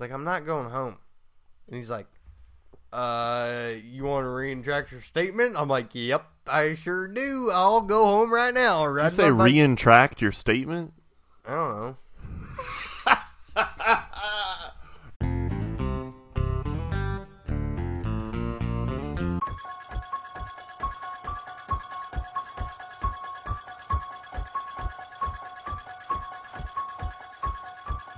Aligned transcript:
like, 0.00 0.12
I'm 0.12 0.24
not 0.24 0.46
going 0.46 0.70
home. 0.70 0.96
And 1.66 1.76
he's 1.76 1.90
like, 1.90 2.06
uh, 2.92 3.70
you 3.84 4.04
want 4.04 4.24
to 4.24 4.28
retract 4.28 4.92
your 4.92 5.00
statement? 5.00 5.54
I'm 5.56 5.68
like, 5.68 5.88
yep, 5.92 6.26
I 6.46 6.74
sure 6.74 7.06
do. 7.06 7.50
I'll 7.52 7.80
go 7.80 8.06
home 8.06 8.32
right 8.32 8.52
now. 8.52 8.92
Did 8.92 9.04
you 9.04 9.10
say 9.10 9.30
my 9.30 9.44
bike." 9.44 9.54
retract 9.54 10.20
your 10.20 10.32
statement? 10.32 10.94
I 11.46 11.54
don't 11.54 11.76
know. 11.76 11.96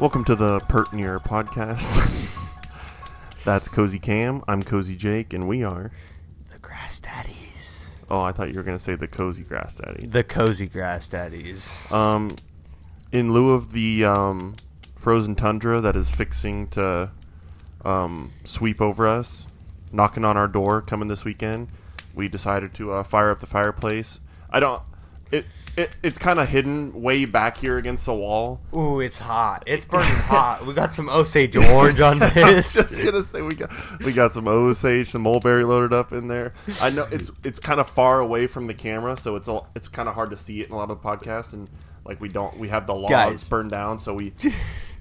Welcome 0.03 0.25
to 0.25 0.35
the 0.35 0.59
Pertinier 0.59 1.21
podcast. 1.21 2.03
That's 3.45 3.69
Cozy 3.69 4.01
Cam. 4.01 4.43
I'm 4.49 4.61
Cozy 4.61 4.97
Jake, 4.97 5.33
and 5.33 5.47
we 5.47 5.63
are. 5.63 5.93
The 6.51 6.59
Grass 6.59 6.99
Daddies. 6.99 7.95
Oh, 8.11 8.21
I 8.21 8.33
thought 8.33 8.49
you 8.49 8.57
were 8.57 8.65
gonna 8.65 8.81
say 8.81 8.97
the 8.97 9.07
Cozy 9.07 9.45
Grass 9.45 9.77
Daddies. 9.77 10.13
The 10.13 10.25
Cozy 10.25 10.67
Grass 10.67 11.07
Daddies. 11.07 11.87
Um, 11.93 12.33
in 13.13 13.33
lieu 13.33 13.55
of 13.55 13.71
the 13.71 14.05
um, 14.05 14.57
frozen 14.97 15.37
tundra 15.37 15.81
that 15.81 15.95
is 15.95 16.11
fixing 16.11 16.67
to 16.71 17.13
um, 17.85 18.33
sweep 18.43 18.81
over 18.81 19.07
us, 19.07 19.47
knocking 19.93 20.25
on 20.25 20.37
our 20.37 20.49
door, 20.49 20.83
coming 20.83 21.07
this 21.07 21.25
weekend, 21.25 21.69
we 22.13 22.27
decided 22.27 22.75
to 22.75 22.91
uh, 22.91 23.03
fire 23.05 23.31
up 23.31 23.39
the 23.39 23.47
fireplace. 23.47 24.19
I 24.51 24.59
don't. 24.59 24.83
It, 25.31 25.47
it 25.77 25.97
it's 26.03 26.19
kind 26.19 26.39
of 26.39 26.49
hidden 26.49 27.01
way 27.03 27.25
back 27.25 27.57
here 27.57 27.79
against 27.79 28.07
the 28.07 28.15
wall. 28.15 28.61
Ooh, 28.77 29.01
it's 29.01 29.19
hot. 29.19 29.65
It's 29.67 29.85
burning 29.85 30.07
hot. 30.07 30.67
We 30.67 30.75
got 30.75 30.93
some 30.93 31.09
Osage 31.09 31.57
orange 31.57 32.01
on 32.01 32.23
I 32.23 32.27
was 32.55 32.73
this. 32.73 32.75
just 32.75 33.05
gonna 33.05 33.23
say 33.23 33.43
we 33.43 33.55
got 33.55 33.71
we 34.05 34.13
got 34.13 34.33
some 34.33 34.47
Osage, 34.49 35.09
some 35.09 35.23
mulberry 35.23 35.65
loaded 35.65 35.93
up 35.93 36.13
in 36.13 36.29
there. 36.29 36.53
I 36.81 36.91
know 36.91 37.09
it's 37.11 37.31
it's 37.45 37.59
kind 37.59 37.81
of 37.81 37.89
far 37.89 38.21
away 38.21 38.47
from 38.47 38.67
the 38.67 38.75
camera, 38.75 39.17
so 39.17 39.37
it's 39.37 39.49
all 39.49 39.69
it's 39.75 39.89
kind 39.89 40.09
of 40.09 40.15
hard 40.15 40.31
to 40.31 40.37
see 40.37 40.61
it 40.61 40.67
in 40.67 40.73
a 40.73 40.77
lot 40.77 40.91
of 40.91 41.01
the 41.03 41.09
podcasts, 41.09 41.53
and 41.53 41.71
like 42.05 42.21
we 42.21 42.29
don't 42.29 42.59
we 42.59 42.69
have 42.69 42.87
the 42.87 42.95
logs 42.95 43.11
Guys. 43.11 43.45
burned 43.45 43.71
down, 43.71 43.99
so 43.99 44.15
we. 44.15 44.33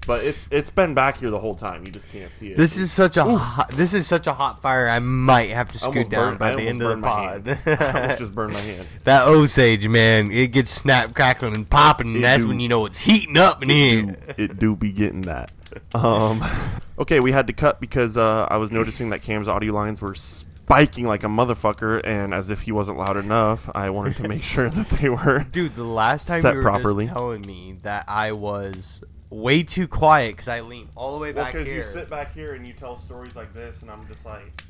But 0.06 0.24
it's 0.24 0.48
it's 0.50 0.70
been 0.70 0.94
back 0.94 1.18
here 1.18 1.30
the 1.30 1.38
whole 1.38 1.54
time. 1.54 1.82
You 1.86 1.92
just 1.92 2.10
can't 2.10 2.32
see 2.32 2.50
it. 2.50 2.56
This 2.56 2.76
is 2.76 2.90
such 2.90 3.16
a 3.16 3.24
hot, 3.24 3.70
this 3.70 3.94
is 3.94 4.06
such 4.06 4.26
a 4.26 4.32
hot 4.32 4.60
fire. 4.60 4.88
I 4.88 4.98
might 4.98 5.50
have 5.50 5.70
to 5.72 5.78
scoot 5.78 5.88
almost 5.88 6.10
down 6.10 6.28
burned- 6.30 6.38
by 6.40 6.52
I 6.52 6.56
the 6.56 6.62
end 6.62 6.82
of 6.82 6.88
the 6.88 6.96
pod. 7.06 7.46
hand. 7.46 7.62
I 7.80 8.00
almost 8.02 8.18
just 8.18 8.34
burned 8.34 8.52
my 8.52 8.60
hand. 8.60 8.86
that 9.04 9.28
Osage, 9.28 9.86
man, 9.86 10.30
it 10.32 10.48
gets 10.48 10.70
snap, 10.70 11.14
crackling, 11.14 11.54
and 11.54 11.68
popping. 11.70 12.16
And 12.16 12.24
that's 12.24 12.42
do. 12.42 12.48
when 12.48 12.58
you 12.58 12.68
know 12.68 12.84
it's 12.86 13.00
heating 13.00 13.36
up 13.38 13.62
in 13.62 13.68
here. 13.68 14.18
it 14.36 14.58
do 14.58 14.74
be 14.74 14.90
getting 14.92 15.20
that. 15.22 15.52
Um, 15.94 16.42
okay, 16.98 17.20
we 17.20 17.30
had 17.32 17.46
to 17.46 17.52
cut 17.52 17.80
because 17.80 18.16
uh, 18.16 18.46
I 18.50 18.56
was 18.56 18.72
noticing 18.72 19.10
that 19.10 19.22
Cam's 19.22 19.46
audio 19.46 19.72
lines 19.72 20.02
were 20.02 20.14
spiking 20.16 21.06
like 21.06 21.22
a 21.22 21.28
motherfucker, 21.28 22.00
and 22.04 22.34
as 22.34 22.50
if 22.50 22.62
he 22.62 22.72
wasn't 22.72 22.98
loud 22.98 23.16
enough, 23.16 23.70
I 23.74 23.90
wanted 23.90 24.16
to 24.16 24.28
make 24.28 24.42
sure 24.42 24.68
that 24.68 24.88
they 24.88 25.08
were. 25.08 25.46
Dude, 25.52 25.74
the 25.74 25.84
last 25.84 26.26
time 26.26 26.40
Set 26.40 26.54
you 26.54 26.56
were 26.58 26.62
properly. 26.62 27.06
just 27.06 27.16
telling 27.16 27.42
me 27.42 27.76
that 27.82 28.04
I 28.08 28.32
was 28.32 29.00
way 29.32 29.62
too 29.62 29.88
quiet 29.88 30.32
because 30.36 30.48
I 30.48 30.60
lean 30.60 30.88
all 30.94 31.14
the 31.14 31.18
way 31.22 31.32
Well, 31.32 31.44
back 31.44 31.52
because 31.54 31.66
here. 31.66 31.78
you 31.78 31.82
sit 31.82 32.08
back 32.10 32.34
here 32.34 32.52
and 32.54 32.66
you 32.66 32.72
tell 32.74 32.98
stories 32.98 33.34
like 33.34 33.52
this, 33.54 33.82
and 33.82 33.90
I'm 33.90 34.06
just 34.06 34.24
like, 34.26 34.62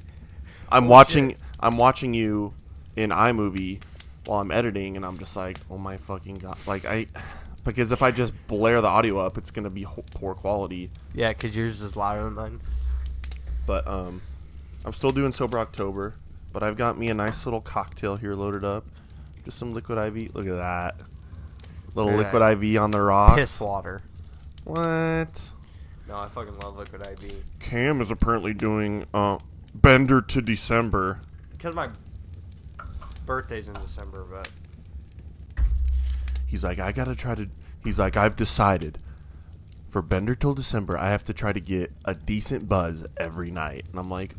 I'm 0.70 0.88
watching, 0.88 1.36
I'm 1.60 1.77
watching 1.77 2.14
you 2.14 2.54
in 2.96 3.10
iMovie 3.10 3.82
while 4.27 4.41
I'm 4.41 4.50
editing, 4.52 4.96
and 4.96 5.04
I'm 5.04 5.19
just 5.19 5.36
like, 5.36 5.58
oh 5.70 5.78
my 5.78 5.96
fucking 5.96 6.36
god, 6.36 6.56
like 6.66 6.84
I, 6.84 7.06
because 7.64 7.92
if 7.92 8.02
I 8.02 8.10
just 8.12 8.32
blare 8.46 8.80
the 8.80 8.88
audio 8.88 9.19
up, 9.19 9.36
it's 9.36 9.50
gonna 9.50 9.70
be 9.70 9.82
ho- 9.82 10.04
poor 10.14 10.34
quality. 10.34 10.91
yeah, 11.14 11.30
because 11.32 11.56
yours 11.56 11.82
is 11.82 11.97
louder 11.97 12.24
than 12.24 12.34
mine. 12.34 12.60
But 13.66 13.86
um, 13.86 14.22
I'm 14.84 14.92
still 14.92 15.10
doing 15.10 15.32
sober 15.32 15.58
October, 15.58 16.14
but 16.52 16.62
I've 16.62 16.76
got 16.76 16.97
me 16.98 17.08
a 17.08 17.14
nice 17.14 17.44
little 17.47 17.60
cocktail 17.60 18.16
here 18.16 18.34
loaded 18.34 18.64
up, 18.64 18.84
just 19.44 19.58
some 19.58 19.74
liquid 19.74 19.98
IV. 19.98 20.34
Look 20.34 20.47
at 20.47 20.56
that, 20.56 20.97
little 21.94 22.12
Look 22.12 22.26
at 22.26 22.32
liquid 22.34 22.64
IV 22.64 22.81
on 22.81 22.91
the 22.92 23.00
rocks. 23.00 23.41
Piss 23.41 23.60
water. 23.60 24.00
What? 24.65 25.53
No, 26.09 26.17
I 26.19 26.28
fucking 26.28 26.59
love 26.61 26.78
liquid 26.78 27.06
IV. 27.06 27.45
Cam 27.61 28.00
is 28.00 28.11
apparently 28.11 28.55
doing 28.55 29.06
uh, 29.15 29.39
Bender 29.75 30.21
to 30.21 30.43
December. 30.43 31.21
Because 31.53 31.75
my 31.75 31.89
birthday's 33.25 33.69
in 33.69 33.75
December, 33.75 34.25
but 34.31 34.50
He's 36.53 36.62
like, 36.62 36.78
I 36.78 36.93
gotta 36.93 37.17
try 37.17 37.34
to. 37.34 37.49
He's 37.83 37.99
like, 37.99 38.15
I've 38.15 38.37
decided 38.37 38.99
for 39.89 40.03
Bender 40.03 40.34
till 40.34 40.53
December, 40.53 40.99
I 40.99 41.09
have 41.09 41.25
to 41.25 41.33
try 41.33 41.50
to 41.50 41.61
get 41.61 41.91
a 42.05 42.15
decent 42.15 42.69
buzz 42.69 43.06
every 43.17 43.50
night. 43.50 43.87
And 43.91 43.99
I'm 43.99 44.11
like, 44.11 44.34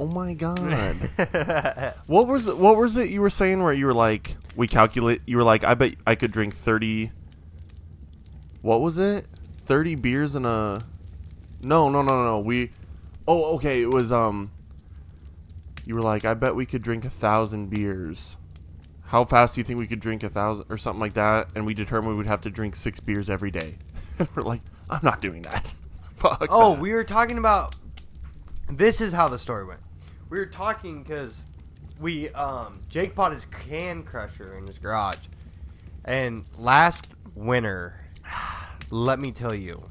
oh 0.00 0.06
my 0.06 0.32
god. 0.32 0.64
what 2.06 2.26
was 2.26 2.46
it? 2.46 2.56
What 2.56 2.78
was 2.78 2.96
it 2.96 3.10
you 3.10 3.20
were 3.20 3.28
saying 3.28 3.62
where 3.62 3.74
you 3.74 3.84
were 3.84 3.92
like, 3.92 4.36
we 4.56 4.66
calculate? 4.66 5.20
You 5.26 5.36
were 5.36 5.42
like, 5.42 5.64
I 5.64 5.74
bet 5.74 5.96
I 6.06 6.14
could 6.14 6.32
drink 6.32 6.54
thirty. 6.54 7.12
What 8.62 8.80
was 8.80 8.98
it? 8.98 9.26
Thirty 9.64 9.94
beers 9.94 10.34
in 10.34 10.44
a. 10.44 10.78
No, 11.62 11.88
no, 11.88 12.02
no, 12.02 12.16
no, 12.16 12.24
no. 12.24 12.40
We. 12.40 12.70
Oh, 13.28 13.56
okay. 13.56 13.82
It 13.82 13.92
was 13.92 14.10
um. 14.10 14.50
You 15.84 15.94
were 15.94 16.02
like, 16.02 16.24
I 16.24 16.34
bet 16.34 16.54
we 16.54 16.64
could 16.64 16.82
drink 16.82 17.04
a 17.04 17.10
thousand 17.10 17.70
beers 17.70 18.36
how 19.12 19.26
fast 19.26 19.54
do 19.54 19.60
you 19.60 19.64
think 19.66 19.78
we 19.78 19.86
could 19.86 20.00
drink 20.00 20.22
a 20.22 20.30
thousand 20.30 20.64
or 20.70 20.78
something 20.78 20.98
like 20.98 21.12
that? 21.12 21.48
And 21.54 21.66
we 21.66 21.74
determined 21.74 22.12
we 22.12 22.16
would 22.16 22.26
have 22.28 22.40
to 22.40 22.50
drink 22.50 22.74
six 22.74 22.98
beers 22.98 23.28
every 23.28 23.50
day. 23.50 23.74
We're 24.34 24.42
like, 24.42 24.62
I'm 24.88 25.00
not 25.02 25.20
doing 25.20 25.42
that. 25.42 25.74
Fuck. 26.16 26.46
Oh, 26.48 26.72
that. 26.72 26.80
we 26.80 26.92
were 26.92 27.04
talking 27.04 27.36
about. 27.36 27.76
This 28.70 29.02
is 29.02 29.12
how 29.12 29.28
the 29.28 29.38
story 29.38 29.66
went. 29.66 29.80
We 30.30 30.38
were 30.38 30.46
talking 30.46 31.02
because 31.02 31.44
we 32.00 32.30
um 32.30 32.80
Jake 32.88 33.14
bought 33.14 33.32
his 33.32 33.44
can 33.44 34.02
crusher 34.02 34.56
in 34.56 34.66
his 34.66 34.78
garage, 34.78 35.18
and 36.06 36.46
last 36.56 37.08
winter, 37.34 37.96
let 38.90 39.18
me 39.18 39.32
tell 39.32 39.54
you, 39.54 39.84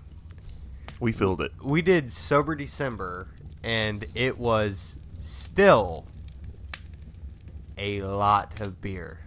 we 1.00 1.12
filled 1.12 1.42
it. 1.42 1.52
we 1.64 1.82
did 1.82 2.12
sober 2.12 2.56
December, 2.56 3.28
and 3.64 4.06
it 4.16 4.38
was 4.38 4.96
still 5.20 6.06
a 7.78 8.02
lot 8.02 8.60
of 8.62 8.80
beer. 8.82 9.20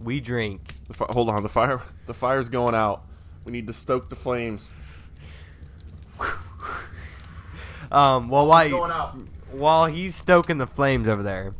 We 0.00 0.20
drink 0.20 0.60
The 0.88 0.94
fi- 0.94 1.06
hold 1.10 1.28
on, 1.28 1.42
the 1.42 1.48
fire, 1.48 1.82
the 2.06 2.14
fire's 2.14 2.48
going 2.48 2.74
out. 2.74 3.04
We 3.44 3.52
need 3.52 3.66
to 3.66 3.72
stoke 3.72 4.08
the 4.10 4.16
flames. 4.16 4.70
um 7.90 8.28
well 8.28 8.46
while 8.46 8.84
out. 8.84 9.16
while 9.52 9.86
he's 9.86 10.14
stoking 10.14 10.58
the 10.58 10.66
flames 10.66 11.08
over 11.08 11.22
there. 11.22 11.54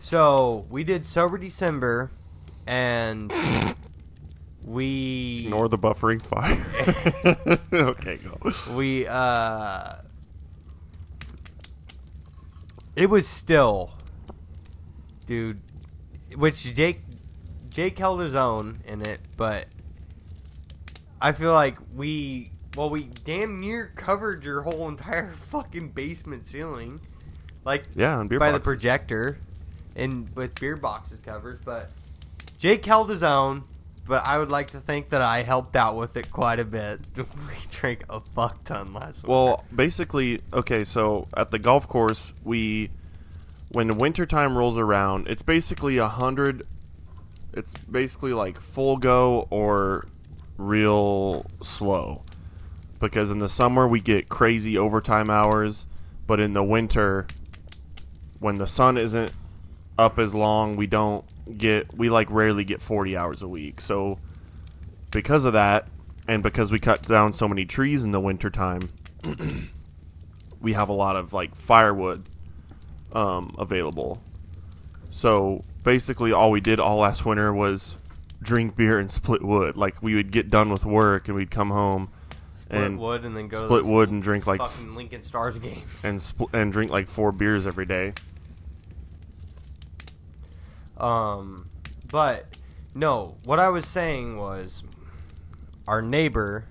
So 0.00 0.66
we 0.70 0.84
did 0.84 1.04
sober 1.04 1.36
December, 1.38 2.10
and 2.66 3.32
we 4.66 5.44
Ignore 5.44 5.68
the 5.68 5.78
buffering 5.78 6.20
fire. 6.20 6.66
okay, 7.72 8.16
go. 8.16 8.74
we 8.74 9.06
uh, 9.06 9.94
it 12.96 13.08
was 13.08 13.28
still, 13.28 13.92
dude. 15.26 15.60
Which 16.34 16.74
Jake 16.74 17.00
Jake 17.70 17.96
held 17.98 18.20
his 18.20 18.34
own 18.34 18.78
in 18.86 19.02
it, 19.02 19.20
but 19.36 19.66
I 21.20 21.32
feel 21.32 21.52
like 21.52 21.78
we 21.94 22.50
well 22.76 22.90
we 22.90 23.10
damn 23.24 23.60
near 23.60 23.92
covered 23.94 24.44
your 24.44 24.62
whole 24.62 24.88
entire 24.88 25.32
fucking 25.50 25.90
basement 25.90 26.44
ceiling, 26.44 27.00
like 27.64 27.84
Yeah, 27.94 28.18
on 28.18 28.26
beer 28.26 28.40
by 28.40 28.50
the 28.50 28.60
projector, 28.60 29.38
and 29.94 30.28
with 30.34 30.58
beer 30.58 30.76
boxes 30.76 31.20
covers. 31.20 31.58
But 31.64 31.90
Jake 32.58 32.84
held 32.84 33.10
his 33.10 33.22
own. 33.22 33.62
But 34.06 34.26
I 34.26 34.38
would 34.38 34.50
like 34.50 34.68
to 34.68 34.80
think 34.80 35.08
that 35.08 35.22
I 35.22 35.42
helped 35.42 35.74
out 35.74 35.96
with 35.96 36.16
it 36.16 36.30
quite 36.30 36.60
a 36.60 36.64
bit. 36.64 37.00
we 37.16 37.24
drank 37.70 38.04
a 38.08 38.20
fuck 38.20 38.62
ton 38.64 38.92
last 38.92 39.22
week. 39.22 39.28
Well, 39.28 39.64
basically, 39.74 40.40
okay, 40.52 40.84
so 40.84 41.26
at 41.36 41.50
the 41.50 41.58
golf 41.58 41.88
course, 41.88 42.32
we 42.44 42.90
when 43.72 43.98
wintertime 43.98 44.56
rolls 44.56 44.78
around, 44.78 45.28
it's 45.28 45.42
basically 45.42 45.98
a 45.98 46.08
hundred 46.08 46.62
it's 47.52 47.72
basically 47.90 48.32
like 48.32 48.60
full 48.60 48.98
go 48.98 49.48
or 49.50 50.06
real 50.56 51.46
slow. 51.62 52.22
Because 53.00 53.30
in 53.30 53.40
the 53.40 53.48
summer 53.48 53.88
we 53.88 54.00
get 54.00 54.28
crazy 54.28 54.78
overtime 54.78 55.28
hours, 55.28 55.86
but 56.26 56.38
in 56.38 56.52
the 56.52 56.62
winter 56.62 57.26
when 58.38 58.58
the 58.58 58.66
sun 58.66 58.96
isn't 58.98 59.32
up 59.98 60.18
as 60.18 60.34
long, 60.34 60.76
we 60.76 60.86
don't 60.86 61.24
get 61.56 61.96
we 61.96 62.10
like 62.10 62.30
rarely 62.30 62.64
get 62.64 62.80
40 62.82 63.16
hours 63.16 63.42
a 63.42 63.48
week. 63.48 63.80
So 63.80 64.18
because 65.12 65.44
of 65.44 65.52
that 65.52 65.86
and 66.28 66.42
because 66.42 66.72
we 66.72 66.78
cut 66.78 67.02
down 67.02 67.32
so 67.32 67.48
many 67.48 67.64
trees 67.64 68.04
in 68.04 68.12
the 68.12 68.20
wintertime, 68.20 68.80
we 70.60 70.72
have 70.72 70.88
a 70.88 70.92
lot 70.92 71.16
of 71.16 71.32
like 71.32 71.54
firewood 71.54 72.24
um, 73.12 73.54
available. 73.58 74.22
So 75.10 75.62
basically, 75.82 76.32
all 76.32 76.50
we 76.50 76.60
did 76.60 76.80
all 76.80 76.98
last 76.98 77.24
winter 77.24 77.52
was 77.52 77.96
drink 78.42 78.76
beer 78.76 78.98
and 78.98 79.10
split 79.10 79.42
wood. 79.42 79.76
Like 79.76 80.02
we 80.02 80.14
would 80.14 80.30
get 80.30 80.50
done 80.50 80.70
with 80.70 80.84
work 80.84 81.28
and 81.28 81.36
we'd 81.36 81.50
come 81.50 81.70
home, 81.70 82.10
Split 82.52 82.80
and 82.82 82.98
wood 82.98 83.24
and 83.24 83.36
then 83.36 83.48
go 83.48 83.64
split 83.64 83.84
wood 83.84 84.10
and 84.10 84.22
drink 84.22 84.46
like 84.46 84.60
fucking 84.60 84.94
Lincoln 84.94 85.22
Stars 85.22 85.56
games. 85.58 86.04
and 86.04 86.18
spl- 86.18 86.52
and 86.52 86.72
drink 86.72 86.90
like 86.90 87.08
four 87.08 87.32
beers 87.32 87.66
every 87.66 87.86
day. 87.86 88.12
Um, 90.96 91.68
but 92.10 92.56
no, 92.94 93.36
what 93.44 93.58
I 93.58 93.68
was 93.68 93.86
saying 93.86 94.38
was 94.38 94.82
our 95.86 96.02
neighbor 96.02 96.64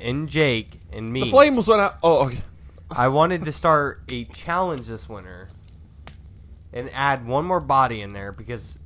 and 0.00 0.28
Jake 0.28 0.80
and 0.92 1.12
me. 1.12 1.24
The 1.24 1.30
flames 1.30 1.68
went 1.68 1.80
out. 1.80 1.96
Oh, 2.02 2.26
okay. 2.26 2.38
I 2.90 3.08
wanted 3.08 3.44
to 3.44 3.52
start 3.52 4.00
a 4.10 4.24
challenge 4.24 4.86
this 4.86 5.08
winter 5.08 5.48
and 6.72 6.90
add 6.94 7.26
one 7.26 7.44
more 7.44 7.60
body 7.60 8.00
in 8.00 8.12
there 8.12 8.32
because, 8.32 8.78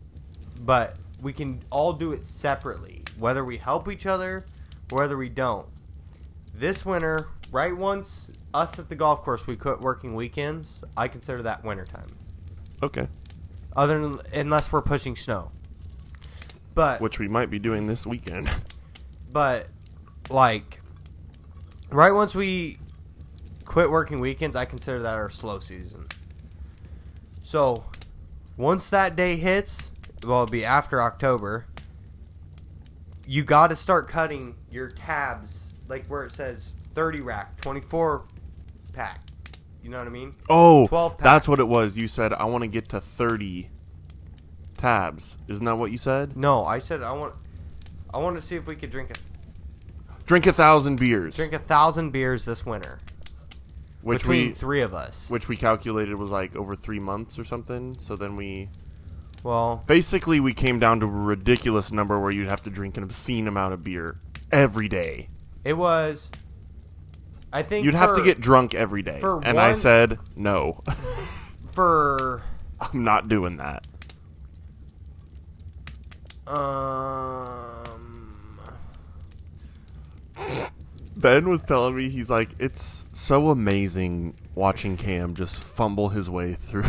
but 0.61 0.97
we 1.21 1.33
can 1.33 1.63
all 1.71 1.93
do 1.93 2.13
it 2.13 2.27
separately, 2.27 3.03
whether 3.19 3.45
we 3.45 3.59
help 3.59 3.89
each 3.91 4.07
other 4.07 4.45
or 4.91 4.99
whether 4.99 5.17
we 5.17 5.29
don't. 5.29 5.67
This 6.55 6.85
winter, 6.85 7.29
right 7.53 7.77
once 7.77 8.31
us 8.53 8.79
at 8.79 8.89
the 8.89 8.97
golf 8.97 9.23
course, 9.23 9.47
we 9.47 9.55
quit 9.55 9.81
working 9.81 10.15
weekends. 10.15 10.83
I 10.97 11.09
consider 11.09 11.43
that 11.43 11.65
winter 11.65 11.85
time. 11.85 12.09
Okay. 12.83 13.09
Other 13.77 14.01
than 14.01 14.21
unless 14.33 14.73
we're 14.73 14.83
pushing 14.83 15.17
snow. 15.17 15.51
But 16.75 17.01
Which 17.01 17.19
we 17.19 17.29
might 17.29 17.51
be 17.51 17.59
doing 17.59 17.87
this 17.87 18.07
weekend. 18.07 18.51
but 19.33 19.69
like 20.31 20.81
right 21.91 22.13
once 22.13 22.35
we 22.35 22.79
quit 23.65 23.91
working 23.91 24.21
weekends, 24.21 24.57
I 24.57 24.65
consider 24.65 25.01
that 25.01 25.15
our 25.15 25.31
slow 25.31 25.59
season. 25.59 26.07
So 27.45 27.85
once 28.57 28.89
that 28.91 29.17
day 29.17 29.37
hits, 29.37 29.91
well, 30.27 30.43
it'll 30.43 30.53
be 30.53 30.65
after 30.65 31.01
October. 31.01 31.67
You 33.27 33.45
got 33.45 33.69
to 33.69 33.77
start 33.77 34.09
cutting 34.09 34.57
your 34.71 34.89
tabs, 34.89 35.75
like 35.89 36.07
where 36.07 36.25
it 36.25 36.33
says 36.33 36.73
30 36.95 37.21
rack, 37.21 37.61
24 37.61 38.25
pack. 38.93 39.21
You 39.83 39.91
know 39.91 39.99
what 39.99 40.07
I 40.07 40.11
mean? 40.11 40.35
Oh, 40.49 40.87
12 40.87 41.17
pack. 41.17 41.25
that's 41.25 41.49
what 41.49 41.59
it 41.59 41.67
was. 41.69 41.97
You 41.97 42.07
said 42.09 42.33
I 42.33 42.45
want 42.45 42.63
to 42.63 42.69
get 42.69 42.89
to 42.91 43.01
thirty 43.01 43.69
tabs. 44.77 45.37
Isn't 45.49 45.65
that 45.65 45.77
what 45.77 45.91
you 45.91 45.99
said? 45.99 46.37
No, 46.37 46.65
I 46.65 46.79
said 46.79 47.03
I 47.03 47.13
want. 47.13 47.35
I 48.15 48.19
want 48.19 48.37
to 48.37 48.43
see 48.43 48.57
if 48.57 48.67
we 48.67 48.77
could 48.77 48.91
drink 48.91 49.11
a 49.11 49.15
Drink 50.25 50.47
a 50.47 50.53
thousand 50.53 50.97
beers, 51.01 51.37
drink 51.37 51.53
a 51.53 51.59
thousand 51.59 52.11
beers 52.11 52.45
this 52.45 52.65
winter 52.65 52.99
which 54.03 54.21
between 54.23 54.49
we 54.49 54.55
three 54.55 54.83
of 54.83 54.95
us. 54.95 55.29
which 55.29 55.49
we 55.49 55.57
calculated 55.57 56.17
was 56.17 56.31
like 56.31 56.55
over 56.57 56.75
three 56.77 56.99
months 56.99 57.39
or 57.39 57.45
something. 57.45 57.97
So 57.99 58.17
then 58.17 58.37
we 58.37 58.69
Well, 59.43 59.83
basically 59.87 60.41
we 60.41 60.55
came 60.55 60.79
down 60.79 61.01
to 61.01 61.07
a 61.07 61.11
ridiculous 61.11 61.91
number 61.93 62.19
where 62.21 62.33
you'd 62.33 62.51
have 62.51 62.63
to 62.63 62.71
drink 62.71 62.97
an 62.97 63.03
obscene 63.03 63.47
amount 63.49 63.75
of 63.75 63.83
beer 63.85 64.17
every 64.51 64.89
day. 64.89 65.29
it 65.65 65.75
was. 65.75 66.29
I 67.53 67.63
think 67.63 67.85
You'd 67.85 67.95
have 67.95 68.17
to 68.17 68.25
get 68.25 68.41
drunk 68.41 68.75
every 68.75 69.03
day, 69.03 69.21
for 69.21 69.45
and 69.45 69.61
I 69.61 69.75
said 69.75 70.19
no. 70.35 70.81
for 71.73 72.43
I'm 72.81 73.05
not 73.05 73.29
doing 73.29 73.59
that. 73.59 73.87
um. 76.47 77.79
Ben 81.17 81.49
was 81.49 81.63
telling 81.63 81.95
me 81.95 82.09
he's 82.09 82.31
like 82.31 82.51
it's 82.59 83.05
so 83.13 83.51
amazing 83.51 84.35
watching 84.57 84.97
Cam 84.97 85.35
just 85.35 85.63
fumble 85.63 86.09
his 86.09 86.29
way 86.29 86.55
through 86.55 86.83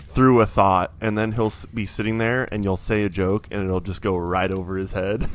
through 0.00 0.40
a 0.40 0.46
thought 0.46 0.92
and 1.00 1.18
then 1.18 1.32
he'll 1.32 1.52
be 1.74 1.84
sitting 1.84 2.16
there 2.18 2.48
and 2.50 2.64
you'll 2.64 2.78
say 2.78 3.02
a 3.04 3.10
joke 3.10 3.46
and 3.50 3.64
it'll 3.64 3.80
just 3.80 4.00
go 4.00 4.16
right 4.16 4.50
over 4.50 4.78
his 4.78 4.92
head. 4.92 5.26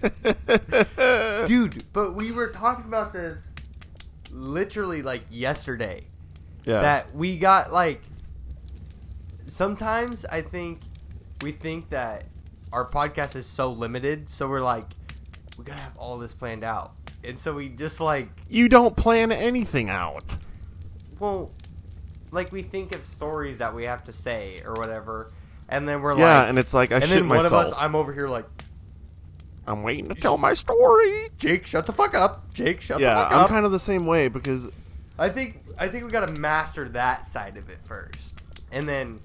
Dude, 1.46 1.82
but 1.92 2.14
we 2.14 2.32
were 2.32 2.48
talking 2.48 2.84
about 2.84 3.12
this 3.12 3.38
literally 4.32 5.02
like 5.02 5.22
yesterday. 5.30 6.04
Yeah. 6.64 6.80
That 6.82 7.14
we 7.14 7.36
got 7.38 7.72
like. 7.72 8.02
Sometimes 9.46 10.24
I 10.26 10.42
think 10.42 10.80
we 11.42 11.52
think 11.52 11.88
that 11.90 12.24
our 12.72 12.86
podcast 12.86 13.34
is 13.36 13.46
so 13.46 13.72
limited, 13.72 14.28
so 14.28 14.46
we're 14.48 14.60
like, 14.60 14.84
we 15.56 15.64
gotta 15.64 15.80
have 15.82 15.96
all 15.96 16.18
this 16.18 16.34
planned 16.34 16.64
out. 16.64 16.92
And 17.24 17.38
so 17.38 17.54
we 17.54 17.70
just 17.70 18.00
like, 18.00 18.28
you 18.50 18.68
don't 18.68 18.94
plan 18.94 19.32
anything 19.32 19.88
out. 19.88 20.36
well, 21.18 21.50
like 22.30 22.52
we 22.52 22.60
think 22.62 22.94
of 22.94 23.04
stories 23.06 23.58
that 23.58 23.74
we 23.74 23.84
have 23.84 24.04
to 24.04 24.12
say 24.12 24.58
or 24.66 24.74
whatever, 24.74 25.32
and 25.68 25.88
then 25.88 26.02
we're 26.02 26.12
like 26.12 26.20
Yeah, 26.20 26.38
like, 26.40 26.48
and 26.50 26.58
it's 26.58 26.74
like 26.74 26.92
I 26.92 26.96
and 26.96 27.04
shit 27.04 27.14
then 27.14 27.28
one 27.28 27.38
myself. 27.38 27.66
of 27.68 27.72
us, 27.72 27.78
I'm 27.78 27.94
over 27.94 28.12
here 28.12 28.28
like, 28.28 28.44
I'm 29.68 29.82
waiting 29.82 30.06
to 30.06 30.14
tell 30.14 30.38
my 30.38 30.52
story. 30.54 31.28
Jake, 31.38 31.66
shut 31.66 31.86
the 31.86 31.92
fuck 31.92 32.14
up. 32.14 32.52
Jake, 32.54 32.80
shut 32.80 33.00
Yeah, 33.00 33.14
the 33.14 33.20
fuck 33.20 33.32
up. 33.32 33.42
I'm 33.42 33.48
kind 33.48 33.66
of 33.66 33.72
the 33.72 33.78
same 33.78 34.06
way 34.06 34.28
because 34.28 34.68
I 35.18 35.28
think 35.28 35.60
I 35.78 35.88
think 35.88 36.04
we 36.04 36.10
gotta 36.10 36.40
master 36.40 36.88
that 36.90 37.26
side 37.26 37.56
of 37.56 37.68
it 37.68 37.78
first, 37.84 38.42
and 38.72 38.88
then 38.88 39.20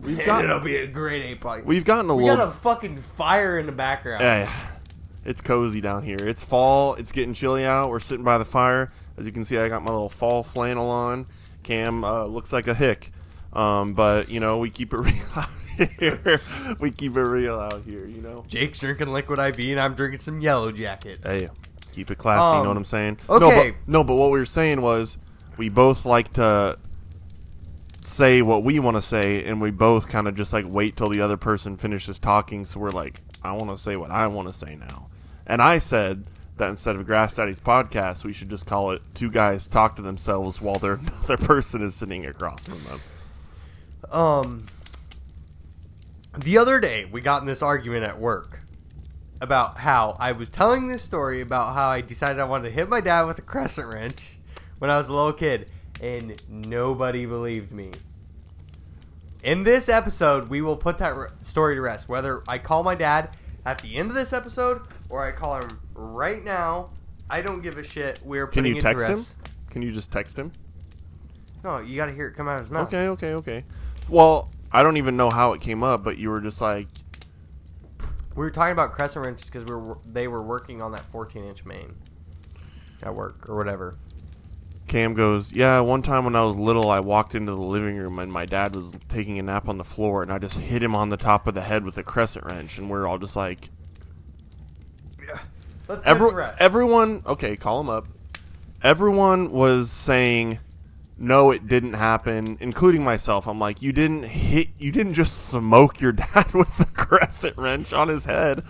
We've 0.00 0.16
and 0.18 0.26
got- 0.26 0.44
it'll 0.44 0.60
be 0.60 0.76
a 0.76 0.86
great 0.86 1.32
A 1.32 1.36
podcast. 1.36 1.64
we've 1.64 1.84
gotten 1.84 2.08
a 2.10 2.14
we 2.14 2.22
little 2.24 2.36
got 2.38 2.48
a 2.48 2.52
fucking 2.52 2.98
fire 2.98 3.58
in 3.58 3.66
the 3.66 3.72
background. 3.72 4.22
Yeah, 4.22 4.44
yeah. 4.44 4.52
It's 5.24 5.40
cozy 5.42 5.80
down 5.82 6.02
here. 6.04 6.16
It's 6.18 6.42
fall. 6.42 6.94
It's 6.94 7.12
getting 7.12 7.34
chilly 7.34 7.64
out. 7.66 7.90
We're 7.90 8.00
sitting 8.00 8.24
by 8.24 8.38
the 8.38 8.44
fire. 8.44 8.90
As 9.18 9.26
you 9.26 9.32
can 9.32 9.44
see, 9.44 9.58
I 9.58 9.68
got 9.68 9.82
my 9.82 9.92
little 9.92 10.08
fall 10.08 10.42
flannel 10.42 10.88
on. 10.88 11.26
Cam 11.62 12.04
uh, 12.04 12.24
looks 12.24 12.54
like 12.54 12.66
a 12.68 12.74
hick, 12.74 13.12
um, 13.52 13.92
but 13.92 14.30
you 14.30 14.40
know 14.40 14.56
we 14.58 14.70
keep 14.70 14.94
it 14.94 14.96
real 15.00 15.44
here. 15.98 16.40
we 16.80 16.90
keep 16.90 17.16
it 17.16 17.22
real 17.22 17.58
out 17.58 17.82
here. 17.84 18.06
You 18.06 18.20
know. 18.22 18.44
Jake's 18.48 18.78
drinking 18.78 19.08
liquid 19.08 19.38
IV, 19.38 19.58
and 19.70 19.80
I'm 19.80 19.94
drinking 19.94 20.20
some 20.20 20.40
Yellow 20.40 20.72
Jackets. 20.72 21.26
Hey, 21.26 21.48
keep 21.92 22.10
it 22.10 22.18
classy. 22.18 22.40
you 22.40 22.52
know 22.54 22.60
Um, 22.62 22.68
what 22.68 22.76
I'm 22.76 22.84
saying? 22.84 23.18
No, 23.28 23.34
okay. 23.36 23.70
but, 23.70 23.88
no, 23.90 24.04
but 24.04 24.16
what 24.16 24.30
we 24.30 24.38
were 24.38 24.46
saying 24.46 24.80
was 24.82 25.18
we 25.56 25.68
both 25.68 26.04
like 26.04 26.32
to 26.34 26.78
say 28.02 28.42
what 28.42 28.62
we 28.64 28.78
want 28.78 28.96
to 28.96 29.02
say, 29.02 29.44
and 29.44 29.60
we 29.60 29.70
both 29.70 30.08
kind 30.08 30.26
of 30.28 30.34
just 30.34 30.52
like 30.52 30.64
wait 30.68 30.96
till 30.96 31.08
the 31.08 31.20
other 31.20 31.36
person 31.36 31.76
finishes 31.76 32.18
talking. 32.18 32.64
So 32.64 32.80
we're 32.80 32.90
like, 32.90 33.20
I 33.42 33.52
want 33.52 33.70
to 33.70 33.76
say 33.78 33.96
what 33.96 34.10
I 34.10 34.26
want 34.26 34.48
to 34.48 34.54
say 34.54 34.76
now. 34.76 35.08
And 35.46 35.60
I 35.60 35.78
said 35.78 36.24
that 36.58 36.68
instead 36.68 36.94
of 36.96 37.06
Grass 37.06 37.36
Daddy's 37.36 37.58
podcast, 37.58 38.24
we 38.24 38.32
should 38.32 38.50
just 38.50 38.66
call 38.66 38.90
it 38.92 39.02
Two 39.14 39.30
Guys 39.30 39.66
Talk 39.66 39.96
to 39.96 40.02
Themselves 40.02 40.60
while 40.60 40.76
their 40.76 40.94
another 41.28 41.36
person 41.38 41.82
is 41.82 41.94
sitting 41.94 42.24
across 42.26 42.64
from 42.68 42.78
them. 42.84 43.00
Um, 44.12 44.66
the 46.38 46.58
other 46.58 46.80
day 46.80 47.04
we 47.04 47.20
got 47.20 47.42
in 47.42 47.46
this 47.46 47.62
argument 47.62 48.04
at 48.04 48.18
work 48.18 48.60
about 49.40 49.78
how 49.78 50.16
I 50.18 50.32
was 50.32 50.48
telling 50.50 50.86
this 50.86 51.02
story 51.02 51.40
about 51.40 51.74
how 51.74 51.88
I 51.88 52.00
decided 52.00 52.38
I 52.38 52.44
wanted 52.44 52.64
to 52.64 52.70
hit 52.70 52.88
my 52.88 53.00
dad 53.00 53.24
with 53.24 53.38
a 53.38 53.42
crescent 53.42 53.92
wrench 53.92 54.36
when 54.78 54.90
I 54.90 54.98
was 54.98 55.08
a 55.08 55.12
little 55.12 55.32
kid, 55.32 55.70
and 56.02 56.40
nobody 56.48 57.26
believed 57.26 57.72
me. 57.72 57.90
In 59.42 59.62
this 59.62 59.88
episode, 59.88 60.50
we 60.50 60.60
will 60.60 60.76
put 60.76 60.98
that 60.98 61.16
re- 61.16 61.28
story 61.40 61.74
to 61.74 61.80
rest. 61.80 62.08
Whether 62.08 62.42
I 62.46 62.58
call 62.58 62.82
my 62.82 62.94
dad 62.94 63.36
at 63.64 63.80
the 63.80 63.96
end 63.96 64.10
of 64.10 64.14
this 64.14 64.32
episode 64.32 64.82
or 65.08 65.24
I 65.24 65.32
call 65.32 65.56
him 65.56 65.68
right 65.94 66.44
now, 66.44 66.90
I 67.30 67.40
don't 67.40 67.62
give 67.62 67.78
a 67.78 67.84
shit. 67.84 68.20
We're 68.24 68.46
Can 68.46 68.66
you 68.66 68.80
text 68.80 69.06
him? 69.06 69.24
Can 69.70 69.82
you 69.82 69.92
just 69.92 70.10
text 70.10 70.38
him? 70.38 70.52
No, 71.64 71.78
you 71.78 71.96
got 71.96 72.06
to 72.06 72.12
hear 72.12 72.28
it 72.28 72.34
come 72.34 72.48
out 72.48 72.56
of 72.56 72.62
his 72.62 72.70
mouth. 72.70 72.88
Okay, 72.88 73.08
okay, 73.08 73.34
okay. 73.34 73.64
Well, 74.08 74.50
I 74.72 74.82
don't 74.82 74.96
even 74.96 75.16
know 75.16 75.30
how 75.30 75.52
it 75.52 75.60
came 75.60 75.82
up, 75.82 76.04
but 76.04 76.18
you 76.18 76.30
were 76.30 76.40
just 76.40 76.60
like, 76.60 76.88
We 78.34 78.44
were 78.44 78.50
talking 78.50 78.72
about 78.72 78.92
crescent 78.92 79.24
wrenches 79.26 79.46
because 79.50 79.64
we 79.64 79.74
were 79.74 79.98
they 80.06 80.28
were 80.28 80.42
working 80.42 80.80
on 80.80 80.92
that 80.92 81.04
14 81.04 81.44
inch 81.44 81.64
main 81.64 81.96
at 83.02 83.14
work 83.14 83.48
or 83.48 83.56
whatever. 83.56 83.96
Cam 84.86 85.14
goes, 85.14 85.52
Yeah, 85.54 85.80
one 85.80 86.02
time 86.02 86.24
when 86.24 86.36
I 86.36 86.44
was 86.44 86.56
little, 86.56 86.90
I 86.90 87.00
walked 87.00 87.34
into 87.34 87.52
the 87.52 87.58
living 87.60 87.96
room 87.96 88.18
and 88.18 88.32
my 88.32 88.44
dad 88.44 88.74
was 88.74 88.92
taking 89.08 89.38
a 89.38 89.42
nap 89.42 89.68
on 89.68 89.78
the 89.78 89.84
floor, 89.84 90.22
and 90.22 90.32
I 90.32 90.38
just 90.38 90.58
hit 90.58 90.82
him 90.82 90.94
on 90.96 91.08
the 91.08 91.16
top 91.16 91.46
of 91.46 91.54
the 91.54 91.62
head 91.62 91.84
with 91.84 91.96
a 91.98 92.02
crescent 92.02 92.44
wrench, 92.46 92.78
and 92.78 92.90
we're 92.90 93.06
all 93.06 93.18
just 93.18 93.36
like, 93.36 93.70
Let's 95.88 96.02
Every, 96.04 96.28
put 96.28 96.30
the 96.32 96.36
rest. 96.38 96.60
everyone, 96.60 97.22
okay, 97.26 97.56
call 97.56 97.80
him 97.80 97.88
up. 97.88 98.06
Everyone 98.82 99.50
was 99.50 99.90
saying, 99.90 100.60
no, 101.22 101.50
it 101.50 101.68
didn't 101.68 101.92
happen, 101.92 102.56
including 102.60 103.04
myself. 103.04 103.46
I'm 103.46 103.58
like, 103.58 103.82
you 103.82 103.92
didn't 103.92 104.22
hit, 104.22 104.68
you 104.78 104.90
didn't 104.90 105.12
just 105.12 105.48
smoke 105.48 106.00
your 106.00 106.12
dad 106.34 106.52
with 106.54 106.74
the 106.78 106.86
crescent 106.86 107.58
wrench 107.58 107.92
on 107.92 108.08
his 108.08 108.24
head. 108.24 108.62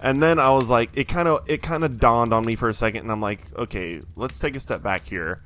And 0.00 0.20
then 0.20 0.40
I 0.40 0.50
was 0.50 0.68
like, 0.68 0.90
it 0.94 1.06
kind 1.06 1.28
of, 1.28 1.48
it 1.48 1.62
kind 1.62 1.84
of 1.84 2.00
dawned 2.00 2.34
on 2.34 2.44
me 2.44 2.56
for 2.56 2.68
a 2.68 2.74
second, 2.74 3.02
and 3.02 3.12
I'm 3.12 3.20
like, 3.20 3.40
okay, 3.56 4.00
let's 4.16 4.40
take 4.40 4.56
a 4.56 4.60
step 4.60 4.82
back 4.82 5.06
here. 5.06 5.40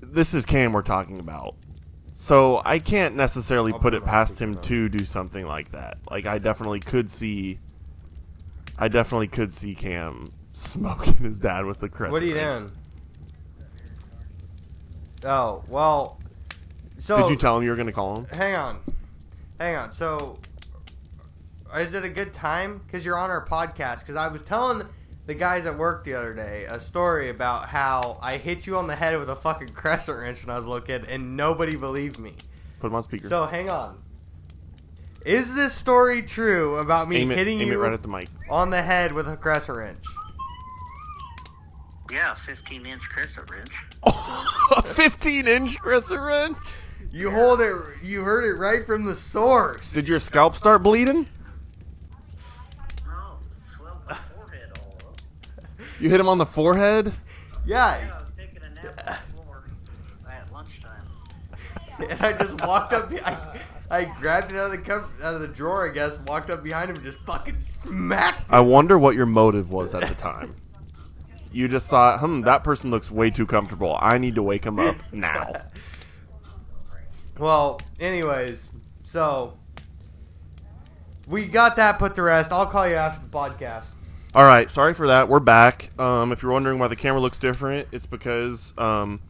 This 0.00 0.32
is 0.32 0.46
Cam 0.46 0.72
we're 0.72 0.80
talking 0.82 1.20
about. 1.20 1.56
So 2.12 2.62
I 2.64 2.78
can't 2.78 3.14
necessarily 3.16 3.72
put 3.72 3.82
put 3.82 3.94
it 3.94 3.98
it 3.98 4.04
past 4.06 4.40
him 4.40 4.56
to 4.62 4.88
do 4.88 5.04
something 5.04 5.46
like 5.46 5.72
that. 5.72 5.98
Like 6.10 6.26
I 6.26 6.38
definitely 6.38 6.80
could 6.80 7.10
see 7.10 7.58
I 8.78 8.88
definitely 8.88 9.28
could 9.28 9.52
see 9.52 9.74
Cam 9.74 10.32
smoking 10.52 11.16
his 11.16 11.40
dad 11.40 11.64
with 11.64 11.78
the 11.78 11.88
crescent. 11.88 12.12
what 12.12 12.22
are 12.22 12.26
you 12.26 12.34
wrench. 12.34 12.68
doing? 12.68 12.78
Oh 15.24 15.64
well. 15.68 16.18
So 16.98 17.16
Did 17.16 17.30
you 17.30 17.36
tell 17.36 17.56
him 17.56 17.64
you 17.64 17.70
were 17.70 17.76
going 17.76 17.86
to 17.86 17.92
call 17.92 18.16
him? 18.16 18.26
Hang 18.32 18.54
on, 18.54 18.80
hang 19.58 19.76
on. 19.76 19.92
So 19.92 20.38
is 21.76 21.94
it 21.94 22.04
a 22.04 22.08
good 22.08 22.32
time? 22.32 22.82
Because 22.84 23.04
you're 23.06 23.18
on 23.18 23.30
our 23.30 23.46
podcast. 23.46 24.00
Because 24.00 24.16
I 24.16 24.28
was 24.28 24.42
telling 24.42 24.86
the 25.26 25.34
guys 25.34 25.66
at 25.66 25.78
work 25.78 26.04
the 26.04 26.14
other 26.14 26.34
day 26.34 26.66
a 26.68 26.80
story 26.80 27.30
about 27.30 27.68
how 27.68 28.18
I 28.20 28.36
hit 28.36 28.66
you 28.66 28.76
on 28.76 28.86
the 28.86 28.96
head 28.96 29.18
with 29.18 29.30
a 29.30 29.36
fucking 29.36 29.68
crescent 29.68 30.18
wrench 30.18 30.44
when 30.44 30.54
I 30.54 30.56
was 30.58 30.66
a 30.66 30.68
little 30.68 30.86
kid, 30.86 31.08
and 31.08 31.36
nobody 31.36 31.76
believed 31.76 32.18
me. 32.18 32.34
Put 32.80 32.88
him 32.88 32.94
on 32.94 33.02
speaker. 33.02 33.28
So 33.28 33.46
hang 33.46 33.70
on. 33.70 33.96
Is 35.24 35.54
this 35.54 35.74
story 35.74 36.22
true 36.22 36.76
about 36.76 37.08
me 37.08 37.18
aim 37.18 37.30
it, 37.30 37.38
hitting 37.38 37.60
you 37.60 37.78
right 37.78 37.92
at 37.92 38.02
the 38.02 38.08
mic. 38.08 38.26
on 38.48 38.70
the 38.70 38.80
head 38.80 39.12
with 39.12 39.28
a 39.28 39.36
crescent 39.36 39.76
wrench? 39.76 40.04
Yeah, 42.12 42.34
15 42.34 42.86
inch 42.86 43.08
crescent 43.08 43.50
wrench. 43.50 43.84
a 44.76 44.82
15 44.84 45.46
inch 45.48 45.78
crescent 45.78 46.20
wrench. 46.20 46.56
You 47.12 47.30
hold 47.30 47.60
it. 47.60 47.74
You 48.02 48.22
heard 48.22 48.44
it 48.44 48.58
right 48.58 48.86
from 48.86 49.04
the 49.04 49.16
source. 49.16 49.92
Did 49.92 50.08
your 50.08 50.20
scalp 50.20 50.54
start 50.54 50.82
bleeding? 50.82 51.26
No, 53.06 53.38
swelled 53.76 53.98
my 54.08 54.14
forehead 54.36 54.70
all 54.80 54.96
up. 55.08 55.20
You 56.00 56.08
hit 56.10 56.20
him 56.20 56.28
on 56.28 56.38
the 56.38 56.46
forehead. 56.46 57.12
Yeah, 57.66 57.98
Yeah, 58.00 58.14
I 58.16 58.20
was 58.22 58.32
taking 58.36 58.62
a 58.64 58.70
nap 58.70 58.86
on 58.86 59.14
the 59.14 59.32
floor 59.42 59.64
at 60.30 60.52
lunchtime. 60.52 61.06
and 61.98 62.20
I 62.22 62.32
just 62.32 62.64
walked 62.64 62.92
up. 62.92 63.10
be- 63.10 63.20
I, 63.22 63.60
I 63.90 64.04
grabbed 64.04 64.52
it 64.52 64.58
out 64.58 64.66
of 64.66 64.70
the 64.72 64.78
cup, 64.78 65.10
out 65.22 65.34
of 65.34 65.40
the 65.40 65.48
drawer, 65.48 65.88
I 65.90 65.92
guess. 65.92 66.18
Walked 66.28 66.48
up 66.50 66.62
behind 66.62 66.90
him 66.90 66.96
and 66.96 67.04
just 67.04 67.18
fucking 67.20 67.60
smacked. 67.60 68.40
Him. 68.40 68.46
I 68.54 68.60
wonder 68.60 68.98
what 68.98 69.16
your 69.16 69.26
motive 69.26 69.72
was 69.72 69.94
at 69.96 70.08
the 70.08 70.14
time. 70.14 70.54
You 71.52 71.66
just 71.66 71.88
thought, 71.90 72.20
hmm, 72.20 72.42
that 72.42 72.62
person 72.62 72.90
looks 72.90 73.10
way 73.10 73.30
too 73.30 73.46
comfortable. 73.46 73.98
I 74.00 74.18
need 74.18 74.36
to 74.36 74.42
wake 74.42 74.64
him 74.64 74.78
up 74.78 74.96
now. 75.12 75.52
Well, 77.38 77.80
anyways, 77.98 78.70
so 79.02 79.56
we 81.26 81.46
got 81.46 81.76
that 81.76 81.98
put 81.98 82.14
to 82.16 82.22
rest. 82.22 82.52
I'll 82.52 82.66
call 82.66 82.88
you 82.88 82.94
after 82.94 83.22
the 83.26 83.30
podcast. 83.30 83.94
All 84.34 84.44
right, 84.44 84.70
sorry 84.70 84.94
for 84.94 85.08
that. 85.08 85.28
We're 85.28 85.40
back. 85.40 85.90
Um, 85.98 86.30
if 86.30 86.42
you're 86.42 86.52
wondering 86.52 86.78
why 86.78 86.86
the 86.86 86.96
camera 86.96 87.20
looks 87.20 87.38
different, 87.38 87.88
it's 87.90 88.06
because 88.06 88.72
um, 88.78 89.20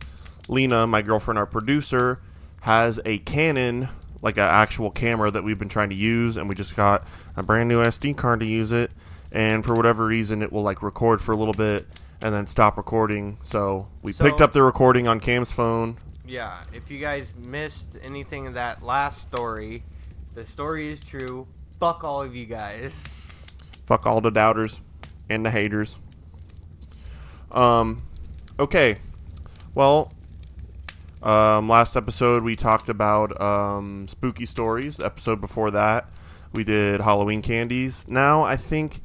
Lena, 0.49 0.87
my 0.87 1.01
girlfriend, 1.01 1.39
our 1.39 1.47
producer, 1.47 2.21
has 2.63 3.01
a 3.07 3.19
Canon, 3.19 3.89
like 4.21 4.37
an 4.37 4.43
actual 4.43 4.91
camera 4.91 5.31
that 5.31 5.43
we've 5.43 5.59
been 5.59 5.71
trying 5.71 5.89
to 5.89 5.95
use, 5.95 6.37
and 6.37 6.51
we 6.51 6.55
just 6.55 6.77
got 6.77 7.07
a 7.35 7.43
brand 7.43 7.69
new 7.71 7.83
SD 7.83 8.15
card 8.17 8.41
to 8.41 8.47
use 8.47 8.73
it. 8.73 8.93
And 9.33 9.65
for 9.65 9.73
whatever 9.73 10.05
reason, 10.07 10.43
it 10.43 10.53
will 10.53 10.63
like 10.63 10.83
record 10.83 11.23
for 11.23 11.33
a 11.33 11.37
little 11.37 11.55
bit 11.55 11.87
and 12.23 12.35
then 12.35 12.47
stop 12.47 12.77
recording. 12.77 13.39
So 13.41 13.89
we 14.03 14.13
So- 14.13 14.25
picked 14.25 14.41
up 14.41 14.53
the 14.53 14.63
recording 14.63 15.09
on 15.09 15.21
Cam's 15.21 15.53
phone. 15.53 15.97
Yeah, 16.27 16.59
if 16.73 16.91
you 16.91 16.99
guys 16.99 17.35
missed 17.37 17.97
anything 18.05 18.47
of 18.47 18.55
that 18.55 18.83
last 18.83 19.21
story, 19.21 19.83
the 20.35 20.47
story 20.47 20.93
is 20.93 21.01
true. 21.01 21.47
Fuck 21.81 22.05
all 22.05 22.23
of 22.23 22.37
you 22.37 22.47
guys. 22.47 22.93
Fuck 23.85 24.07
all 24.07 24.21
the 24.21 24.31
doubters 24.31 24.81
and 25.29 25.45
the 25.45 25.51
haters. 25.51 25.99
Um, 27.51 28.03
okay. 28.59 28.99
Well, 29.75 30.13
um, 31.23 31.69
last 31.69 31.97
episode 31.97 32.45
we 32.45 32.55
talked 32.55 32.89
about 32.89 33.41
um, 33.41 34.07
spooky 34.09 34.47
stories. 34.47 35.01
Episode 35.01 35.41
before 35.41 35.71
that, 35.73 36.09
we 36.53 36.63
did 36.65 37.01
Halloween 37.01 37.43
candies. 37.43 38.07
Now 38.09 38.43
I 38.45 38.57
think 38.57 39.01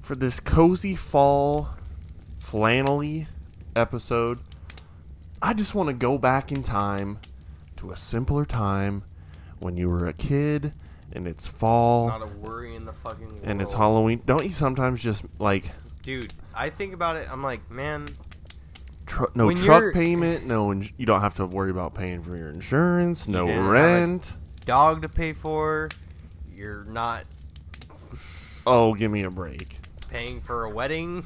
for 0.00 0.14
this 0.14 0.40
cozy 0.40 0.94
fall 0.94 1.70
flannelly 2.60 3.26
episode, 3.74 4.38
I 5.42 5.52
just 5.52 5.74
want 5.74 5.88
to 5.88 5.92
go 5.92 6.16
back 6.16 6.50
in 6.50 6.62
time 6.62 7.18
to 7.76 7.90
a 7.90 7.96
simpler 7.96 8.46
time 8.46 9.02
when 9.58 9.76
you 9.76 9.90
were 9.90 10.06
a 10.06 10.14
kid 10.14 10.72
and 11.12 11.26
it's 11.28 11.46
fall 11.46 12.08
Not 12.08 12.22
a 12.22 12.26
worry 12.26 12.74
in 12.74 12.86
the 12.86 12.94
fucking 12.94 13.28
world. 13.28 13.40
and 13.44 13.60
it's 13.60 13.74
Halloween. 13.74 14.22
Don't 14.24 14.42
you 14.44 14.50
sometimes 14.52 15.02
just 15.02 15.22
like 15.38 15.66
Dude, 16.02 16.32
I 16.54 16.70
think 16.70 16.94
about 16.94 17.16
it. 17.16 17.28
I'm 17.30 17.42
like, 17.42 17.70
man, 17.70 18.06
tr- 19.06 19.24
no 19.34 19.46
When 19.48 19.56
truck 19.56 19.82
you're- 19.82 19.92
payment, 19.92 20.46
no 20.46 20.72
ins- 20.72 20.92
you 20.96 21.04
don't 21.04 21.20
have 21.20 21.34
to 21.34 21.44
worry 21.46 21.70
about 21.70 21.92
paying 21.94 22.22
for 22.22 22.36
your 22.38 22.48
insurance, 22.48 23.28
no 23.28 23.44
didn't 23.44 23.56
have 23.56 23.66
a- 23.66 23.70
rent. 23.70 24.32
dog 24.64 25.02
to 25.02 25.10
pay 25.10 25.34
for. 25.34 25.88
You're 26.54 26.84
not 26.84 27.24
Oh, 28.66 28.94
give 28.94 29.10
me 29.10 29.24
a 29.24 29.30
break. 29.30 29.78
paying 30.10 30.40
for 30.40 30.64
a 30.64 30.70
wedding. 30.70 31.22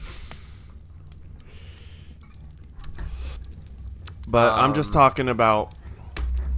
But 4.29 4.53
I'm 4.53 4.75
just 4.75 4.91
Um, 4.91 4.95
talking 4.95 5.29
about 5.29 5.75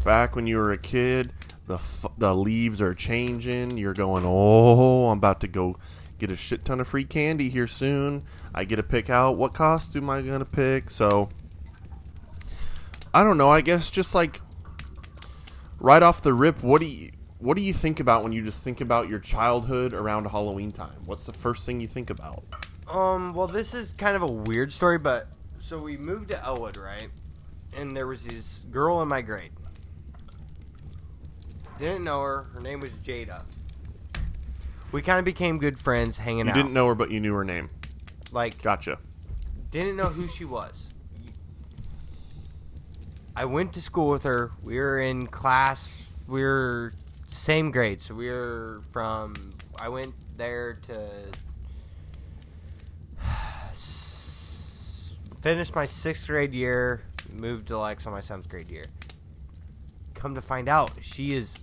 back 0.05 0.35
when 0.37 0.47
you 0.47 0.57
were 0.57 0.73
a 0.73 0.79
kid. 0.79 1.33
The 1.67 1.75
f- 1.75 2.07
the 2.19 2.35
leaves 2.35 2.83
are 2.83 2.93
changing. 2.95 3.79
You're 3.79 3.95
going, 3.95 4.25
oh, 4.27 5.09
I'm 5.09 5.19
about 5.19 5.41
to 5.41 5.49
go 5.49 5.77
get 6.19 6.31
a 6.31 6.37
shit 6.37 6.65
ton 6.65 6.81
of 6.81 6.89
free 6.89 7.05
candy 7.05 7.49
here 7.49 7.67
soon. 7.67 8.25
I 8.55 8.65
get 8.65 8.77
to 8.77 8.83
pick 8.83 9.09
out 9.09 9.37
what 9.37 9.55
costume 9.55 10.11
I 10.11 10.23
gonna 10.23 10.45
pick. 10.45 10.91
So 10.91 11.31
I 13.15 13.25
don't 13.25 13.39
know. 13.39 13.51
I 13.51 13.61
guess 13.61 13.91
just 13.91 14.15
like 14.15 14.41
right 15.79 16.03
off 16.03 16.23
the 16.23 16.35
rip, 16.35 16.63
what 16.63 16.81
do 16.81 16.87
you 16.87 17.11
what 17.39 17.57
do 17.57 17.63
you 17.63 17.73
think 17.73 17.99
about 18.01 18.23
when 18.23 18.33
you 18.33 18.45
just 18.45 18.63
think 18.63 18.81
about 18.81 19.09
your 19.09 19.19
childhood 19.19 19.93
around 19.93 20.27
Halloween 20.27 20.71
time? 20.71 21.03
What's 21.07 21.27
the 21.27 21.33
first 21.33 21.67
thing 21.67 21.81
you 21.81 21.89
think 21.89 22.09
about? 22.11 22.45
Um, 22.89 23.35
well, 23.35 23.47
this 23.49 23.75
is 23.75 23.93
kind 23.93 24.15
of 24.17 24.23
a 24.23 24.33
weird 24.33 24.73
story, 24.73 24.99
but 24.99 25.29
so 25.59 25.79
we 25.81 25.97
moved 25.97 26.31
to 26.31 26.45
Elwood, 26.45 26.77
right? 26.77 27.09
And 27.75 27.97
there 27.97 28.07
was 28.07 28.25
this 28.25 28.65
girl 28.71 29.01
in 29.03 29.09
my 29.09 29.23
grade. 29.23 29.51
Didn't 31.79 32.05
know 32.05 32.21
her. 32.21 32.45
Her 32.55 32.61
name 32.61 32.81
was 32.81 32.91
Jada. 32.91 33.43
We 34.93 35.01
kind 35.03 35.19
of 35.19 35.25
became 35.25 35.59
good 35.59 35.79
friends, 35.79 36.19
hanging 36.19 36.43
out. 36.43 36.45
You 36.47 36.51
out. 36.51 36.55
didn't 36.65 36.75
know 36.75 36.87
her, 36.89 36.95
but 36.95 37.11
you 37.11 37.19
knew 37.19 37.33
her 37.35 37.45
name. 37.45 37.69
like 38.31 38.61
Gotcha. 38.63 38.99
didn't 39.71 39.97
know 39.97 40.05
who 40.07 40.29
she 40.29 40.45
was. 40.45 40.89
I 43.35 43.47
went 43.47 43.73
to 43.73 43.81
school 43.81 44.11
with 44.11 44.25
her. 44.25 44.51
We 44.63 44.79
were 44.79 45.01
in 45.01 45.27
class. 45.27 45.89
We 46.29 46.43
were 46.43 46.93
same 47.29 47.71
grade, 47.71 48.03
so 48.03 48.15
we 48.15 48.29
were 48.29 48.83
from. 48.93 49.33
I 49.81 49.89
went 49.89 50.13
there 50.37 50.75
to 50.89 51.09
s- 53.71 55.15
finish 55.41 55.75
my 55.75 55.87
sixth 55.87 56.27
grade 56.27 56.53
year. 56.53 57.03
Moved 57.33 57.69
to 57.69 57.79
Lex 57.79 58.07
on 58.07 58.13
my 58.13 58.21
seventh 58.21 58.49
grade 58.49 58.69
year. 58.69 58.85
Come 60.15 60.35
to 60.35 60.41
find 60.43 60.69
out, 60.69 60.91
she 61.01 61.29
is 61.35 61.59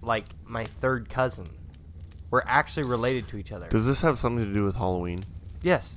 like 0.00 0.24
my 0.44 0.64
third 0.64 1.08
cousin. 1.08 1.46
We're 2.30 2.42
actually 2.46 2.88
related 2.88 3.28
to 3.28 3.36
each 3.36 3.52
other. 3.52 3.68
Does 3.68 3.86
this 3.86 4.02
have 4.02 4.18
something 4.18 4.44
to 4.44 4.52
do 4.52 4.64
with 4.64 4.76
Halloween? 4.76 5.20
yes. 5.62 5.94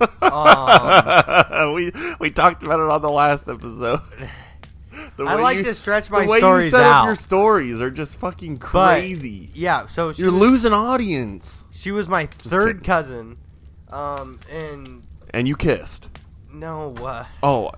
um, 0.22 1.74
we 1.74 1.90
we 2.20 2.30
talked 2.30 2.62
about 2.62 2.78
it 2.80 2.88
on 2.90 3.02
the 3.02 3.08
last 3.10 3.48
episode. 3.48 4.00
The 5.16 5.24
I 5.24 5.34
like 5.34 5.58
you- 5.58 5.64
to 5.64 5.74
stretch 5.74 6.10
my 6.10 6.22
the 6.24 6.28
way 6.30 6.38
stories 6.38 6.64
you 6.66 6.70
set 6.70 6.80
out. 6.86 7.00
up 7.02 7.06
your 7.06 7.14
stories 7.16 7.80
are 7.80 7.90
just 7.90 8.18
fucking 8.20 8.56
But, 8.56 8.68
crazy. 8.98 9.50
yeah, 9.54 9.86
so 9.86 10.12
she 10.12 10.22
You're 10.22 10.32
was, 10.32 10.40
losing 10.40 10.72
audience, 10.72 11.62
She 11.72 11.90
was 11.92 12.08
my 12.08 12.26
kidding. 12.26 12.50
third 12.50 12.84
cousin. 12.84 13.36
Um, 13.90 14.38
and 14.50 15.02
and 15.32 15.46
you 15.48 15.56
kissed. 15.56 16.08
No, 16.58 16.94
uh, 16.94 17.24
Oh, 17.42 17.70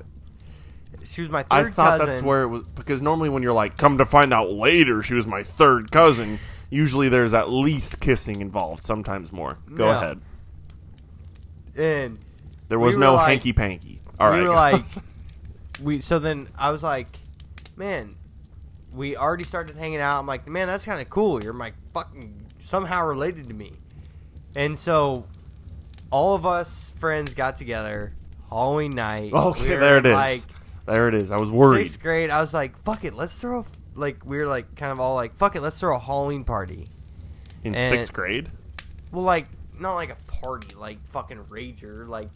she 1.04 1.20
was 1.22 1.30
my 1.30 1.42
third 1.42 1.66
I 1.68 1.70
thought 1.70 1.98
cousin. 1.98 2.06
that's 2.06 2.22
where 2.22 2.42
it 2.42 2.48
was 2.48 2.64
because 2.74 3.00
normally 3.02 3.28
when 3.28 3.42
you're 3.42 3.52
like, 3.52 3.76
come 3.76 3.98
to 3.98 4.04
find 4.06 4.32
out 4.32 4.50
later, 4.52 5.02
she 5.02 5.14
was 5.14 5.26
my 5.26 5.42
third 5.42 5.90
cousin. 5.90 6.38
Usually 6.70 7.08
there's 7.08 7.34
at 7.34 7.50
least 7.50 8.00
kissing 8.00 8.40
involved, 8.40 8.84
sometimes 8.84 9.32
more. 9.32 9.58
Go 9.74 9.88
No. 9.88 9.96
ahead. 9.96 10.20
and 11.76 12.18
There 12.68 12.78
was 12.78 12.96
We 12.96 13.00
no 13.00 13.14
like- 13.14 13.28
hanky 13.28 13.52
panky. 13.52 14.00
All 14.18 14.30
we 14.30 14.38
right. 14.38 14.48
were 14.48 14.54
like, 14.54 14.84
we. 15.82 16.00
So 16.00 16.18
then 16.18 16.48
I 16.58 16.70
was 16.70 16.82
like, 16.82 17.08
man, 17.76 18.14
we 18.92 19.16
already 19.16 19.44
started 19.44 19.76
hanging 19.76 20.00
out. 20.00 20.16
I'm 20.18 20.26
like, 20.26 20.46
man, 20.46 20.66
that's 20.68 20.84
kind 20.84 21.00
of 21.00 21.08
cool. 21.08 21.42
You're 21.42 21.52
my 21.54 21.72
fucking 21.94 22.34
somehow 22.58 23.06
related 23.06 23.48
to 23.48 23.54
me. 23.54 23.72
And 24.54 24.78
so, 24.78 25.24
all 26.10 26.34
of 26.34 26.44
us 26.44 26.92
friends 26.98 27.34
got 27.34 27.56
together 27.56 28.12
Halloween 28.50 28.90
night. 28.90 29.32
okay, 29.32 29.62
We 29.62 29.68
there 29.76 29.98
it 29.98 30.06
is. 30.06 30.12
Like 30.12 30.40
there 30.86 31.08
it 31.08 31.14
is. 31.14 31.30
I 31.30 31.38
was 31.38 31.50
worried. 31.50 31.86
sixth 31.86 32.02
grade, 32.02 32.30
I 32.30 32.40
was 32.40 32.52
like, 32.52 32.76
fuck 32.84 33.04
it, 33.04 33.14
let's 33.14 33.38
throw. 33.40 33.60
A, 33.60 33.64
Like 33.94 34.24
we 34.26 34.36
were 34.38 34.46
like 34.46 34.74
kind 34.76 34.92
of 34.92 35.00
all 35.00 35.14
like, 35.14 35.34
fuck 35.36 35.56
it, 35.56 35.62
let's 35.62 35.78
throw 35.78 35.94
a 35.96 35.98
Halloween 35.98 36.44
party. 36.44 36.86
In 37.64 37.74
and- 37.74 37.94
sixth 37.94 38.12
grade. 38.12 38.48
Well, 39.12 39.24
like 39.24 39.46
not 39.78 39.94
like 39.94 40.10
a 40.10 40.16
party, 40.42 40.74
like 40.76 41.04
fucking 41.08 41.44
rager. 41.50 42.06
Like 42.08 42.28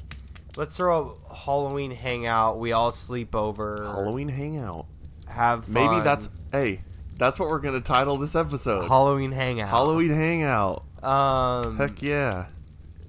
let's 0.56 0.76
throw 0.76 1.18
a 1.30 1.34
Halloween 1.34 1.90
hangout. 1.90 2.58
We 2.58 2.72
all 2.72 2.90
sleep 2.92 3.34
over. 3.34 3.78
Halloween 3.84 4.28
hangout. 4.28 4.86
Have 5.28 5.64
fun. 5.64 5.74
Maybe 5.74 6.00
that's 6.02 6.28
hey, 6.52 6.82
that's 7.16 7.38
what 7.38 7.48
we're 7.48 7.60
gonna 7.60 7.80
title 7.80 8.16
this 8.18 8.34
episode. 8.34 8.88
Halloween 8.88 9.32
hangout. 9.32 9.68
Halloween 9.68 10.10
hangout. 10.10 10.84
Um. 11.02 11.76
Heck 11.78 12.02
yeah. 12.02 12.46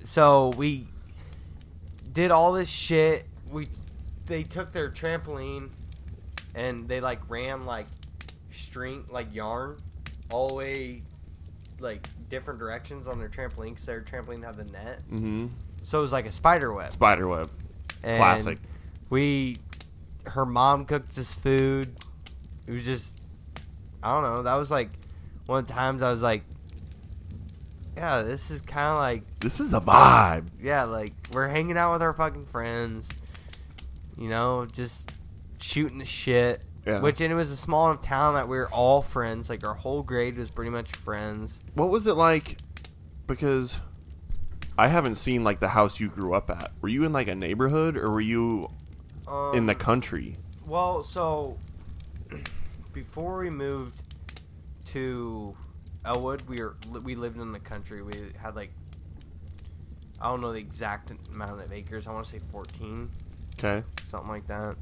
So 0.03 0.51
we 0.57 0.85
did 2.15 2.31
all 2.31 2.51
this 2.53 2.69
shit. 2.69 3.27
We 3.51 3.67
they 4.25 4.41
took 4.41 4.71
their 4.71 4.89
trampoline 4.89 5.69
and 6.55 6.87
they 6.87 6.99
like 6.99 7.19
ran 7.29 7.65
like 7.65 7.85
string 8.49 9.05
like 9.11 9.27
yarn 9.35 9.77
all 10.31 10.47
the 10.47 10.55
way 10.55 11.01
like 11.79 12.07
different 12.29 12.59
directions 12.59 13.07
on 13.07 13.19
their 13.19 13.29
trampoline 13.29 13.69
because 13.69 13.85
their 13.85 14.01
trampoline 14.01 14.43
had 14.43 14.55
the 14.55 14.63
net. 14.63 15.01
Mm-hmm. 15.11 15.47
So 15.83 15.99
it 15.99 16.01
was 16.01 16.11
like 16.11 16.25
a 16.25 16.31
spider 16.31 16.73
web. 16.73 16.91
Spiderweb. 16.91 17.49
And 18.01 18.17
Classic. 18.17 18.57
We, 19.09 19.57
her 20.25 20.45
mom 20.45 20.85
cooked 20.85 21.17
us 21.17 21.31
food. 21.31 21.95
It 22.65 22.71
was 22.71 22.85
just, 22.85 23.19
I 24.01 24.13
don't 24.13 24.23
know. 24.23 24.41
That 24.41 24.55
was 24.55 24.71
like 24.71 24.89
one 25.45 25.59
of 25.59 25.67
the 25.67 25.73
times 25.73 26.01
I 26.01 26.09
was 26.09 26.23
like, 26.23 26.43
yeah, 27.95 28.21
this 28.23 28.51
is 28.51 28.61
kind 28.61 28.87
of 28.93 28.97
like, 28.97 29.39
This 29.39 29.59
is 29.59 29.73
a 29.73 29.79
vibe. 29.79 30.47
yeah, 30.61 30.83
like 30.83 31.13
we're 31.33 31.47
hanging 31.47 31.77
out 31.77 31.93
with 31.93 32.01
our 32.01 32.13
fucking 32.13 32.45
friends. 32.47 33.07
You 34.17 34.29
know, 34.29 34.65
just 34.65 35.11
shooting 35.59 35.97
the 35.97 36.05
shit. 36.05 36.63
Yeah. 36.85 37.01
Which 37.01 37.19
and 37.19 37.31
it 37.31 37.35
was 37.35 37.49
a 37.51 37.57
small 37.57 37.89
enough 37.89 38.01
town 38.03 38.35
that 38.35 38.47
we 38.47 38.57
were 38.57 38.69
all 38.69 39.01
friends. 39.01 39.49
Like 39.49 39.65
our 39.67 39.73
whole 39.73 40.03
grade 40.03 40.37
was 40.37 40.51
pretty 40.51 40.69
much 40.71 40.91
friends. 40.95 41.59
What 41.73 41.89
was 41.89 42.05
it 42.07 42.13
like? 42.13 42.57
Because 43.27 43.79
I 44.77 44.87
haven't 44.87 45.15
seen 45.15 45.43
like 45.43 45.59
the 45.59 45.69
house 45.69 45.99
you 45.99 46.09
grew 46.09 46.33
up 46.35 46.49
at. 46.49 46.71
Were 46.81 46.89
you 46.89 47.03
in 47.03 47.11
like 47.11 47.27
a 47.27 47.33
neighborhood 47.35 47.97
or 47.97 48.11
were 48.11 48.21
you 48.21 48.69
Um, 49.27 49.55
in 49.55 49.65
the 49.65 49.73
country? 49.75 50.37
Well, 50.67 51.01
so 51.01 51.57
before 52.93 53.39
we 53.39 53.49
moved 53.49 53.99
to 54.85 55.55
Elwood, 56.05 56.41
we 56.47 56.57
were 56.61 56.75
we 57.03 57.15
lived 57.15 57.39
in 57.39 57.51
the 57.51 57.59
country. 57.59 58.01
We 58.01 58.13
had 58.37 58.55
like 58.55 58.71
I 60.21 60.29
don't 60.29 60.41
know 60.41 60.53
the 60.53 60.59
exact 60.59 61.11
amount 61.33 61.61
of 61.61 61.71
acres. 61.73 62.07
I 62.07 62.13
want 62.13 62.25
to 62.25 62.31
say 62.31 62.39
fourteen, 62.51 63.09
Okay. 63.57 63.83
something 64.09 64.29
like 64.29 64.47
that. 64.47 64.75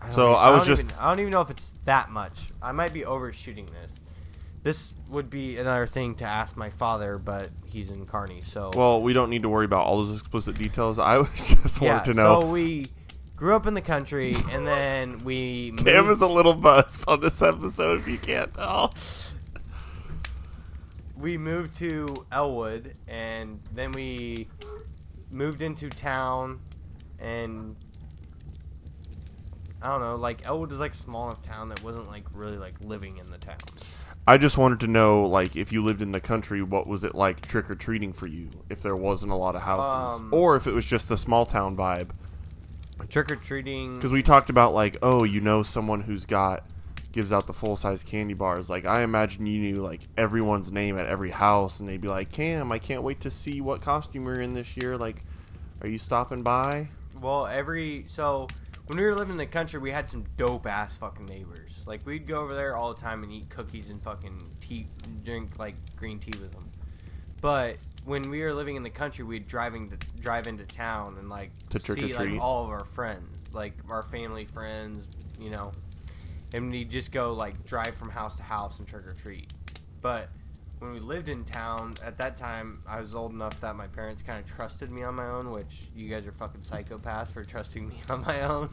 don't 0.00 0.12
So 0.12 0.30
even- 0.30 0.34
I 0.40 0.50
was 0.50 0.58
don't 0.60 0.66
just- 0.76 0.82
even- 0.84 0.98
I 0.98 1.06
don't 1.10 1.20
even 1.20 1.30
know 1.32 1.40
if 1.40 1.50
it's 1.50 1.70
that 1.84 2.10
much. 2.10 2.50
I 2.62 2.72
might 2.72 2.92
be 2.92 3.04
overshooting 3.04 3.66
this. 3.66 3.98
This 4.62 4.92
would 5.08 5.30
be 5.30 5.56
another 5.58 5.86
thing 5.86 6.14
to 6.16 6.24
ask 6.24 6.56
my 6.56 6.68
father, 6.70 7.16
but 7.18 7.48
he's 7.64 7.90
in 7.90 8.06
Kearney, 8.06 8.42
so 8.42 8.70
Well, 8.76 9.00
we 9.00 9.12
don't 9.12 9.30
need 9.30 9.42
to 9.42 9.48
worry 9.48 9.64
about 9.64 9.84
all 9.86 9.96
those 10.04 10.18
explicit 10.20 10.56
details. 10.56 10.98
I 10.98 11.18
was 11.18 11.30
just 11.62 11.80
yeah. 11.80 11.94
wanted 11.96 12.12
to 12.12 12.14
know. 12.14 12.40
So 12.40 12.46
we 12.48 12.86
grew 13.38 13.54
up 13.54 13.66
in 13.66 13.74
the 13.74 13.80
country, 13.80 14.34
and 14.50 14.66
then 14.66 15.18
we 15.24 15.70
Cam 15.78 16.06
moved- 16.06 16.10
is 16.10 16.22
a 16.22 16.26
little 16.26 16.54
bust 16.54 17.04
on 17.08 17.20
this 17.20 17.40
episode, 17.40 17.98
if 18.00 18.08
you 18.08 18.18
can't 18.18 18.52
tell. 18.52 18.92
we 21.16 21.36
moved 21.38 21.76
to 21.76 22.06
Elwood 22.30 22.94
and 23.08 23.60
then 23.74 23.90
we 23.92 24.46
moved 25.30 25.62
into 25.62 25.88
town 25.88 26.60
and 27.18 27.74
I 29.82 29.88
don't 29.90 30.00
know, 30.00 30.16
like 30.16 30.48
Elwood 30.48 30.72
is 30.72 30.78
like 30.80 30.92
a 30.94 30.96
small 30.96 31.26
enough 31.28 31.42
town 31.42 31.68
that 31.70 31.82
wasn't 31.82 32.08
like 32.08 32.24
really 32.32 32.56
like 32.56 32.74
living 32.84 33.18
in 33.18 33.30
the 33.30 33.38
town. 33.38 33.56
I 34.26 34.36
just 34.36 34.58
wanted 34.58 34.80
to 34.80 34.86
know, 34.88 35.24
like, 35.24 35.56
if 35.56 35.72
you 35.72 35.82
lived 35.82 36.02
in 36.02 36.12
the 36.12 36.20
country, 36.20 36.60
what 36.62 36.86
was 36.86 37.02
it 37.02 37.14
like 37.14 37.40
trick 37.46 37.70
or 37.70 37.74
treating 37.74 38.12
for 38.12 38.28
you? 38.28 38.50
If 38.68 38.82
there 38.82 38.94
wasn't 38.94 39.32
a 39.32 39.36
lot 39.36 39.56
of 39.56 39.62
houses, 39.62 40.20
Um, 40.20 40.34
or 40.34 40.54
if 40.54 40.66
it 40.66 40.72
was 40.74 40.84
just 40.84 41.08
the 41.08 41.16
small 41.16 41.46
town 41.46 41.74
vibe. 41.76 42.10
Trick 43.08 43.30
or 43.30 43.36
treating 43.36 43.96
Because 43.96 44.12
we 44.12 44.22
talked 44.22 44.50
about 44.50 44.74
like, 44.74 44.96
oh, 45.02 45.24
you 45.24 45.40
know, 45.40 45.62
someone 45.62 46.02
who's 46.02 46.26
got 46.26 46.64
gives 47.12 47.32
out 47.32 47.46
the 47.46 47.52
full 47.52 47.76
size 47.76 48.04
candy 48.04 48.34
bars. 48.34 48.68
Like, 48.68 48.84
I 48.84 49.02
imagine 49.02 49.46
you 49.46 49.60
knew 49.60 49.76
like 49.76 50.02
everyone's 50.16 50.70
name 50.70 50.98
at 50.98 51.06
every 51.06 51.30
house, 51.30 51.80
and 51.80 51.88
they'd 51.88 52.00
be 52.00 52.08
like, 52.08 52.30
Cam, 52.30 52.70
I 52.70 52.78
can't 52.78 53.02
wait 53.02 53.20
to 53.22 53.30
see 53.30 53.60
what 53.60 53.80
costume 53.80 54.26
you're 54.26 54.40
in 54.40 54.54
this 54.54 54.76
year. 54.76 54.96
Like, 54.96 55.22
are 55.82 55.88
you 55.88 55.98
stopping 55.98 56.42
by? 56.42 56.88
Well, 57.20 57.46
every 57.46 58.04
so 58.06 58.46
when 58.88 58.98
we 58.98 59.04
were 59.04 59.14
living 59.14 59.32
in 59.32 59.38
the 59.38 59.46
country, 59.46 59.78
we 59.78 59.90
had 59.90 60.08
some 60.08 60.24
dope 60.36 60.66
ass 60.66 60.96
fucking 60.96 61.26
neighbors. 61.26 61.84
Like 61.86 62.04
we'd 62.06 62.26
go 62.26 62.36
over 62.36 62.54
there 62.54 62.76
all 62.76 62.94
the 62.94 63.00
time 63.00 63.22
and 63.22 63.30
eat 63.32 63.48
cookies 63.50 63.90
and 63.90 64.02
fucking 64.02 64.42
tea, 64.60 64.86
drink 65.24 65.58
like 65.58 65.74
green 65.96 66.18
tea 66.18 66.38
with 66.40 66.52
them. 66.52 66.70
But 67.40 67.76
when 68.08 68.30
we 68.30 68.40
were 68.40 68.52
living 68.54 68.76
in 68.76 68.82
the 68.82 68.90
country, 68.90 69.24
we'd 69.24 69.46
driving 69.46 69.88
to 69.88 69.96
drive 70.20 70.46
into 70.46 70.64
town 70.64 71.16
and 71.18 71.28
like 71.28 71.50
To 71.70 71.78
see 71.80 72.12
treat? 72.12 72.16
like 72.16 72.40
all 72.40 72.64
of 72.64 72.70
our 72.70 72.84
friends, 72.84 73.36
like 73.52 73.74
our 73.90 74.02
family 74.02 74.44
friends, 74.46 75.08
you 75.38 75.50
know, 75.50 75.72
and 76.54 76.70
we'd 76.70 76.90
just 76.90 77.12
go 77.12 77.32
like 77.34 77.64
drive 77.66 77.94
from 77.94 78.10
house 78.10 78.36
to 78.36 78.42
house 78.42 78.78
and 78.78 78.88
trick 78.88 79.06
or 79.06 79.12
treat. 79.12 79.46
But 80.00 80.30
when 80.78 80.92
we 80.92 81.00
lived 81.00 81.28
in 81.28 81.44
town, 81.44 81.94
at 82.04 82.16
that 82.18 82.38
time, 82.38 82.80
I 82.88 83.00
was 83.00 83.14
old 83.14 83.32
enough 83.32 83.60
that 83.60 83.76
my 83.76 83.86
parents 83.88 84.22
kind 84.22 84.38
of 84.38 84.46
trusted 84.46 84.90
me 84.90 85.02
on 85.02 85.14
my 85.14 85.26
own, 85.28 85.50
which 85.50 85.88
you 85.94 86.08
guys 86.08 86.26
are 86.26 86.32
fucking 86.32 86.62
psychopaths 86.62 87.32
for 87.32 87.44
trusting 87.44 87.88
me 87.88 87.96
on 88.10 88.22
my 88.22 88.40
own. 88.42 88.70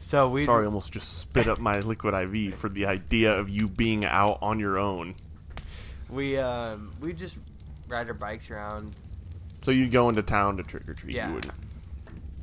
So 0.00 0.28
we 0.28 0.44
Sorry, 0.44 0.66
almost 0.66 0.92
just 0.92 1.18
spit 1.18 1.48
up 1.48 1.58
my 1.60 1.78
liquid 1.80 2.12
IV 2.14 2.54
for 2.56 2.68
the 2.68 2.86
idea 2.86 3.32
of 3.32 3.48
you 3.48 3.68
being 3.68 4.04
out 4.04 4.38
on 4.42 4.58
your 4.60 4.78
own. 4.78 5.14
we 6.10 6.36
um 6.38 6.90
we 7.00 7.12
just 7.12 7.38
ride 7.92 8.08
our 8.08 8.14
bikes 8.14 8.50
around. 8.50 8.96
So 9.60 9.70
you'd 9.70 9.92
go 9.92 10.08
into 10.08 10.22
town 10.22 10.56
to 10.56 10.62
trick 10.64 10.88
or 10.88 10.94
treat. 10.94 11.14
Yeah. 11.14 11.28
You 11.28 11.34
wouldn't. 11.34 11.54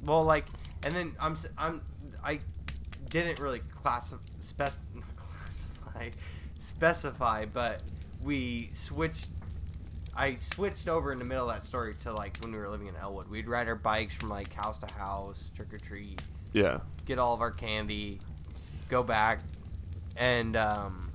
Well, 0.05 0.23
like, 0.23 0.45
and 0.83 0.93
then 0.93 1.13
I'm 1.19 1.35
I'm 1.57 1.81
I 2.23 2.39
didn't 3.09 3.39
really 3.39 3.59
classify 3.59 4.21
spec- 4.39 4.71
classify 5.17 6.09
specify, 6.59 7.45
but 7.51 7.83
we 8.23 8.69
switched. 8.73 9.29
I 10.15 10.37
switched 10.37 10.87
over 10.87 11.11
in 11.11 11.17
the 11.19 11.25
middle 11.25 11.49
of 11.49 11.55
that 11.55 11.63
story 11.65 11.93
to 12.03 12.13
like 12.13 12.37
when 12.41 12.51
we 12.51 12.57
were 12.57 12.69
living 12.69 12.87
in 12.87 12.95
Elwood. 12.95 13.29
We'd 13.29 13.47
ride 13.47 13.67
our 13.67 13.75
bikes 13.75 14.15
from 14.15 14.29
like 14.29 14.53
house 14.53 14.77
to 14.79 14.93
house, 14.93 15.49
trick 15.55 15.73
or 15.73 15.77
treat, 15.77 16.21
Yeah. 16.53 16.79
get 17.05 17.19
all 17.19 17.33
of 17.33 17.41
our 17.41 17.51
candy, 17.51 18.19
go 18.89 19.01
back, 19.03 19.39
and 20.17 20.55
um, 20.57 21.08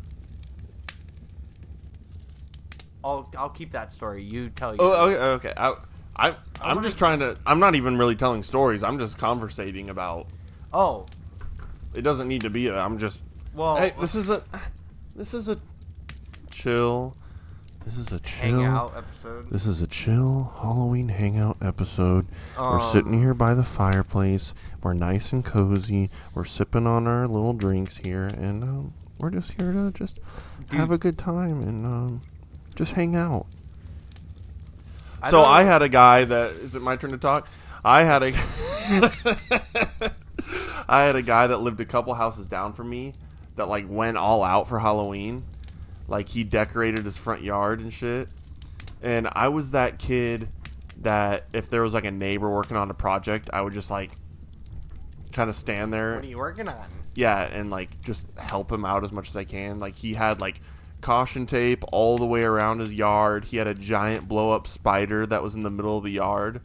I'll 3.04 3.30
I'll 3.36 3.50
keep 3.50 3.72
that 3.72 3.92
story. 3.92 4.22
You 4.22 4.48
tell 4.50 4.72
you. 4.72 4.78
Oh, 4.80 5.10
okay. 5.10 5.48
okay. 5.48 5.52
I, 5.56 5.74
I, 6.16 6.36
I'm 6.62 6.82
just 6.82 6.96
trying 6.98 7.18
to. 7.20 7.36
I'm 7.46 7.60
not 7.60 7.74
even 7.74 7.98
really 7.98 8.16
telling 8.16 8.42
stories. 8.42 8.82
I'm 8.82 8.98
just 8.98 9.18
conversating 9.18 9.90
about. 9.90 10.26
oh, 10.72 11.06
It 11.94 12.02
doesn't 12.02 12.28
need 12.28 12.40
to 12.42 12.50
be. 12.50 12.68
A, 12.68 12.78
I'm 12.78 12.98
just. 12.98 13.22
well, 13.54 13.76
hey, 13.76 13.92
this 14.00 14.14
is 14.14 14.30
a. 14.30 14.42
This 15.14 15.34
is 15.34 15.48
a 15.48 15.58
chill. 16.50 17.16
This 17.84 17.98
is 17.98 18.12
a 18.12 18.18
chill. 18.20 18.60
hangout 18.60 18.96
episode. 18.96 19.50
This 19.50 19.66
is 19.66 19.82
a 19.82 19.86
chill 19.86 20.54
Halloween 20.60 21.08
hangout 21.10 21.58
episode. 21.60 22.26
We're 22.58 22.80
sitting 22.80 23.12
Um, 23.14 23.20
here 23.20 23.34
by 23.34 23.52
the 23.52 23.62
fireplace. 23.62 24.54
We're 24.82 24.94
nice 24.94 25.32
and 25.32 25.44
cozy. 25.44 26.08
We're 26.34 26.44
sipping 26.46 26.86
on 26.86 27.06
our 27.06 27.26
little 27.26 27.52
drinks 27.52 27.98
here, 27.98 28.24
and 28.24 28.64
um, 28.64 28.94
we're 29.18 29.30
just 29.30 29.52
here 29.60 29.72
to 29.72 29.90
just 29.92 30.18
have 30.72 30.90
a 30.90 30.96
good 30.98 31.18
time 31.18 31.60
and 31.60 31.84
um, 31.84 32.22
just 32.74 32.92
hang 32.92 33.16
out. 33.16 33.46
I 35.22 35.30
so 35.30 35.42
I 35.42 35.62
had 35.62 35.82
a 35.82 35.88
guy 35.88 36.24
that 36.24 36.52
is 36.52 36.74
it 36.74 36.82
my 36.82 36.96
turn 36.96 37.10
to 37.10 37.18
talk? 37.18 37.48
I 37.84 38.02
had 38.02 38.22
a 38.22 38.32
I 40.88 41.02
had 41.04 41.16
a 41.16 41.22
guy 41.22 41.46
that 41.46 41.58
lived 41.58 41.80
a 41.80 41.84
couple 41.84 42.14
houses 42.14 42.46
down 42.46 42.72
from 42.72 42.90
me 42.90 43.14
that 43.56 43.68
like 43.68 43.86
went 43.88 44.16
all 44.16 44.42
out 44.42 44.68
for 44.68 44.78
Halloween. 44.78 45.44
Like 46.08 46.28
he 46.28 46.44
decorated 46.44 47.04
his 47.04 47.16
front 47.16 47.42
yard 47.42 47.80
and 47.80 47.92
shit. 47.92 48.28
And 49.02 49.28
I 49.32 49.48
was 49.48 49.70
that 49.72 49.98
kid 49.98 50.48
that 51.02 51.46
if 51.52 51.68
there 51.68 51.82
was 51.82 51.94
like 51.94 52.04
a 52.04 52.10
neighbor 52.10 52.50
working 52.50 52.76
on 52.76 52.90
a 52.90 52.94
project, 52.94 53.48
I 53.52 53.60
would 53.60 53.72
just 53.72 53.90
like 53.90 54.10
kind 55.32 55.48
of 55.48 55.56
stand 55.56 55.92
there 55.92 56.14
What 56.14 56.24
are 56.24 56.28
you 56.28 56.38
working 56.38 56.68
on? 56.68 56.86
yeah, 57.14 57.40
and 57.42 57.70
like 57.70 58.00
just 58.02 58.26
help 58.36 58.70
him 58.70 58.84
out 58.84 59.04
as 59.04 59.12
much 59.12 59.28
as 59.28 59.36
I 59.36 59.44
can. 59.44 59.78
Like 59.80 59.94
he 59.94 60.14
had 60.14 60.40
like 60.40 60.60
caution 61.04 61.44
tape 61.44 61.84
all 61.92 62.16
the 62.16 62.26
way 62.26 62.42
around 62.42 62.80
his 62.80 62.92
yard. 62.94 63.44
He 63.44 63.58
had 63.58 63.66
a 63.66 63.74
giant 63.74 64.26
blow 64.26 64.52
up 64.52 64.66
spider 64.66 65.26
that 65.26 65.42
was 65.42 65.54
in 65.54 65.60
the 65.60 65.70
middle 65.70 65.98
of 65.98 66.04
the 66.04 66.10
yard. 66.10 66.62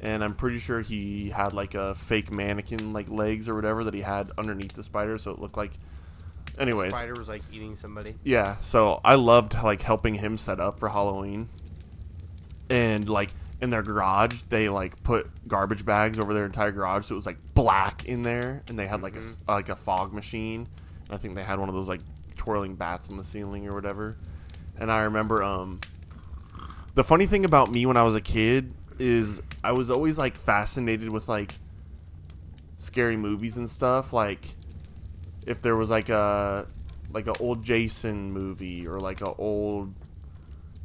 And 0.00 0.22
I'm 0.22 0.34
pretty 0.34 0.58
sure 0.58 0.80
he 0.80 1.30
had 1.30 1.52
like 1.52 1.74
a 1.74 1.94
fake 1.94 2.30
mannequin 2.30 2.92
like 2.92 3.08
legs 3.08 3.48
or 3.48 3.54
whatever 3.54 3.84
that 3.84 3.92
he 3.94 4.00
had 4.00 4.30
underneath 4.38 4.72
the 4.72 4.82
spider 4.82 5.18
so 5.18 5.32
it 5.32 5.38
looked 5.38 5.56
like 5.56 5.72
anyways. 6.58 6.92
The 6.92 6.98
spider 6.98 7.14
was 7.18 7.28
like 7.28 7.42
eating 7.52 7.74
somebody. 7.76 8.14
Yeah, 8.22 8.56
so 8.60 9.00
I 9.04 9.16
loved 9.16 9.60
like 9.62 9.82
helping 9.82 10.14
him 10.14 10.38
set 10.38 10.60
up 10.60 10.78
for 10.78 10.88
Halloween. 10.88 11.48
And 12.70 13.08
like 13.08 13.34
in 13.60 13.70
their 13.70 13.82
garage, 13.82 14.42
they 14.48 14.68
like 14.68 15.02
put 15.02 15.28
garbage 15.48 15.84
bags 15.84 16.18
over 16.18 16.34
their 16.34 16.46
entire 16.46 16.72
garage, 16.72 17.06
so 17.06 17.14
it 17.14 17.16
was 17.16 17.26
like 17.26 17.38
black 17.54 18.04
in 18.04 18.22
there, 18.22 18.62
and 18.68 18.78
they 18.78 18.86
had 18.86 19.02
like 19.02 19.14
a 19.14 19.18
s- 19.18 19.36
mm-hmm. 19.36 19.50
like 19.52 19.68
a 19.68 19.76
fog 19.76 20.12
machine. 20.12 20.68
I 21.10 21.16
think 21.16 21.34
they 21.34 21.44
had 21.44 21.58
one 21.58 21.68
of 21.68 21.74
those 21.74 21.88
like 21.88 22.00
twirling 22.42 22.74
bats 22.74 23.08
on 23.08 23.16
the 23.16 23.22
ceiling 23.24 23.68
or 23.68 23.74
whatever. 23.74 24.16
And 24.76 24.90
I 24.90 25.02
remember 25.02 25.44
um 25.44 25.78
the 26.94 27.04
funny 27.04 27.26
thing 27.26 27.44
about 27.44 27.72
me 27.72 27.86
when 27.86 27.96
I 27.96 28.02
was 28.02 28.16
a 28.16 28.20
kid 28.20 28.74
is 28.98 29.40
I 29.62 29.72
was 29.72 29.90
always 29.90 30.18
like 30.18 30.34
fascinated 30.34 31.08
with 31.08 31.28
like 31.28 31.54
scary 32.78 33.16
movies 33.16 33.56
and 33.56 33.70
stuff 33.70 34.12
like 34.12 34.56
if 35.46 35.62
there 35.62 35.76
was 35.76 35.88
like 35.88 36.08
a 36.08 36.66
like 37.12 37.28
an 37.28 37.34
old 37.38 37.62
Jason 37.62 38.32
movie 38.32 38.88
or 38.88 38.94
like 38.94 39.20
a 39.20 39.32
old 39.34 39.94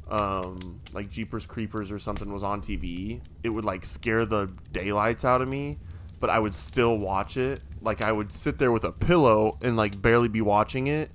um 0.09 0.79
like 0.93 1.09
Jeepers 1.09 1.47
Creepers 1.47 1.91
or 1.91 1.97
something 1.97 2.31
was 2.31 2.43
on 2.43 2.61
TV, 2.61 3.19
it 3.41 3.49
would 3.49 3.65
like 3.65 3.83
scare 3.83 4.27
the 4.27 4.51
daylights 4.71 5.25
out 5.25 5.41
of 5.41 5.47
me, 5.47 5.79
but 6.19 6.29
I 6.29 6.37
would 6.37 6.53
still 6.53 6.97
watch 6.97 7.35
it. 7.35 7.61
Like 7.81 8.03
I 8.03 8.11
would 8.11 8.31
sit 8.31 8.59
there 8.59 8.71
with 8.71 8.83
a 8.83 8.91
pillow 8.91 9.57
and 9.63 9.75
like 9.75 9.99
barely 9.99 10.27
be 10.27 10.41
watching 10.41 10.85
it 10.85 11.09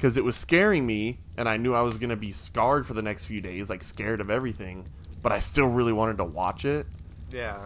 because 0.00 0.16
it 0.16 0.24
was 0.24 0.34
scaring 0.34 0.86
me 0.86 1.18
and 1.36 1.46
I 1.46 1.58
knew 1.58 1.74
I 1.74 1.82
was 1.82 1.98
gonna 1.98 2.16
be 2.16 2.32
scarred 2.32 2.86
for 2.86 2.94
the 2.94 3.02
next 3.02 3.26
few 3.26 3.38
days, 3.42 3.68
like 3.68 3.82
scared 3.82 4.22
of 4.22 4.30
everything. 4.30 4.86
But 5.22 5.30
I 5.30 5.40
still 5.40 5.66
really 5.66 5.92
wanted 5.92 6.16
to 6.16 6.24
watch 6.24 6.64
it, 6.64 6.86
Yeah. 7.30 7.58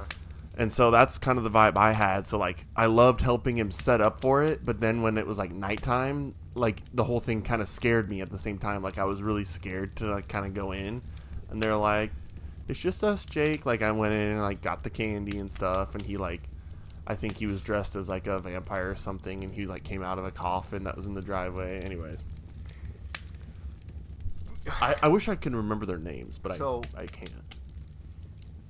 and 0.59 0.73
so 0.73 0.91
that's 0.91 1.17
kind 1.17 1.39
of 1.39 1.45
the 1.45 1.51
vibe 1.51 1.79
I 1.79 1.93
had. 1.93 2.27
So 2.27 2.37
like, 2.37 2.67
I 2.75 2.87
loved 2.87 3.21
helping 3.21 3.57
him 3.57 3.71
set 3.71 4.01
up 4.01 4.21
for 4.21 4.43
it, 4.43 4.65
but 4.65 4.81
then 4.81 5.01
when 5.03 5.17
it 5.17 5.29
was 5.29 5.39
like 5.39 5.53
nighttime, 5.53 6.35
like 6.57 6.83
the 6.93 7.05
whole 7.05 7.21
thing 7.21 7.41
kind 7.43 7.63
of 7.63 7.69
scared 7.69 8.11
me 8.11 8.21
at 8.21 8.31
the 8.31 8.39
same 8.39 8.59
time. 8.59 8.83
Like 8.83 8.99
I 8.99 9.05
was 9.05 9.23
really 9.23 9.45
scared 9.45 9.95
to 9.97 10.07
like 10.11 10.27
kind 10.27 10.45
of 10.45 10.55
go 10.55 10.73
in, 10.73 11.03
and 11.51 11.63
they're 11.63 11.77
like, 11.77 12.11
"It's 12.67 12.81
just 12.81 13.05
us, 13.05 13.25
Jake." 13.25 13.65
Like 13.65 13.81
I 13.83 13.93
went 13.93 14.13
in 14.13 14.33
and 14.33 14.41
like 14.41 14.61
got 14.61 14.83
the 14.83 14.91
candy 14.91 15.39
and 15.39 15.49
stuff, 15.49 15.95
and 15.95 16.03
he 16.03 16.17
like. 16.17 16.41
I 17.07 17.15
think 17.15 17.37
he 17.37 17.47
was 17.47 17.61
dressed 17.61 17.97
as 17.97 18.09
like 18.09 18.27
a 18.27 18.39
vampire 18.39 18.91
or 18.91 18.97
something, 18.97 19.45
and 19.45 19.53
he 19.55 19.67
like 19.67 19.83
came 19.85 20.03
out 20.03 20.19
of 20.19 20.25
a 20.25 20.31
coffin 20.31 20.85
that 20.85 20.97
was 20.97 21.07
in 21.07 21.15
the 21.15 21.21
driveway. 21.21 21.81
Anyways, 21.81 22.19
I, 24.81 24.97
I 25.03 25.09
wish 25.09 25.29
I 25.29 25.35
could 25.37 25.55
remember 25.55 25.85
their 25.87 25.99
names, 25.99 26.39
but 26.39 26.57
So- 26.57 26.83
I 26.97 27.03
I 27.03 27.07
can't. 27.07 27.31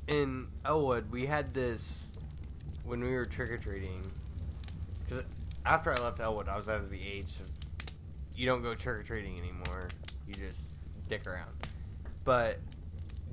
in 0.08 0.48
Elwood, 0.64 1.10
we 1.10 1.26
had 1.26 1.54
this 1.54 2.18
when 2.84 3.02
we 3.02 3.10
were 3.12 3.24
trick 3.24 3.50
or 3.50 3.58
treating. 3.58 4.02
Because 5.06 5.24
after 5.64 5.92
I 5.92 5.96
left 6.02 6.20
Elwood, 6.20 6.48
I 6.48 6.56
was 6.56 6.68
out 6.68 6.80
of 6.80 6.90
the 6.90 7.00
age 7.00 7.38
of 7.40 7.46
you 8.34 8.46
don't 8.46 8.62
go 8.62 8.74
trick 8.74 8.96
or 8.96 9.02
treating 9.04 9.38
anymore. 9.38 9.88
You 10.26 10.34
just 10.34 10.60
dick 11.08 11.26
around. 11.26 11.50
But 12.24 12.58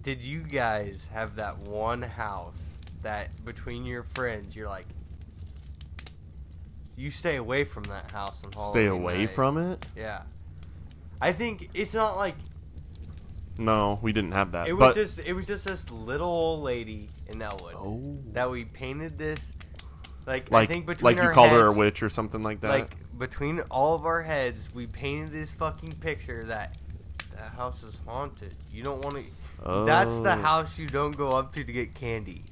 did 0.04 0.22
you 0.22 0.42
guys 0.42 1.10
have 1.12 1.36
that 1.38 1.58
one 1.60 2.02
house 2.04 2.78
that 3.04 3.30
between 3.46 3.86
your 3.86 4.04
friends 4.04 4.56
you're 4.56 4.70
like, 4.70 4.86
you 6.96 7.10
stay 7.12 7.38
away 7.38 7.64
from 7.64 7.84
that 7.84 8.12
house 8.12 8.44
and 8.44 8.54
Halloween 8.54 8.74
Stay 8.74 8.86
away 8.88 9.18
night. 9.20 9.30
from 9.32 9.58
it. 9.58 9.86
Yeah. 9.96 10.22
I 11.20 11.32
think 11.32 11.70
it's 11.74 11.94
not 11.94 12.16
like 12.16 12.36
No, 13.58 14.00
we 14.02 14.12
didn't 14.14 14.34
have 14.34 14.52
that. 14.54 14.68
it 14.68 14.74
was 14.74 14.96
but 14.96 14.96
just 14.96 15.20
it 15.20 15.34
was 15.34 15.48
just 15.48 15.66
this 15.68 15.90
little 15.92 16.30
old 16.30 16.64
lady 16.64 17.10
in 17.28 17.42
Elwood 17.42 17.76
oh, 17.76 18.18
that 18.34 18.50
we 18.50 18.66
painted 18.66 19.18
this 19.18 19.54
like, 20.28 20.52
like 20.52 20.70
I 20.70 20.72
think 20.74 20.86
between 20.86 21.16
like 21.16 21.24
you 21.24 21.32
called 21.32 21.50
her 21.52 21.68
a 21.68 21.74
witch 21.74 22.04
or 22.04 22.10
something 22.10 22.44
like 22.44 22.62
that. 22.62 22.70
Like 22.70 23.18
between 23.18 23.60
all 23.72 23.96
of 23.96 24.06
our 24.06 24.22
heads, 24.22 24.70
we 24.74 24.86
painted 24.86 25.32
this 25.32 25.52
fucking 25.54 25.94
picture 25.94 26.44
that 26.44 26.78
that 27.36 27.52
house 27.54 27.82
is 27.82 27.98
haunted. 28.06 28.54
You 28.72 28.84
don't 28.84 29.04
want 29.04 29.18
to. 29.18 29.86
That's 29.86 30.20
the 30.20 30.34
Oh. 30.34 30.42
house 30.42 30.78
you 30.78 30.86
don't 30.88 31.16
go 31.16 31.30
up 31.30 31.54
to 31.56 31.64
to 31.64 31.72
get 31.72 31.96
candy. 31.96 32.44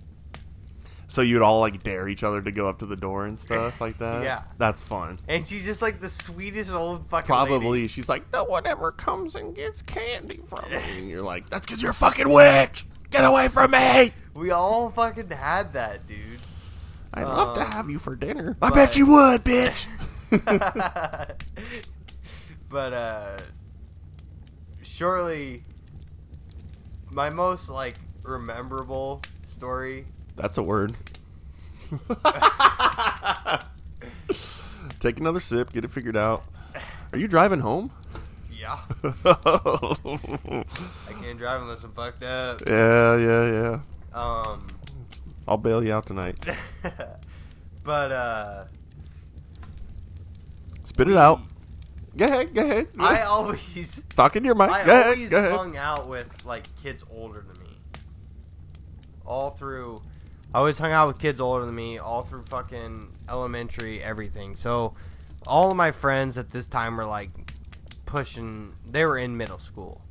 So 1.09 1.21
you'd 1.21 1.41
all 1.41 1.59
like 1.59 1.83
dare 1.83 2.07
each 2.07 2.23
other 2.23 2.41
to 2.41 2.51
go 2.51 2.69
up 2.69 2.79
to 2.79 2.85
the 2.85 2.95
door 2.95 3.25
and 3.25 3.37
stuff 3.37 3.81
like 3.81 3.97
that. 3.97 4.23
Yeah. 4.23 4.43
that's 4.57 4.81
fun. 4.81 5.19
And 5.27 5.45
she's 5.45 5.65
just 5.65 5.81
like 5.81 5.99
the 5.99 6.07
sweetest 6.07 6.71
old 6.71 7.09
fucking 7.09 7.25
Probably 7.27 7.79
lady. 7.79 7.87
she's 7.89 8.07
like, 8.07 8.31
no 8.31 8.45
one 8.45 8.65
ever 8.65 8.91
comes 8.93 9.35
and 9.35 9.53
gets 9.53 9.81
candy 9.81 10.39
from 10.47 10.69
me, 10.71 10.77
and 10.97 11.09
you're 11.09 11.21
like, 11.23 11.49
that's 11.49 11.65
because 11.65 11.81
you're 11.81 11.91
a 11.91 11.95
fucking 11.95 12.29
witch. 12.29 12.85
Get 13.09 13.25
away 13.25 13.49
from 13.49 13.71
me. 13.71 14.11
We 14.35 14.51
all 14.51 14.89
fucking 14.91 15.29
had 15.31 15.73
that, 15.73 16.07
dude. 16.07 16.41
I'd 17.13 17.27
love 17.27 17.55
to 17.55 17.61
Um, 17.65 17.71
have 17.71 17.89
you 17.89 17.97
for 17.99 18.15
dinner. 18.15 18.55
I 18.61 18.69
bet 18.69 18.95
you 18.95 19.07
would, 19.07 19.43
bitch. 19.43 19.87
but 22.69 22.93
uh 22.93 23.37
surely 24.83 25.63
my 27.09 27.31
most 27.31 27.67
like 27.67 27.95
rememberable 28.23 29.21
story 29.43 30.05
That's 30.39 30.57
a 30.57 30.63
word. 30.63 30.95
Take 34.99 35.19
another 35.19 35.39
sip, 35.39 35.73
get 35.73 35.83
it 35.83 35.91
figured 35.91 36.15
out. 36.17 36.43
Are 37.11 37.17
you 37.19 37.27
driving 37.27 37.59
home? 37.59 37.91
yeah 38.51 38.77
i 39.23 40.03
can't 41.21 41.37
drive 41.37 41.61
unless 41.61 41.81
i'm 41.85 41.93
fucked 41.93 42.23
up 42.23 42.59
yeah, 42.67 43.15
yeah. 43.15 43.51
Yeah. 43.51 43.79
Um 44.13 44.67
I'll 45.47 45.55
bail 45.55 45.81
you 45.81 45.93
out 45.93 46.05
tonight. 46.05 46.37
but 47.83 48.11
uh 48.11 48.65
Spit 50.83 51.07
it 51.09 51.15
out. 51.15 51.39
Go 52.17 52.25
ahead, 52.25 52.53
go 52.53 52.61
ahead. 52.63 52.87
i 52.99 53.21
always 53.21 54.03
Talk 54.09 54.35
in 54.35 54.43
your 54.43 54.55
mic. 54.55 54.69
i 54.71 54.85
go 54.85 54.91
ahead, 54.91 55.05
always 55.05 55.29
go 55.29 55.37
ahead. 55.37 55.51
hung 55.53 55.77
out 55.77 56.09
with 56.09 56.27
like 56.45 56.63
kids 56.83 57.05
older 57.15 57.39
than 57.47 57.57
me 57.63 57.77
all 59.25 59.51
through 59.51 60.01
i 60.53 60.57
always 60.57 60.77
hung 60.79 60.91
out 60.91 61.07
with 61.07 61.19
kids 61.19 61.39
older 61.39 61.65
than 61.65 61.75
me 61.75 61.97
all 61.97 62.23
through 62.23 62.43
fucking 62.49 63.07
elementary 63.29 64.01
everything 64.03 64.55
so 64.55 64.93
all 65.47 65.69
of 65.71 65.77
my 65.77 65.91
friends 65.91 66.37
at 66.37 66.49
this 66.51 66.67
time 66.67 66.97
were 66.97 67.05
like 67.05 67.29
pushing 68.05 68.73
they 68.89 69.05
were 69.05 69.17
in 69.17 69.35
middle 69.37 69.59
school 69.59 70.01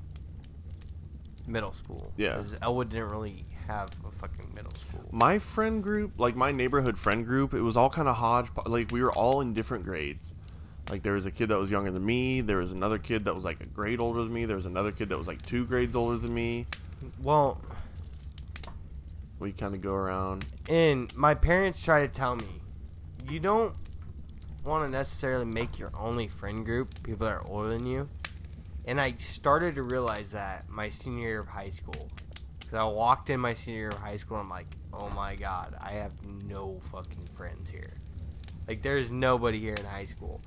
middle 1.47 1.73
school 1.73 2.13
Yeah. 2.17 2.37
'Cause 2.37 2.57
elwood 2.63 2.91
didn't 2.91 3.09
really 3.11 3.45
have 3.67 3.89
a 4.07 4.11
fucking 4.11 4.53
middle 4.55 4.73
school 4.75 5.07
my 5.11 5.39
friend 5.39 5.83
group, 5.83 6.13
like 6.19 6.37
my 6.37 6.53
neighborhood 6.53 6.99
friend 6.99 7.25
group, 7.27 7.53
it 7.55 7.61
was 7.63 7.77
all 7.77 7.89
kind 7.91 8.09
of 8.09 8.17
hodgepodge. 8.17 8.67
Like 8.67 8.91
we 8.93 9.01
were 9.03 9.13
all 9.13 9.41
in 9.41 9.53
different 9.55 9.85
grades. 9.85 10.35
Like 10.91 11.03
there 11.03 11.13
was 11.15 11.27
a 11.27 11.31
kid 11.31 11.49
that 11.49 11.59
was 11.59 11.71
younger 11.71 11.91
than 11.91 12.05
me. 12.05 12.41
There 12.43 12.59
was 12.59 12.73
another 12.73 12.99
kid 12.99 13.25
that 13.25 13.35
was 13.35 13.45
like 13.45 13.61
a 13.61 13.67
grade 13.67 14.01
older 14.01 14.23
than 14.23 14.33
me. 14.33 14.45
There 14.47 14.57
was 14.57 14.67
another 14.67 14.93
kid 14.93 15.09
that 15.11 15.19
was 15.19 15.27
like 15.27 15.41
two 15.43 15.65
grades 15.67 15.97
older 15.97 16.17
than 16.19 16.33
me. 16.35 16.67
well 17.23 17.59
We 19.39 19.53
kind 19.53 19.75
of 19.75 19.81
go 19.81 19.95
around. 19.95 20.45
and 20.69 21.15
my 21.17 21.35
parents 21.35 21.83
try 21.85 22.01
to 22.01 22.09
tell 22.09 22.37
me 22.37 22.61
you 23.29 23.41
don't 23.41 23.75
want 24.65 24.87
to 24.87 24.91
necessarily 24.91 25.45
make 25.45 25.79
your 25.79 25.91
only 25.99 26.29
friend 26.29 26.65
group 26.65 27.03
people 27.03 27.27
that 27.27 27.33
are 27.33 27.47
older 27.49 27.69
than 27.69 27.87
you. 27.87 28.09
And 28.85 29.01
i 29.01 29.13
started 29.19 29.75
to 29.75 29.83
realize 29.83 30.33
that 30.33 30.69
my 30.69 30.89
senior 30.89 31.29
year 31.29 31.41
of 31.41 31.49
high 31.49 31.69
school 31.69 32.09
because 32.59 32.79
i 32.79 32.85
walked 32.85 33.29
in 33.31 33.39
my 33.39 33.55
senior 33.55 33.81
year 33.81 33.89
of 33.89 33.99
high 33.99 34.17
school 34.17 34.39
and 34.39 34.45
i'm 34.45 34.51
like 34.51 34.67
oh 34.95 35.09
my 35.11 35.35
god 35.37 35.77
i 35.83 35.93
have 35.93 36.13
no 36.47 36.81
fucking 36.91 37.27
friends 37.37 37.71
here. 37.71 37.93
Like 38.69 38.83
there's 38.83 39.11
nobody 39.11 39.59
here 39.59 39.75
in 39.75 39.85
high 39.87 40.05
school. 40.05 40.43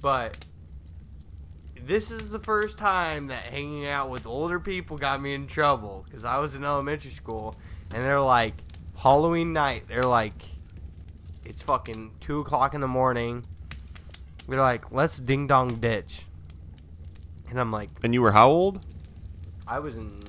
But 0.00 0.44
this 1.84 2.12
is 2.12 2.28
the 2.28 2.38
first 2.38 2.78
time 2.78 3.26
that 3.26 3.46
hanging 3.46 3.86
out 3.86 4.10
with 4.10 4.26
older 4.26 4.60
people 4.60 4.96
got 4.96 5.20
me 5.20 5.34
in 5.34 5.48
trouble 5.48 6.04
because 6.06 6.24
I 6.24 6.38
was 6.38 6.54
in 6.54 6.64
elementary 6.64 7.10
school 7.10 7.56
and 7.92 8.04
they're 8.04 8.20
like 8.20 8.54
Halloween 8.96 9.52
night. 9.52 9.84
They're 9.88 10.02
like, 10.02 10.34
it's 11.44 11.62
fucking 11.62 12.12
two 12.20 12.40
o'clock 12.40 12.74
in 12.74 12.80
the 12.80 12.88
morning. 12.88 13.44
They're 14.48 14.60
like, 14.60 14.90
let's 14.92 15.18
ding 15.18 15.46
dong 15.46 15.68
ditch, 15.68 16.22
and 17.48 17.60
I'm 17.60 17.70
like, 17.70 17.90
And 18.02 18.12
you 18.12 18.22
were 18.22 18.32
how 18.32 18.48
old? 18.50 18.84
I 19.66 19.78
was 19.78 19.96
in 19.96 20.20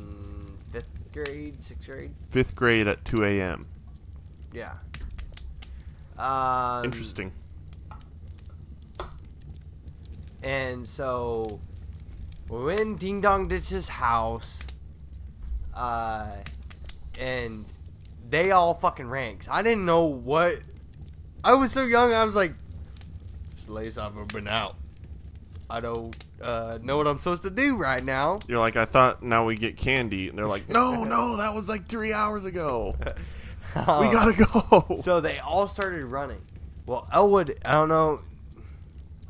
fifth 0.71 0.86
grade, 1.12 1.63
sixth 1.63 1.89
grade, 1.89 2.12
Fifth 2.30 2.56
grade 2.56 2.88
at 2.88 3.04
2 3.06 3.23
a.m. 3.26 3.65
yeah. 4.54 4.78
Um, 6.17 6.86
Interesting. 6.86 7.32
And 10.43 10.88
so 10.88 11.60
we 12.49 12.63
went 12.63 12.80
in 12.82 12.95
Ding 12.97 13.21
Dong 13.21 13.47
Ditch's 13.47 13.88
house, 13.88 14.60
uh, 15.73 16.36
and 17.19 17.65
they 18.30 18.52
all 18.52 18.73
fucking 18.73 19.08
ran. 19.08 19.38
'cause 19.38 19.47
I 19.52 19.62
didn't 19.62 19.86
know 19.86 20.06
what. 20.06 20.60
I 21.43 21.54
was 21.54 21.71
so 21.71 21.84
young. 21.84 22.13
I 22.13 22.23
was 22.23 22.36
like, 22.36 22.54
"This 23.56 23.67
lace 23.67 23.97
I've 23.97 24.13
ever 24.17 24.26
been 24.26 24.47
out. 24.47 24.76
I 25.69 25.80
don't 25.80 26.15
uh, 26.41 26.78
know 26.82 26.97
what 26.97 27.08
I'm 27.08 27.19
supposed 27.19 27.43
to 27.43 27.49
do 27.49 27.76
right 27.78 28.04
now." 28.04 28.39
You're 28.47 28.60
like, 28.60 28.76
I 28.76 28.86
thought 28.86 29.23
now 29.23 29.45
we 29.45 29.56
get 29.56 29.76
candy. 29.78 30.30
And 30.30 30.38
they're 30.38 30.47
like, 30.47 30.69
no, 30.80 31.04
no, 31.04 31.38
that 31.38 31.54
was 31.54 31.67
like 31.69 31.86
three 31.86 32.13
hours 32.13 32.45
ago. 32.45 32.95
We 33.76 33.82
gotta 34.12 34.34
go. 34.34 34.97
So 35.02 35.19
they 35.19 35.39
all 35.39 35.67
started 35.67 36.06
running. 36.06 36.41
Well, 36.86 37.08
Elwood, 37.12 37.58
I 37.65 37.71
don't 37.71 37.89
know 37.89 38.21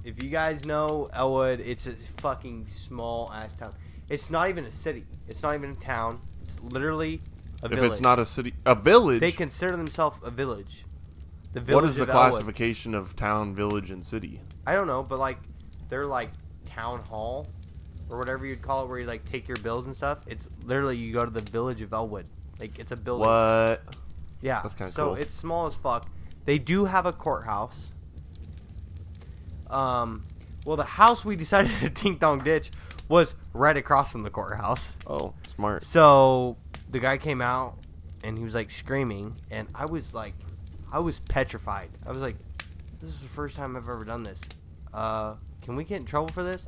if 0.03 0.21
you 0.21 0.29
guys 0.29 0.65
know 0.65 1.07
Elwood. 1.13 1.61
It's 1.61 1.87
a 1.87 1.93
fucking 2.17 2.67
small 2.67 3.31
ass 3.31 3.55
town. 3.55 3.71
It's 4.09 4.29
not 4.29 4.49
even 4.49 4.65
a 4.65 4.71
city. 4.73 5.05
It's 5.29 5.43
not 5.43 5.55
even 5.55 5.71
a 5.71 5.75
town. 5.75 6.19
It's 6.41 6.61
literally 6.61 7.21
a 7.63 7.65
if 7.65 7.71
village. 7.71 7.91
it's 7.91 8.01
not 8.01 8.19
a 8.19 8.25
city, 8.25 8.53
a 8.65 8.75
village, 8.75 9.19
they 9.19 9.31
consider 9.31 9.75
themselves 9.75 10.19
a 10.23 10.31
village. 10.31 10.85
The 11.53 11.61
village 11.61 11.75
what 11.83 11.89
is 11.89 11.95
the 11.97 12.03
of 12.03 12.09
Elwood. 12.09 12.31
classification 12.31 12.93
of 12.95 13.15
town, 13.15 13.55
village, 13.55 13.89
and 13.91 14.03
city? 14.05 14.41
I 14.65 14.73
don't 14.73 14.87
know, 14.87 15.03
but 15.03 15.19
like 15.19 15.37
they're 15.89 16.05
like 16.05 16.29
town 16.65 16.99
hall 17.01 17.47
or 18.09 18.17
whatever 18.17 18.45
you'd 18.45 18.61
call 18.61 18.83
it, 18.83 18.89
where 18.89 18.99
you 18.99 19.05
like 19.05 19.23
take 19.29 19.47
your 19.47 19.57
bills 19.57 19.85
and 19.85 19.95
stuff. 19.95 20.19
It's 20.27 20.49
literally 20.65 20.97
you 20.97 21.13
go 21.13 21.21
to 21.21 21.29
the 21.29 21.51
village 21.51 21.81
of 21.81 21.93
Elwood. 21.93 22.25
Like 22.59 22.79
it's 22.79 22.91
a 22.91 22.97
building. 22.97 23.27
What? 23.27 23.83
Yeah. 24.41 24.61
That's 24.61 24.73
kinda 24.73 24.91
so 24.91 25.07
cool. 25.07 25.15
it's 25.15 25.33
small 25.33 25.65
as 25.65 25.75
fuck. 25.75 26.07
They 26.45 26.59
do 26.59 26.85
have 26.85 27.05
a 27.05 27.13
courthouse. 27.13 27.91
Um, 29.69 30.25
well, 30.65 30.77
the 30.77 30.83
house 30.83 31.23
we 31.25 31.35
decided 31.35 31.71
to 31.81 31.89
ding 31.89 32.15
dong 32.15 32.43
ditch 32.43 32.71
was 33.07 33.35
right 33.53 33.75
across 33.77 34.11
from 34.11 34.23
the 34.23 34.29
courthouse. 34.29 34.95
Oh, 35.07 35.33
smart. 35.55 35.83
So 35.83 36.57
the 36.93 36.99
guy 36.99 37.17
came 37.17 37.41
out 37.41 37.75
and 38.23 38.37
he 38.37 38.43
was 38.45 38.53
like 38.53 38.71
screaming, 38.71 39.35
and 39.51 39.67
I 39.75 39.85
was 39.85 40.13
like, 40.13 40.33
I 40.91 40.99
was 40.99 41.19
petrified. 41.19 41.89
I 42.05 42.11
was 42.11 42.21
like, 42.21 42.37
this 43.01 43.09
is 43.09 43.19
the 43.19 43.27
first 43.27 43.57
time 43.57 43.75
I've 43.75 43.89
ever 43.89 44.05
done 44.05 44.23
this. 44.23 44.39
Uh, 44.93 45.35
can 45.61 45.75
we 45.75 45.83
get 45.83 45.99
in 45.99 46.05
trouble 46.05 46.29
for 46.29 46.43
this? 46.43 46.65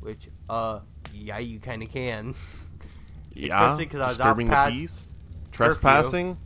Which, 0.00 0.28
uh, 0.48 0.80
yeah, 1.12 1.38
you 1.38 1.58
kind 1.58 1.82
of 1.82 1.90
can. 1.90 2.34
Yeah, 3.34 3.64
Especially 3.72 3.86
'cause 3.86 4.00
I 4.02 4.08
was 4.08 4.20
out 4.20 4.24
disturbing 4.36 4.48
past 4.48 4.74
the 4.74 4.80
peace, 4.82 5.06
trespassing. 5.52 6.36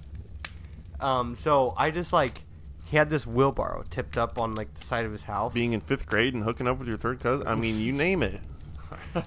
Um, 1.00 1.34
so 1.34 1.74
I 1.76 1.90
just 1.90 2.12
like 2.12 2.38
he 2.84 2.96
had 2.96 3.10
this 3.10 3.26
wheelbarrow 3.26 3.82
tipped 3.90 4.16
up 4.16 4.40
on 4.40 4.54
like 4.54 4.72
the 4.74 4.84
side 4.86 5.04
of 5.04 5.10
his 5.10 5.24
house. 5.24 5.52
being 5.52 5.72
in 5.72 5.80
fifth 5.80 6.06
grade 6.06 6.32
and 6.32 6.44
hooking 6.44 6.68
up 6.68 6.78
with 6.78 6.86
your 6.86 6.96
third 6.96 7.18
cousin. 7.18 7.48
I 7.48 7.56
mean, 7.56 7.80
you 7.80 7.92
name 7.92 8.22
it. 8.22 8.40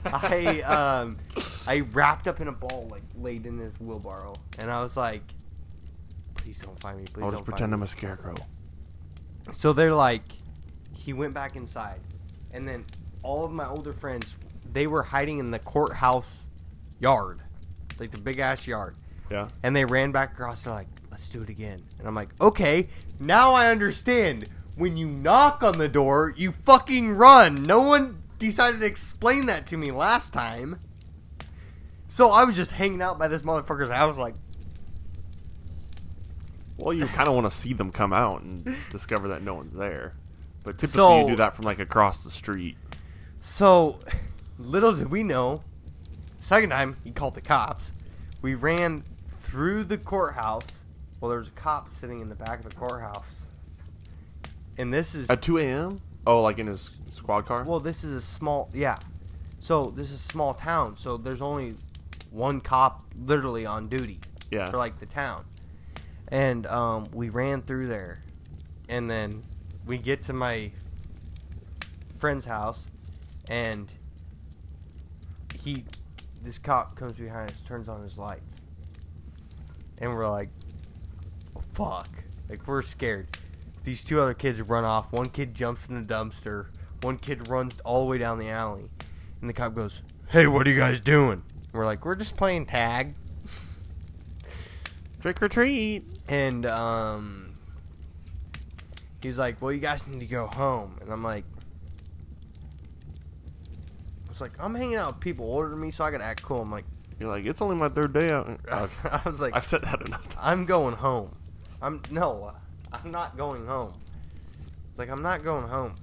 I 0.05 0.61
um 0.61 1.17
I 1.67 1.81
wrapped 1.91 2.27
up 2.27 2.39
in 2.41 2.47
a 2.47 2.51
ball 2.51 2.87
like 2.91 3.03
laid 3.17 3.45
in 3.45 3.57
this 3.57 3.73
wheelbarrow, 3.79 4.33
and 4.59 4.71
I 4.71 4.81
was 4.81 4.95
like, 4.97 5.23
"Please 6.35 6.59
don't 6.59 6.79
find 6.81 6.97
me. 6.99 7.05
Please 7.05 7.23
I'll 7.23 7.31
don't 7.31 7.39
just 7.39 7.45
pretend 7.45 7.73
I'm 7.73 7.83
a 7.83 7.87
scarecrow. 7.87 8.33
me." 8.33 9.53
So 9.53 9.73
they're 9.73 9.93
like, 9.95 10.23
he 10.93 11.13
went 11.13 11.33
back 11.33 11.55
inside, 11.55 11.99
and 12.51 12.67
then 12.67 12.85
all 13.23 13.43
of 13.43 13.51
my 13.51 13.67
older 13.67 13.93
friends 13.93 14.35
they 14.71 14.85
were 14.87 15.01
hiding 15.03 15.39
in 15.39 15.49
the 15.51 15.59
courthouse 15.59 16.47
yard, 16.99 17.39
like 17.99 18.11
the 18.11 18.19
big 18.19 18.37
ass 18.39 18.67
yard, 18.67 18.95
Yeah. 19.31 19.47
and 19.63 19.75
they 19.75 19.85
ran 19.85 20.11
back 20.11 20.33
across. 20.33 20.63
They're 20.63 20.73
like, 20.73 20.87
"Let's 21.09 21.27
do 21.29 21.41
it 21.41 21.49
again," 21.49 21.79
and 21.97 22.07
I'm 22.07 22.13
like, 22.15 22.29
"Okay, 22.39 22.87
now 23.19 23.53
I 23.53 23.67
understand." 23.67 24.47
When 24.75 24.95
you 24.95 25.07
knock 25.09 25.61
on 25.61 25.77
the 25.77 25.89
door, 25.89 26.33
you 26.37 26.53
fucking 26.53 27.11
run. 27.17 27.55
No 27.55 27.81
one 27.81 28.18
decided 28.39 28.79
to 28.79 28.85
explain 28.85 29.45
that 29.47 29.67
to 29.67 29.77
me 29.77 29.91
last 29.91 30.33
time. 30.33 30.79
So 32.07 32.31
I 32.31 32.43
was 32.43 32.55
just 32.55 32.71
hanging 32.71 33.01
out 33.01 33.19
by 33.19 33.27
this 33.27 33.43
motherfucker's 33.43 33.91
house, 33.91 34.17
like, 34.17 34.35
Well, 36.77 36.93
you 36.93 37.05
kind 37.07 37.27
of 37.27 37.33
want 37.35 37.45
to 37.45 37.51
see 37.51 37.73
them 37.73 37.91
come 37.91 38.13
out 38.13 38.41
and 38.41 38.75
discover 38.89 39.27
that 39.27 39.43
no 39.43 39.53
one's 39.53 39.73
there. 39.73 40.13
But 40.63 40.77
typically, 40.77 40.95
So- 40.97 41.19
you 41.19 41.27
do 41.27 41.35
that 41.35 41.53
from 41.53 41.65
like 41.65 41.79
across 41.79 42.23
the 42.23 42.31
street. 42.31 42.77
So, 43.41 43.99
little 44.57 44.93
did 44.93 45.09
we 45.11 45.23
know, 45.23 45.63
second 46.39 46.69
time 46.69 46.95
he 47.03 47.11
called 47.11 47.35
the 47.35 47.41
cops. 47.41 47.91
We 48.41 48.55
ran 48.55 49.03
through 49.41 49.83
the 49.85 49.97
courthouse. 49.97 50.63
Well, 51.19 51.29
there 51.29 51.39
was 51.39 51.49
a 51.49 51.51
cop 51.51 51.91
sitting 51.91 52.21
in 52.21 52.29
the 52.29 52.35
back 52.35 52.59
of 52.63 52.69
the 52.69 52.75
courthouse. 52.75 53.41
And 54.77 54.93
this 54.93 55.13
is 55.15 55.29
At 55.29 55.41
2 55.41 55.57
a.m. 55.57 55.99
Oh, 56.27 56.41
like 56.41 56.59
in 56.59 56.67
his 56.67 56.97
squad 57.13 57.45
car. 57.45 57.63
well, 57.63 57.79
this 57.79 58.03
is 58.03 58.13
a 58.13 58.21
small 58.21 58.69
yeah. 58.73 58.97
So 59.59 59.85
this 59.85 60.07
is 60.11 60.15
a 60.15 60.27
small 60.27 60.53
town. 60.53 60.95
So 60.97 61.17
there's 61.17 61.41
only 61.41 61.75
one 62.31 62.61
cop 62.61 63.03
literally 63.15 63.65
on 63.65 63.87
duty 63.87 64.17
yeah. 64.51 64.69
for 64.69 64.77
like 64.77 64.99
the 64.99 65.05
town. 65.05 65.45
And 66.31 66.67
um, 66.67 67.05
we 67.13 67.29
ran 67.29 67.61
through 67.61 67.87
there, 67.87 68.21
and 68.87 69.09
then 69.09 69.41
we 69.87 69.97
get 69.97 70.21
to 70.23 70.33
my 70.33 70.71
friend's 72.19 72.45
house, 72.45 72.85
and 73.49 73.91
he, 75.55 75.85
this 76.43 76.59
cop 76.59 76.95
comes 76.95 77.13
behind 77.13 77.49
us, 77.49 77.61
turns 77.61 77.89
on 77.89 78.03
his 78.03 78.19
lights, 78.19 78.53
and 79.97 80.13
we're 80.13 80.29
like, 80.29 80.49
oh, 81.55 81.63
"Fuck!" 81.73 82.09
Like 82.47 82.67
we're 82.67 82.83
scared. 82.83 83.27
These 83.89 84.03
two 84.03 84.21
other 84.21 84.35
kids 84.35 84.61
run 84.61 84.83
off. 84.83 85.11
One 85.11 85.25
kid 85.29 85.55
jumps 85.55 85.89
in 85.89 85.95
the 85.95 86.13
dumpster. 86.13 86.67
One 87.01 87.17
kid 87.17 87.49
runs 87.49 87.79
all 87.79 88.01
the 88.01 88.05
way 88.05 88.19
down 88.19 88.37
the 88.37 88.49
alley, 88.49 88.83
and 89.41 89.49
the 89.49 89.53
cop 89.53 89.73
goes, 89.73 90.03
"Hey, 90.27 90.45
what 90.45 90.67
are 90.67 90.69
you 90.69 90.77
guys 90.77 90.99
doing?" 90.99 91.41
We're 91.71 91.87
like, 91.87 92.05
"We're 92.05 92.13
just 92.13 92.37
playing 92.37 92.67
tag." 92.67 93.15
Trick 95.21 95.41
or 95.41 95.49
treat. 95.49 96.03
And 96.27 96.67
um, 96.67 97.55
he's 99.23 99.39
like, 99.39 99.59
"Well, 99.59 99.71
you 99.71 99.79
guys 99.79 100.05
need 100.05 100.19
to 100.19 100.27
go 100.27 100.45
home." 100.45 100.99
And 101.01 101.11
I'm 101.11 101.23
like, 101.23 101.45
"It's 104.29 104.39
like 104.39 104.51
I'm 104.59 104.75
hanging 104.75 104.97
out 104.97 105.13
with 105.13 105.19
people 105.19 105.45
older 105.45 105.69
than 105.69 105.81
me, 105.81 105.89
so 105.89 106.05
I 106.05 106.11
gotta 106.11 106.25
act 106.25 106.43
cool." 106.43 106.61
I'm 106.61 106.69
like, 106.71 106.85
You're 107.19 107.29
like, 107.29 107.47
it's 107.47 107.59
only 107.59 107.75
my 107.75 107.89
third 107.89 108.13
day 108.13 108.29
out. 108.29 108.59
I've, 108.71 109.25
was 109.25 109.41
like, 109.41 109.55
I've 109.55 109.65
said 109.65 109.81
that 109.81 110.05
enough 110.05 110.27
"I'm 110.39 110.65
going 110.65 110.93
home." 110.93 111.35
I'm 111.81 112.03
no, 112.11 112.53
I'm 112.91 113.11
not 113.11 113.37
going 113.37 113.65
home. 113.65 113.93
It's 114.89 114.99
like 114.99 115.09
I'm 115.09 115.21
not 115.21 115.43
going 115.43 115.67
home. 115.67 115.95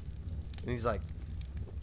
And 0.62 0.70
he's 0.70 0.84
like, 0.84 1.00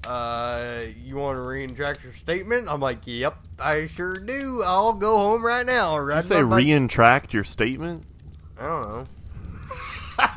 "Uh, 0.08 0.82
you 1.04 1.18
want 1.18 1.38
to 1.38 1.42
retract 1.42 2.04
your 2.04 2.14
statement?" 2.14 2.68
I'm 2.70 2.80
like, 2.82 3.00
"Yep, 3.06 3.38
I 3.60 3.88
sure 3.88 4.14
do. 4.14 4.64
I'll 4.66 4.94
go 4.94 5.18
home 5.18 5.46
right 5.46 5.66
now." 5.66 5.98
Did 6.00 6.16
you 6.16 6.22
say 6.22 6.44
bike." 6.44 7.34
your 7.34 7.44
statement? 7.44 8.04
I 8.60 8.68
don't 8.68 8.90
know. 8.90 9.06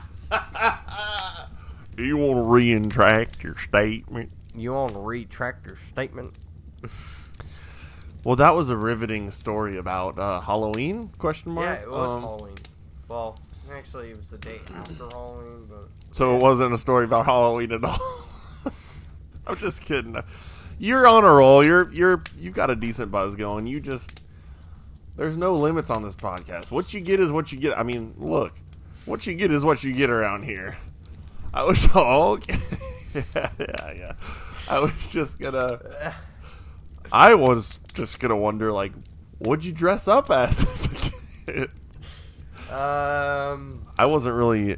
Do 1.96 2.04
you 2.04 2.16
want 2.18 2.36
to 2.36 2.42
retract 2.42 3.42
your 3.42 3.56
statement? 3.56 4.30
You 4.54 4.74
want 4.74 4.92
to 4.92 5.00
retract 5.00 5.66
your 5.66 5.76
statement? 5.76 6.34
Well, 8.24 8.36
that 8.36 8.54
was 8.54 8.68
a 8.68 8.76
riveting 8.76 9.30
story 9.30 9.76
about 9.78 10.18
uh, 10.18 10.40
Halloween? 10.40 11.08
Question 11.18 11.52
mark. 11.52 11.66
Yeah, 11.78 11.82
it 11.84 11.90
was 11.90 12.10
Um, 12.12 12.20
Halloween. 12.22 12.54
Well, 13.08 13.38
actually, 13.72 14.10
it 14.10 14.16
was 14.16 14.30
the 14.30 14.38
day 14.38 14.60
after 14.74 14.94
Halloween, 15.10 15.66
but 15.68 15.88
So 16.12 16.36
it 16.36 16.42
wasn't 16.42 16.72
a 16.72 16.78
story 16.78 17.04
about 17.04 17.26
Halloween 17.26 17.72
at 17.72 17.84
all. 17.84 17.98
I'm 19.46 19.56
just 19.56 19.82
kidding. 19.82 20.16
You're 20.78 21.06
on 21.06 21.24
a 21.24 21.32
roll. 21.32 21.64
You're 21.64 21.90
you're 21.92 22.22
you've 22.38 22.54
got 22.54 22.70
a 22.70 22.76
decent 22.76 23.10
buzz 23.10 23.36
going. 23.36 23.66
You 23.66 23.80
just 23.80 24.22
there's 25.16 25.36
no 25.36 25.56
limits 25.56 25.90
on 25.90 26.02
this 26.02 26.14
podcast. 26.14 26.70
What 26.70 26.92
you 26.92 27.00
get 27.00 27.20
is 27.20 27.32
what 27.32 27.52
you 27.52 27.58
get. 27.58 27.78
I 27.78 27.82
mean, 27.82 28.14
look, 28.18 28.52
what 29.06 29.26
you 29.26 29.34
get 29.34 29.50
is 29.50 29.64
what 29.64 29.82
you 29.84 29.92
get 29.92 30.10
around 30.10 30.42
here. 30.44 30.76
I 31.54 31.64
was 31.64 31.88
all 31.94 32.38
yeah, 33.14 33.50
yeah, 33.58 33.92
yeah. 33.92 34.12
I 34.68 34.80
was 34.80 34.92
just 35.08 35.38
gonna. 35.38 35.80
I 37.12 37.34
was 37.34 37.80
just 37.94 38.18
gonna 38.18 38.36
wonder, 38.36 38.72
like, 38.72 38.92
what'd 39.38 39.64
you 39.64 39.72
dress 39.72 40.08
up 40.08 40.30
as? 40.30 41.12
As 42.68 42.72
a 42.72 43.56
kid? 43.56 43.60
um, 43.60 43.86
I 43.98 44.06
wasn't 44.06 44.34
really. 44.34 44.76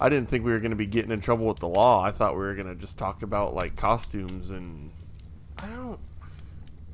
I 0.00 0.08
didn't 0.08 0.28
think 0.28 0.44
we 0.44 0.52
were 0.52 0.60
going 0.60 0.70
to 0.70 0.76
be 0.76 0.86
getting 0.86 1.10
in 1.10 1.20
trouble 1.20 1.46
with 1.46 1.58
the 1.58 1.68
law. 1.68 2.02
I 2.02 2.10
thought 2.12 2.34
we 2.34 2.40
were 2.40 2.54
going 2.54 2.68
to 2.68 2.76
just 2.76 2.96
talk 2.98 3.22
about 3.22 3.54
like 3.54 3.76
costumes 3.76 4.50
and. 4.50 4.90
I 5.60 5.66
don't. 5.66 5.98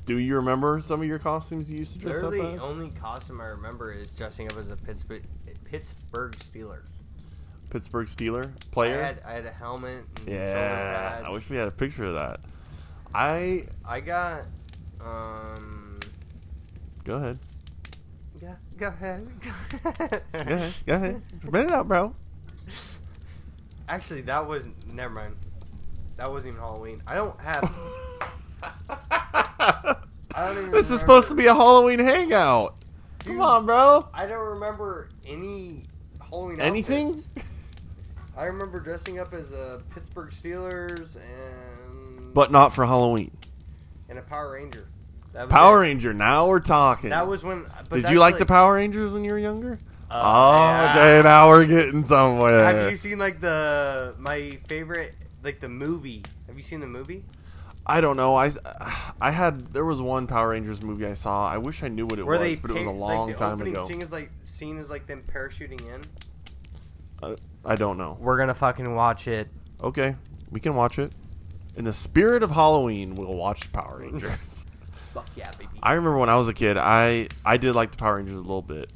Do 0.07 0.19
you 0.19 0.37
remember 0.37 0.81
some 0.83 1.01
of 1.01 1.07
your 1.07 1.19
costumes 1.19 1.71
you 1.71 1.79
used 1.79 1.95
to 1.95 1.99
dress 1.99 2.17
Literally, 2.17 2.41
up 2.41 2.55
as? 2.55 2.61
The 2.61 2.67
only 2.67 2.91
costume 2.91 3.41
I 3.41 3.47
remember 3.47 3.93
is 3.93 4.13
dressing 4.13 4.51
up 4.51 4.59
as 4.59 4.71
a 4.71 4.77
Pittsburgh 4.77 5.23
Pittsburgh 5.65 6.33
Steelers. 6.33 6.85
Pittsburgh 7.71 8.07
Steeler 8.07 8.47
I 8.47 8.51
player. 8.71 9.03
had 9.03 9.21
I 9.27 9.33
had 9.33 9.47
a 9.47 9.51
helmet. 9.51 10.05
And 10.21 10.29
yeah. 10.29 11.25
I 11.27 11.31
wish 11.31 11.49
we 11.51 11.57
had 11.57 11.69
a 11.69 11.73
picture 11.73 12.05
of 12.05 12.15
that. 12.15 12.41
I 13.15 13.65
I 13.85 14.01
got. 14.01 14.43
Um. 15.01 15.99
go 17.05 17.17
ahead. 17.17 17.39
Go 18.79 18.89
ahead. 18.89 19.29
go 19.83 19.91
ahead, 20.41 20.75
go 20.87 20.95
ahead. 20.95 21.23
Spit 21.47 21.65
it 21.67 21.71
out, 21.71 21.87
bro. 21.89 22.15
Actually, 23.89 24.23
that 24.23 24.47
was 24.49 24.67
never 24.93 25.15
mind. 25.15 25.37
That 26.17 26.31
wasn't 26.31 26.55
even 26.55 26.61
Halloween. 26.61 27.01
I 27.07 27.15
don't 27.15 27.39
have. 27.41 27.63
I 28.91 29.97
don't 30.37 30.59
even 30.59 30.71
this 30.73 30.91
is 30.91 30.99
supposed 31.01 31.29
to 31.29 31.35
be 31.37 31.47
a 31.47 31.55
Halloween 31.55 31.99
hangout. 32.01 32.75
Come 33.25 33.41
on, 33.41 33.65
bro. 33.67 34.09
I 34.13 34.27
don't 34.27 34.45
remember 34.55 35.09
any 35.27 35.85
Halloween 36.29 36.61
Anything? 36.61 37.09
outfits. 37.09 37.47
I 38.37 38.47
remember 38.47 38.81
dressing 38.81 39.21
up 39.21 39.33
as 39.33 39.53
a 39.53 39.81
Pittsburgh 39.95 40.31
Steelers 40.31 41.17
and 41.17 42.35
But 42.35 42.51
not 42.51 42.75
for 42.75 42.85
Halloween. 42.87 43.31
and 44.09 44.19
a 44.19 44.23
Power 44.23 44.53
Ranger. 44.53 44.89
That 45.35 45.47
was 45.47 45.53
Power 45.53 45.79
it. 45.79 45.89
Ranger. 45.89 46.15
Now 46.15 46.47
we're 46.47 46.61
talking. 46.61 47.11
That 47.11 47.27
was 47.27 47.43
when. 47.43 47.67
But 47.91 48.03
Did 48.03 48.11
you 48.11 48.21
like, 48.21 48.39
the 48.39 48.47
Power 48.47 48.75
Rangers 48.75 49.13
when 49.13 49.25
you 49.25 49.33
were 49.33 49.39
younger? 49.39 49.79
Uh, 50.09 50.23
oh, 50.25 50.57
yeah. 50.57 50.91
okay. 50.91 51.23
Now 51.25 51.49
we're 51.49 51.67
getting 51.67 52.05
somewhere. 52.05 52.65
Have 52.65 52.91
you 52.91 52.97
seen 52.97 53.19
like 53.19 53.41
the 53.41 54.15
my 54.19 54.51
favorite 54.69 55.17
like 55.43 55.59
the 55.59 55.69
movie? 55.69 56.23
Have 56.47 56.57
you 56.57 56.63
seen 56.63 56.79
the 56.79 56.87
movie? 56.87 57.25
I 57.87 58.01
don't 58.01 58.17
know. 58.17 58.37
I, 58.37 58.51
I 59.21 59.33
had 59.33 59.73
there 59.73 59.85
was 59.85 60.01
one 60.01 60.29
Power 60.29 60.51
Rangers 60.51 60.83
movie 60.83 61.05
I 61.05 61.15
saw. 61.15 61.49
I 61.49 61.59
wish 61.59 61.83
I 61.83 61.89
knew 61.89 62.07
what 62.07 62.21
it 62.21 62.25
Where 62.25 62.39
was, 62.39 62.49
they 62.49 62.55
but 62.55 62.71
it 62.71 62.75
was 62.75 62.87
a 62.87 62.91
long 62.91 63.27
like, 63.27 63.37
the 63.37 63.45
time 63.45 63.55
opening 63.55 63.75
ago. 63.75 63.89
Scene 63.89 64.03
is 64.03 64.13
like 64.13 64.31
scene 64.45 64.79
is 64.79 64.89
like 64.89 65.09
them 65.09 65.25
parachuting 65.27 65.81
in. 65.93 66.01
Uh, 67.23 67.35
I 67.65 67.75
don't 67.75 67.99
know. 67.99 68.17
We're 68.21 68.39
gonna 68.39 68.55
fucking 68.55 68.95
watch 68.95 69.27
it. 69.27 69.49
Okay, 69.83 70.15
we 70.51 70.61
can 70.61 70.77
watch 70.77 70.99
it. 70.99 71.13
In 71.77 71.85
the 71.85 71.93
spirit 71.93 72.45
of 72.45 72.53
Halloween, 72.53 73.17
we'll 73.17 73.35
watch 73.35 73.73
Power 73.73 73.99
Rangers. 74.01 74.65
Fuck 75.15 75.29
yeah, 75.37 75.51
baby. 75.57 75.71
I 75.81 75.93
remember 75.93 76.19
when 76.19 76.29
I 76.29 76.37
was 76.37 76.49
a 76.49 76.53
kid, 76.53 76.77
I 76.77 77.29
I 77.45 77.57
did 77.57 77.75
like 77.75 77.93
the 77.93 77.97
Power 77.97 78.17
Rangers 78.17 78.35
a 78.35 78.41
little 78.41 78.63
bit. 78.63 78.91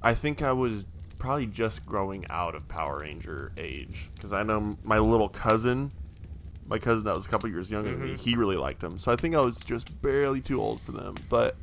I 0.00 0.14
think 0.14 0.42
I 0.42 0.52
was 0.52 0.86
probably 1.18 1.46
just 1.46 1.84
growing 1.84 2.24
out 2.30 2.54
of 2.54 2.68
Power 2.68 3.00
Ranger 3.00 3.52
age 3.58 4.08
because 4.14 4.32
I 4.32 4.44
know 4.44 4.78
my 4.84 4.98
little 4.98 5.28
cousin, 5.28 5.92
my 6.66 6.78
cousin 6.78 7.04
that 7.04 7.16
was 7.16 7.26
a 7.26 7.28
couple 7.28 7.50
years 7.50 7.70
younger 7.70 7.90
than 7.90 8.00
me, 8.00 8.08
mm-hmm. 8.10 8.16
he 8.16 8.36
really 8.36 8.56
liked 8.56 8.80
them. 8.80 8.98
So 8.98 9.12
I 9.12 9.16
think 9.16 9.34
I 9.34 9.40
was 9.40 9.58
just 9.58 10.00
barely 10.00 10.40
too 10.40 10.60
old 10.60 10.80
for 10.80 10.92
them. 10.92 11.16
But 11.28 11.56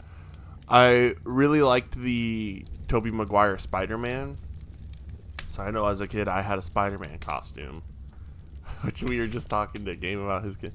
I 0.68 1.16
really 1.24 1.62
liked 1.62 1.96
the 1.96 2.66
Tobey 2.90 3.10
Maguire 3.10 3.58
Spider 3.58 3.98
Man. 3.98 4.36
So 5.52 5.64
I 5.64 5.72
know 5.72 5.88
as 5.88 6.02
a 6.02 6.08
kid 6.08 6.28
I 6.28 6.42
had 6.42 6.60
a 6.60 6.62
Spider 6.62 6.98
Man 6.98 7.18
costume, 7.20 7.84
which 8.82 9.02
we 9.02 9.18
were 9.18 9.28
just 9.28 9.50
talking 9.50 9.86
to 9.86 9.96
Game 9.96 10.22
about 10.22 10.44
his 10.44 10.58
kid. 10.58 10.74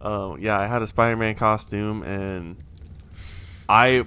Uh, 0.00 0.36
yeah, 0.38 0.58
I 0.58 0.66
had 0.66 0.82
a 0.82 0.86
Spider-Man 0.86 1.34
costume, 1.34 2.02
and 2.02 2.56
I 3.68 4.04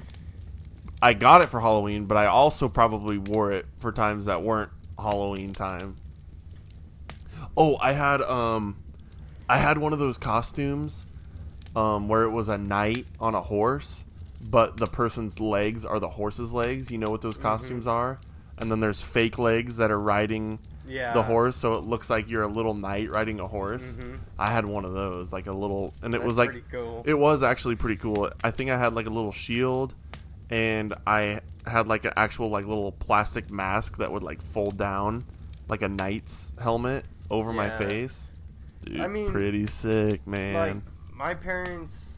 I 1.02 1.13
got 1.13 1.41
it 1.41 1.47
for 1.47 1.62
Halloween, 1.62 2.06
but 2.06 2.17
I 2.17 2.25
also 2.25 2.67
probably 2.67 3.17
wore 3.17 3.52
it 3.52 3.65
for 3.80 3.91
times 3.91 4.25
that 4.25 4.43
weren't 4.43 4.71
Halloween 4.97 5.54
time. 5.54 5.95
Oh, 7.56 7.78
I 7.82 7.93
had 7.93 8.21
um, 8.21 8.78
I 9.47 9.58
had 9.58 9.78
one 9.78 9.93
of 9.93 9.99
those 9.99 10.17
costumes, 10.17 11.06
um, 11.75 12.08
where 12.08 12.23
it 12.23 12.32
was 12.32 12.49
a 12.49 12.58
knight 12.58 13.06
on 13.19 13.34
a 13.34 13.41
horse, 13.41 14.04
but 14.41 14.78
the 14.78 14.86
person's 14.86 15.39
legs 15.39 15.86
are 15.86 15.99
the 15.99 16.10
horse's 16.10 16.54
legs. 16.54 16.91
You 16.91 16.97
know 16.97 17.10
what 17.10 17.21
those 17.21 17.38
costumes 17.38 17.88
are? 17.88 18.19
And 18.58 18.69
then 18.69 18.80
there's 18.82 19.02
fake 19.02 19.39
legs 19.39 19.78
that 19.78 19.89
are 19.89 19.99
riding 19.99 20.60
Yeah. 20.89 21.13
the 21.13 21.23
horse, 21.23 21.56
so 21.56 21.73
it 21.73 21.84
looks 21.86 22.10
like 22.10 22.30
you're 22.30 22.43
a 22.43 22.47
little 22.47 22.73
knight 22.73 23.10
riding 23.10 23.39
a 23.39 23.47
horse. 23.47 23.95
Mm-hmm. 23.95 24.15
I 24.38 24.49
had 24.49 24.65
one 24.65 24.84
of 24.86 24.93
those, 24.93 25.32
like 25.32 25.47
a 25.47 25.52
little, 25.52 25.93
and 26.02 26.13
it 26.13 26.17
That's 26.17 26.25
was 26.25 26.38
like 26.38 26.69
cool. 26.71 27.04
it 27.06 27.13
was 27.17 27.43
actually 27.43 27.75
pretty 27.75 27.95
cool. 27.97 28.30
I 28.43 28.52
think 28.52 28.69
I 28.71 28.78
had 28.78 28.93
like 28.95 29.06
a 29.06 29.12
little 29.12 29.32
shield, 29.32 29.93
and 30.49 30.93
I 31.06 31.41
had 31.67 31.88
like 31.88 32.06
an 32.06 32.13
actual 32.17 32.49
like 32.49 32.65
little 32.65 32.91
plastic 32.91 33.52
mask 33.52 33.97
that 33.97 34.12
would 34.12 34.23
like 34.23 34.41
fold 34.41 34.78
down, 34.78 35.25
like 35.67 35.82
a 35.84 35.89
knight's 35.89 36.52
helmet 36.62 37.06
over 37.30 37.54
my 37.54 37.69
face. 37.69 38.32
Dude, 38.86 38.99
I 39.02 39.08
mean, 39.08 39.30
pretty 39.30 39.67
sick, 39.67 40.25
man. 40.25 40.54
Like 40.54 41.15
my 41.15 41.34
parents 41.36 42.15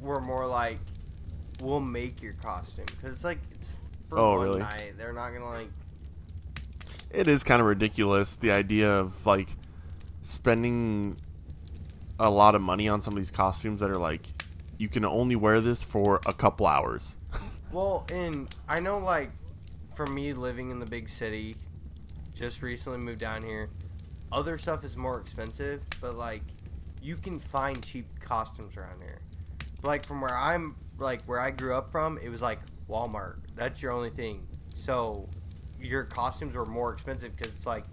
were 0.00 0.20
more 0.20 0.46
like, 0.46 0.78
"We'll 1.62 1.80
make 1.80 2.22
your 2.22 2.32
costume," 2.34 2.86
because 2.86 3.14
it's 3.14 3.24
like 3.24 3.38
it's 3.52 3.74
for 4.08 4.18
Oh, 4.18 4.32
one 4.38 4.42
really? 4.42 4.60
night. 4.60 4.94
They're 4.96 5.12
not 5.12 5.30
gonna 5.32 5.48
like. 5.50 5.68
It 7.16 7.26
is 7.26 7.42
kind 7.42 7.60
of 7.60 7.66
ridiculous 7.66 8.36
the 8.36 8.50
idea 8.50 8.90
of 8.90 9.26
like 9.26 9.48
spending 10.22 11.16
a 12.18 12.30
lot 12.30 12.54
of 12.54 12.62
money 12.62 12.88
on 12.88 13.00
some 13.00 13.14
of 13.14 13.18
these 13.18 13.30
costumes 13.30 13.80
that 13.80 13.90
are 13.90 13.98
like 13.98 14.26
you 14.78 14.88
can 14.88 15.04
only 15.04 15.36
wear 15.36 15.60
this 15.60 15.82
for 15.82 16.20
a 16.26 16.32
couple 16.32 16.66
hours. 16.66 17.16
Well, 17.72 18.06
and 18.12 18.48
I 18.68 18.78
know 18.78 18.98
like, 18.98 19.30
for 19.96 20.06
me 20.06 20.32
living 20.32 20.70
in 20.70 20.78
the 20.78 20.86
big 20.86 21.08
city, 21.08 21.56
just 22.32 22.62
recently 22.62 22.98
moved 22.98 23.18
down 23.18 23.42
here. 23.42 23.68
Other 24.30 24.56
stuff 24.56 24.84
is 24.84 24.96
more 24.96 25.20
expensive, 25.20 25.82
but 26.00 26.16
like, 26.16 26.42
you 27.02 27.16
can 27.16 27.38
find 27.38 27.84
cheap 27.84 28.06
costumes 28.20 28.76
around 28.76 29.02
here. 29.02 29.20
Like 29.82 30.06
from 30.06 30.20
where 30.20 30.34
I'm, 30.34 30.76
like 30.98 31.24
where 31.24 31.40
I 31.40 31.50
grew 31.50 31.74
up 31.74 31.90
from, 31.90 32.18
it 32.18 32.28
was 32.28 32.40
like 32.40 32.60
Walmart. 32.88 33.38
That's 33.56 33.82
your 33.82 33.92
only 33.92 34.10
thing. 34.10 34.46
So, 34.76 35.28
your 35.80 36.04
costumes 36.04 36.54
were 36.54 36.66
more 36.66 36.92
expensive 36.92 37.36
because 37.36 37.52
it's 37.52 37.66
like, 37.66 37.84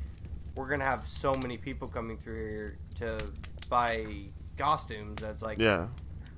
we're 0.56 0.69
gonna 0.69 0.86
have 0.86 1.06
so 1.06 1.34
many 1.41 1.58
people 1.58 1.88
coming 1.88 2.17
through 2.17 2.36
here 2.36 2.78
to 3.00 3.28
buy 3.69 4.06
costumes. 4.58 5.19
That's 5.22 5.41
like, 5.41 5.60
yeah, 5.60 5.88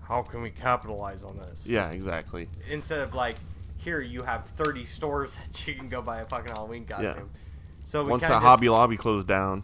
how 0.02 0.22
can 0.22 0.42
we 0.42 0.50
capitalize 0.50 1.24
on 1.24 1.38
this? 1.38 1.62
yeah, 1.66 1.90
exactly. 1.90 2.48
instead 2.70 3.00
of 3.00 3.14
like 3.14 3.36
here 3.78 4.02
you 4.02 4.24
have 4.24 4.48
30 4.48 4.86
stores 4.86 5.36
that 5.48 5.68
you 5.68 5.76
can 5.76 5.90
go 5.90 6.02
buy 6.02 6.20
a 6.20 6.26
fucking 6.26 6.54
Halloween 6.56 6.86
costume. 6.86 7.30
Yeah. 7.34 7.40
So 7.84 8.04
we 8.04 8.10
Once 8.10 8.24
that 8.24 8.42
Hobby 8.42 8.68
Lobby 8.68 8.98
closed 8.98 9.28
down, 9.28 9.64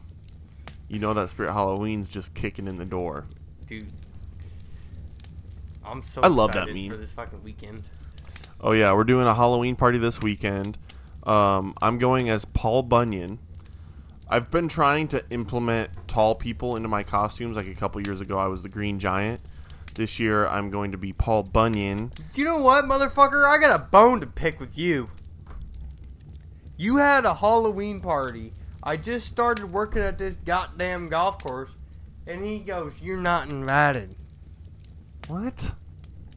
you 0.87 0.99
know 0.99 1.13
that 1.13 1.29
Spirit 1.29 1.53
Halloween's 1.53 2.07
just 2.07 2.33
kicking 2.33 2.67
in 2.67 2.77
the 2.77 2.85
door. 2.85 3.25
dude, 3.65 3.87
I'm 5.83 6.03
so 6.03 6.21
I 6.21 6.27
love 6.27 6.53
that 6.53 6.67
meme. 6.67 6.89
for 6.91 6.97
this 6.97 7.11
fucking 7.13 7.43
weekend. 7.43 7.83
Oh 8.59 8.73
yeah, 8.73 8.93
we're 8.93 9.05
doing 9.05 9.25
a 9.25 9.33
Halloween 9.33 9.75
party 9.75 9.97
this 9.97 10.21
weekend. 10.21 10.77
Um, 11.23 11.73
I'm 11.81 11.97
going 11.97 12.29
as 12.29 12.45
Paul 12.45 12.83
Bunyan. 12.83 13.39
I've 14.29 14.49
been 14.49 14.67
trying 14.69 15.07
to 15.09 15.23
implement 15.29 15.89
tall 16.07 16.35
people 16.35 16.75
into 16.75 16.87
my 16.87 17.03
costumes. 17.03 17.57
Like 17.57 17.67
a 17.67 17.75
couple 17.75 18.01
years 18.01 18.21
ago, 18.21 18.39
I 18.39 18.47
was 18.47 18.63
the 18.63 18.69
Green 18.69 18.99
Giant. 18.99 19.41
This 19.95 20.19
year, 20.19 20.47
I'm 20.47 20.69
going 20.69 20.91
to 20.93 20.97
be 20.97 21.11
Paul 21.11 21.43
Bunyan. 21.43 22.13
You 22.33 22.45
know 22.45 22.57
what, 22.57 22.85
motherfucker? 22.85 23.45
I 23.45 23.57
got 23.59 23.77
a 23.77 23.83
bone 23.83 24.21
to 24.21 24.27
pick 24.27 24.59
with 24.59 24.77
you. 24.77 25.09
You 26.77 26.97
had 26.97 27.25
a 27.25 27.35
Halloween 27.35 27.99
party. 27.99 28.53
I 28.81 28.97
just 28.97 29.27
started 29.27 29.71
working 29.71 30.01
at 30.01 30.17
this 30.17 30.35
goddamn 30.35 31.09
golf 31.09 31.43
course, 31.43 31.75
and 32.25 32.43
he 32.43 32.59
goes, 32.59 32.93
"You're 33.01 33.17
not 33.17 33.51
invited." 33.51 34.15
What? 35.27 35.73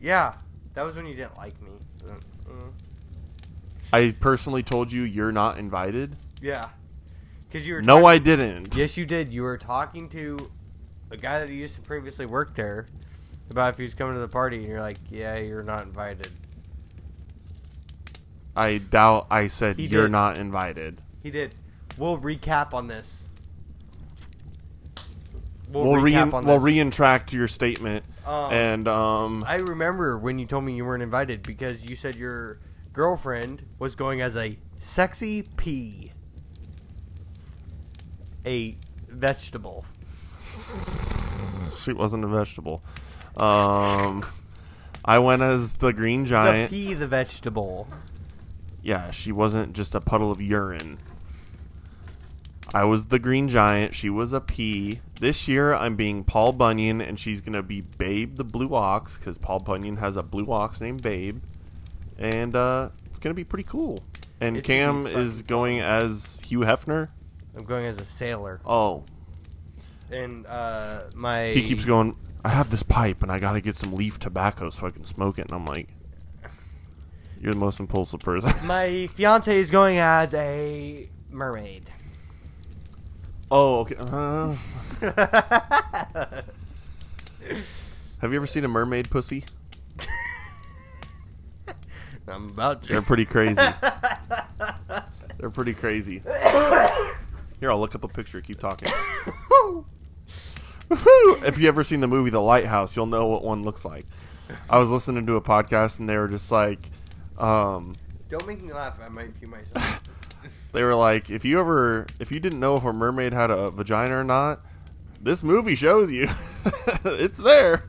Yeah, 0.01 0.35
that 0.75 0.83
was 0.83 0.97
when 0.97 1.07
you 1.07 1.15
didn't 1.15 1.37
like 1.39 1.59
me. 1.63 1.71
I 3.95 4.11
personally 4.19 4.65
told 4.65 4.91
you 4.91 5.03
you're 5.03 5.31
not 5.31 5.57
invited. 5.57 6.17
Yeah, 6.43 6.65
because 7.49 7.67
you 7.67 7.75
were. 7.75 7.83
No, 7.83 8.01
talking- 8.01 8.07
I 8.09 8.19
didn't. 8.19 8.75
Yes, 8.77 8.97
you 8.97 9.07
did. 9.07 9.29
You 9.29 9.43
were 9.43 9.57
talking 9.57 10.09
to 10.09 10.37
a 11.13 11.17
guy 11.17 11.39
that 11.39 11.49
used 11.49 11.77
to 11.77 11.81
previously 11.83 12.27
work 12.27 12.55
there 12.57 12.87
about 13.51 13.71
if 13.75 13.77
he 13.77 13.85
was 13.85 13.95
coming 13.95 14.15
to 14.15 14.21
the 14.21 14.27
party, 14.29 14.57
and 14.59 14.67
you're 14.67 14.81
like, 14.81 14.99
"Yeah, 15.11 15.37
you're 15.37 15.63
not 15.63 15.83
invited." 15.85 16.29
I 18.57 18.79
doubt 18.79 19.29
I 19.31 19.47
said 19.47 19.79
He 19.79 19.87
you're 19.87 20.05
did. 20.05 20.13
not 20.13 20.39
invited. 20.39 21.01
He 21.23 21.31
did. 21.31 21.55
We'll 21.97 22.19
recap 22.19 22.75
on 22.75 22.89
this. 22.89 23.23
We'll, 25.71 25.97
re 26.01 26.13
recap 26.13 26.33
on 26.35 26.45
we'll 26.45 26.61
this. 26.61 27.33
your 27.33 27.49
statement 27.49 28.05
Um, 28.25 28.53
and 28.53 28.87
um 28.87 29.45
I 29.45 29.57
remember 29.57 30.17
when 30.17 30.39
you 30.39 30.47
told 30.47 30.63
me 30.63 30.77
you 30.77 30.85
weren't 30.85 31.03
invited 31.03 31.43
because 31.43 31.89
you 31.91 31.97
said 31.97 32.15
your 32.15 32.59
girlfriend 32.95 33.67
was 33.79 33.95
going 33.95 34.23
as 34.23 34.35
a 34.37 34.57
sexy 34.81 35.43
pea, 35.57 36.13
a 38.47 38.77
vegetable. 39.09 39.85
she 41.77 41.93
wasn't 41.93 42.25
a 42.25 42.29
vegetable. 42.29 42.81
Um, 43.37 44.25
I 45.05 45.19
went 45.19 45.43
as 45.43 45.77
the 45.77 45.93
Green 45.93 46.25
Giant. 46.25 46.71
The 46.71 46.77
pea, 46.77 46.95
the 46.95 47.09
vegetable. 47.09 47.89
yeah, 48.83 49.11
she 49.11 49.33
wasn't 49.33 49.75
just 49.75 49.95
a 49.95 50.01
puddle 50.01 50.31
of 50.31 50.41
urine. 50.41 50.99
I 52.73 52.85
was 52.85 53.07
the 53.07 53.19
Green 53.19 53.49
Giant. 53.49 53.95
She 53.95 54.09
was 54.09 54.33
a 54.33 54.41
pea. 54.41 55.01
This 55.21 55.47
year, 55.49 55.75
I'm 55.75 55.95
being 55.97 56.25
Paul 56.25 56.53
Bunyan, 56.53 57.01
and 57.01 57.19
she's 57.19 57.41
gonna 57.41 57.63
be 57.63 57.81
Babe 57.81 58.37
the 58.37 58.45
Blue 58.45 58.75
Ox 58.75 59.19
because 59.19 59.37
Paul 59.39 59.59
Bunyan 59.61 59.97
has 59.97 60.17
a 60.17 60.23
blue 60.23 60.51
ox 60.53 60.81
named 60.81 61.03
Babe, 61.03 61.43
and 62.19 62.55
uh, 62.57 62.89
it's 63.07 63.19
gonna 63.19 63.35
be 63.35 63.45
pretty 63.45 63.65
cool. 63.65 63.99
And 64.41 64.57
It's 64.57 64.67
gonna 64.69 64.81
Cam 64.81 65.05
be 65.05 65.11
is 65.13 65.37
fucking 65.43 65.47
going 65.47 65.81
as 65.81 66.41
Hugh 66.47 66.61
Hefner. 66.61 67.09
I'm 67.57 67.65
going 67.65 67.87
as 67.87 67.99
a 68.01 68.05
sailor, 68.05 68.61
Oh, 68.67 69.05
and 70.11 70.47
uh, 70.47 71.03
my 71.15 71.49
he 71.49 71.63
keeps 71.63 71.85
going. 71.85 72.17
I 72.45 72.51
have 72.51 72.71
this 72.71 72.83
pipe, 72.83 73.23
and 73.23 73.31
I 73.33 73.39
gotta 73.39 73.61
get 73.61 73.77
some 73.77 73.95
leaf 73.95 74.19
tobacco 74.19 74.71
so 74.71 74.87
I 74.87 74.91
can 74.91 75.05
smoke 75.05 75.39
it. 75.39 75.51
And 75.51 75.53
I'm 75.53 75.65
like, 75.67 75.89
you're 77.41 77.53
the 77.53 77.59
most 77.59 77.81
impulsive 77.81 78.21
person. 78.21 78.53
My 78.69 79.07
fiance 79.15 79.57
is 79.57 79.71
going 79.71 79.99
as 79.99 80.35
a 80.35 81.09
mermaid. 81.31 81.89
oh, 83.51 83.81
okay. 83.81 83.95
Uh, 83.99 84.55
have 88.21 88.31
you 88.33 88.37
ever 88.37 88.47
seen 88.47 88.65
a 88.65 88.69
mermaid 88.69 89.11
pussy? 89.11 89.45
I'm 92.27 92.49
about 92.51 92.83
to. 92.85 92.93
They're 92.93 93.03
pretty 93.03 93.25
crazy. 93.25 93.61
They're 95.39 95.51
pretty 95.51 95.75
crazy. 95.75 96.23
Here, 97.61 97.71
I'll 97.71 97.79
look 97.79 97.95
up 97.95 98.03
a 98.05 98.09
picture. 98.09 98.41
Keep 98.41 98.61
talking. 98.61 98.89
if 100.91 101.59
you 101.59 101.69
ever 101.69 101.85
seen 101.85 102.01
the 102.01 102.07
movie 102.07 102.31
The 102.31 102.41
Lighthouse, 102.41 102.97
you'll 102.97 103.07
know 103.07 103.27
what 103.27 103.45
one 103.45 103.63
looks 103.63 103.85
like. 103.85 104.05
I 104.69 104.79
was 104.79 104.91
listening 104.91 105.27
to 105.27 105.37
a 105.37 105.41
podcast 105.41 106.01
and 106.01 106.09
they 106.09 106.17
were 106.17 106.29
just 106.29 106.51
like, 106.51 106.91
um, 107.39 107.95
Don't 108.29 108.47
make 108.47 108.63
me 108.63 108.73
laugh. 108.73 108.99
I 109.05 109.09
might 109.09 109.39
pee 109.39 109.47
myself. 109.47 110.03
they 110.73 110.83
were 110.83 110.95
like, 110.95 111.31
if 111.31 111.45
you 111.45 111.61
ever, 111.61 112.07
if 112.21 112.33
you 112.33 112.41
didn't 112.41 112.61
know 112.61 112.75
if 112.75 112.85
a 112.85 112.93
mermaid 112.93 113.33
had 113.33 113.51
a 113.51 113.71
vagina 113.71 114.19
or 114.19 114.25
not, 114.25 114.61
this 115.21 115.43
movie 115.43 115.75
shows 115.75 116.11
you. 116.13 116.29
it's 117.05 117.39
there. 117.39 117.85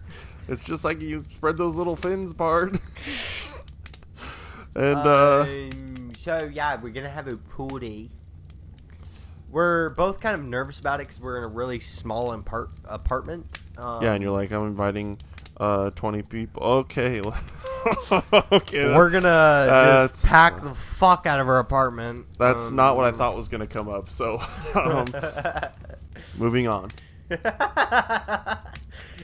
It's 0.47 0.64
just 0.64 0.84
like 0.84 1.01
you 1.01 1.26
spread 1.36 1.57
those 1.57 1.76
little 1.76 1.95
fins 1.95 2.32
apart. 2.32 2.80
And 4.76 4.97
uh, 4.99 5.41
Um, 5.47 6.11
so 6.19 6.49
yeah, 6.51 6.76
we're 6.82 6.91
gonna 6.91 7.09
have 7.09 7.28
a 7.28 7.38
party. 7.38 8.11
We're 9.51 9.89
both 9.91 10.19
kind 10.19 10.36
of 10.39 10.45
nervous 10.45 10.80
about 10.80 10.99
it 10.99 11.07
because 11.07 11.21
we're 11.21 11.38
in 11.38 11.43
a 11.43 11.47
really 11.47 11.80
small 11.80 12.34
impart- 12.34 12.71
apartment. 12.86 13.45
Um, 13.78 14.03
Yeah, 14.03 14.13
and 14.13 14.21
you're 14.23 14.34
like, 14.34 14.51
I'm 14.51 14.63
inviting 14.67 15.17
uh 15.57 15.91
20 15.91 16.21
people. 16.23 16.61
Okay. 16.63 17.21
okay. 18.51 18.93
we're 18.95 19.09
gonna 19.11 20.07
just 20.11 20.26
pack 20.26 20.61
the 20.61 20.73
fuck 20.76 21.26
out 21.26 21.39
of 21.39 21.47
our 21.47 21.59
apartment. 21.59 22.26
That's 22.38 22.67
Um, 22.69 22.76
not 22.76 22.97
what 22.97 23.05
I 23.05 23.11
thought 23.11 23.36
was 23.38 23.47
going 23.47 23.61
to 23.61 23.67
come 23.67 23.88
up. 23.88 24.09
So, 24.09 24.41
um, 24.76 25.05
moving 26.38 26.67
on. 26.67 26.89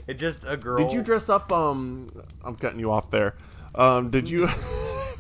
it's 0.08 0.22
just 0.22 0.44
a 0.48 0.56
girl. 0.58 0.78
Did 0.78 0.94
you 0.94 1.02
dress 1.02 1.28
up 1.30 1.52
um 1.52 2.08
I'm 2.44 2.56
cutting 2.56 2.80
you 2.80 2.92
off 2.92 3.10
there. 3.12 3.36
Um 3.76 4.10
did 4.10 4.30
you 4.30 4.48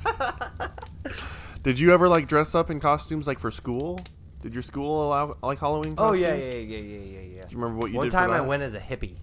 Did 1.63 1.79
you 1.79 1.93
ever 1.93 2.09
like 2.09 2.27
dress 2.27 2.55
up 2.55 2.69
in 2.69 2.79
costumes 2.79 3.27
like 3.27 3.39
for 3.39 3.51
school? 3.51 3.99
Did 4.41 4.53
your 4.55 4.63
school 4.63 5.07
allow 5.07 5.37
like 5.43 5.59
Halloween? 5.59 5.93
Oh 5.97 6.09
Costumes? 6.09 6.27
yeah, 6.27 6.33
yeah, 6.35 6.53
yeah, 6.55 6.77
yeah, 6.77 6.97
yeah, 6.97 7.19
yeah. 7.37 7.45
Do 7.45 7.55
you 7.55 7.61
remember 7.61 7.77
what 7.79 7.91
you 7.91 7.97
One 7.97 8.07
did? 8.07 8.11
time 8.11 8.29
for 8.29 8.35
I 8.35 8.41
went 8.41 8.63
as 8.63 8.73
a 8.73 8.79
hippie. 8.79 9.15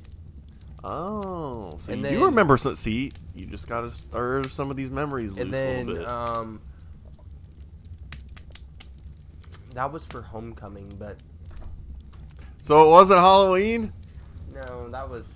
Oh, 0.84 1.72
so 1.76 1.92
And 1.92 2.02
you 2.04 2.10
then- 2.10 2.22
remember? 2.22 2.56
Some, 2.56 2.76
see, 2.76 3.10
you 3.34 3.46
just 3.46 3.66
got 3.66 3.80
to 3.80 3.90
stir 3.90 4.44
some 4.44 4.70
of 4.70 4.76
these 4.76 4.90
memories 4.90 5.32
loose 5.32 5.40
And 5.40 5.54
a 5.54 5.82
little 5.84 5.94
bit. 6.02 6.08
um 6.10 6.60
that 9.74 9.92
was 9.92 10.04
for 10.04 10.22
homecoming, 10.22 10.90
but 10.98 11.16
so 12.60 12.84
it 12.86 12.90
wasn't 12.90 13.18
Halloween. 13.20 13.92
no, 14.54 14.88
that 14.90 15.08
was 15.08 15.34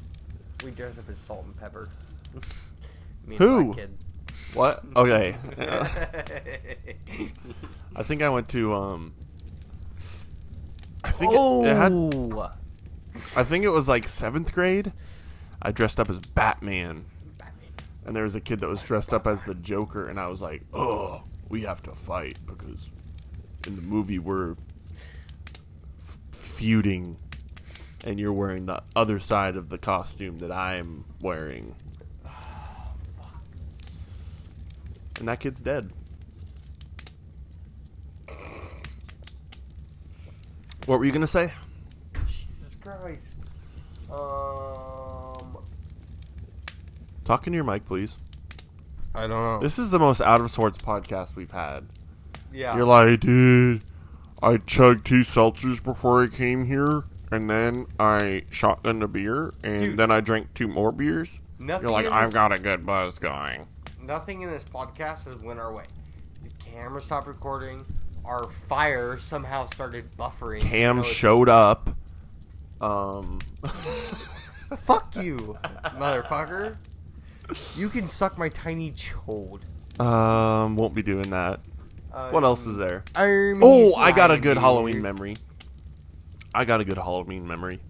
we 0.65 0.71
dressed 0.71 0.99
up 0.99 1.09
as 1.11 1.19
salt 1.19 1.45
and 1.45 1.57
pepper. 1.59 1.89
Me 3.27 3.37
and 3.37 3.39
Who? 3.39 3.75
My 4.57 4.71
kid. 4.73 4.83
What? 4.85 4.85
Okay. 4.97 5.37
I 7.97 8.03
think 8.03 8.23
I 8.23 8.29
went 8.29 8.49
to 8.51 8.73
um. 8.75 9.15
I 11.05 11.11
think 11.11 11.33
it, 11.33 11.37
it 11.37 11.77
had. 11.77 11.93
oh, 11.93 12.51
I 13.37 13.45
think 13.45 13.65
it 13.65 13.71
was 13.71 13.89
like 13.89 14.07
seventh 14.07 14.53
grade. 14.53 14.93
I 15.61 15.73
dressed 15.73 16.01
up 16.01 16.09
as 16.11 16.19
Batman, 16.21 17.05
and 18.05 18.17
there 18.17 18.25
was 18.25 18.35
a 18.35 18.41
kid 18.41 18.61
that 18.61 18.69
was 18.69 18.83
dressed 18.83 19.13
up 19.13 19.27
as 19.27 19.45
the 19.45 19.55
Joker, 19.55 20.09
and 20.09 20.19
I 20.19 20.29
was 20.29 20.41
like, 20.43 20.63
"Oh, 20.73 21.23
we 21.49 21.63
have 21.63 21.83
to 21.85 21.93
fight 21.95 22.39
because 22.47 22.91
in 23.67 23.77
the 23.77 23.83
movie 23.83 24.19
we're 24.19 24.53
f- 26.03 26.19
feuding, 26.33 27.17
and 28.05 28.19
you're 28.19 28.33
wearing 28.33 28.67
the 28.67 28.83
other 28.97 29.21
side 29.21 29.57
of 29.57 29.69
the 29.69 29.79
costume 29.79 30.39
that 30.39 30.53
I'm 30.53 31.05
wearing." 31.21 31.75
And 35.23 35.29
that 35.29 35.39
kid's 35.39 35.61
dead. 35.61 35.89
What 40.87 40.99
were 40.99 41.05
you 41.05 41.13
gonna 41.13 41.29
say? 41.29 41.53
Jesus 42.27 42.75
Christ. 42.83 43.25
Um, 44.11 45.59
Talk 47.25 47.47
into 47.47 47.55
your 47.55 47.63
mic, 47.63 47.87
please. 47.87 48.17
I 49.15 49.29
don't 49.29 49.31
know. 49.31 49.61
This 49.61 49.79
is 49.79 49.93
the 49.93 50.01
most 50.01 50.21
out 50.21 50.41
of 50.41 50.51
sorts 50.51 50.79
podcast 50.79 51.37
we've 51.37 51.53
had. 51.53 51.85
yeah, 52.53 52.75
You're 52.77 52.85
like, 52.85 53.21
dude, 53.21 53.85
I 54.43 54.57
chugged 54.57 55.07
two 55.07 55.21
seltzers 55.21 55.81
before 55.85 56.25
I 56.25 56.27
came 56.27 56.65
here, 56.67 57.05
and 57.31 57.49
then 57.49 57.87
I 58.01 58.43
shotgunned 58.51 59.05
a 59.05 59.09
beer, 59.09 59.55
and 59.63 59.85
Dude. 59.85 59.97
then 59.99 60.11
I 60.13 60.19
drank 60.21 60.53
two 60.55 60.67
more 60.67 60.91
beers. 60.91 61.39
nothing. 61.61 61.89
You're 61.89 61.93
like, 62.03 62.13
I've 62.13 62.33
got 62.33 62.51
a 62.51 62.61
good 62.61 62.85
buzz 62.85 63.21
going. 63.21 63.69
Nothing 64.03 64.43
in 64.43 64.51
this 64.51 64.65
podcast 64.65 65.27
has 65.27 65.37
went 65.43 65.59
our 65.59 65.73
way. 65.75 65.85
The 66.43 66.51
camera 66.65 67.01
stopped 67.01 67.27
recording. 67.27 67.85
Our 68.25 68.49
fire 68.49 69.19
somehow 69.19 69.67
started 69.67 70.11
buffering. 70.17 70.61
Cam 70.61 70.97
You 70.99 71.03
know, 71.03 71.09
showed 71.09 71.49
up. 71.49 71.91
Um, 72.81 73.39
Fuck 74.85 75.15
you, 75.17 75.59
motherfucker. 75.99 76.77
You 77.77 77.89
can 77.89 78.07
suck 78.07 78.39
my 78.39 78.49
tiny 78.49 78.93
chode. 78.93 79.61
um, 80.01 80.77
won't 80.77 80.95
be 80.95 81.03
doing 81.03 81.31
that. 81.31 81.61
What 82.31 82.45
else 82.45 82.67
is 82.67 82.77
there? 82.77 83.05
I'm 83.15 83.61
Oh, 83.63 83.95
I 83.95 84.13
got 84.13 84.31
a 84.31 84.39
good 84.39 84.57
slimy. 84.59 84.61
Halloween 84.61 85.03
memory. 85.03 85.35
I 86.55 86.65
got 86.65 86.81
a 86.81 86.85
good 86.85 86.99
Halloween 86.99 87.47
memory. 87.47 87.81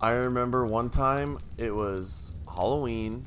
I 0.00 0.12
remember 0.12 0.64
one 0.66 0.90
time 0.90 1.38
it 1.58 1.74
was 1.74 2.32
Halloween 2.48 3.24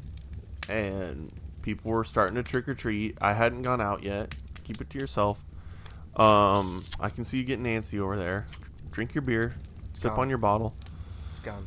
and 0.70 1.32
people 1.62 1.92
were 1.92 2.04
starting 2.04 2.36
to 2.36 2.44
trick 2.44 2.68
or 2.68 2.74
treat. 2.74 3.18
I 3.22 3.34
hadn't 3.34 3.62
gone 3.62 3.82
out 3.82 4.04
yet. 4.04 4.36
Keep 4.64 4.82
it 4.82 4.90
to 4.92 5.00
yourself. 5.00 5.44
Um, 6.16 6.82
I 7.00 7.10
can 7.10 7.24
see 7.24 7.38
you 7.38 7.44
getting 7.44 7.66
antsy 7.66 8.00
over 8.00 8.18
there. 8.18 8.48
Drink 8.92 9.16
your 9.16 9.22
beer. 9.22 9.56
Sip 9.94 10.12
Gone. 10.12 10.20
on 10.20 10.30
your 10.30 10.38
bottle. 10.38 10.74
It's 11.32 11.40
gone. 11.42 11.66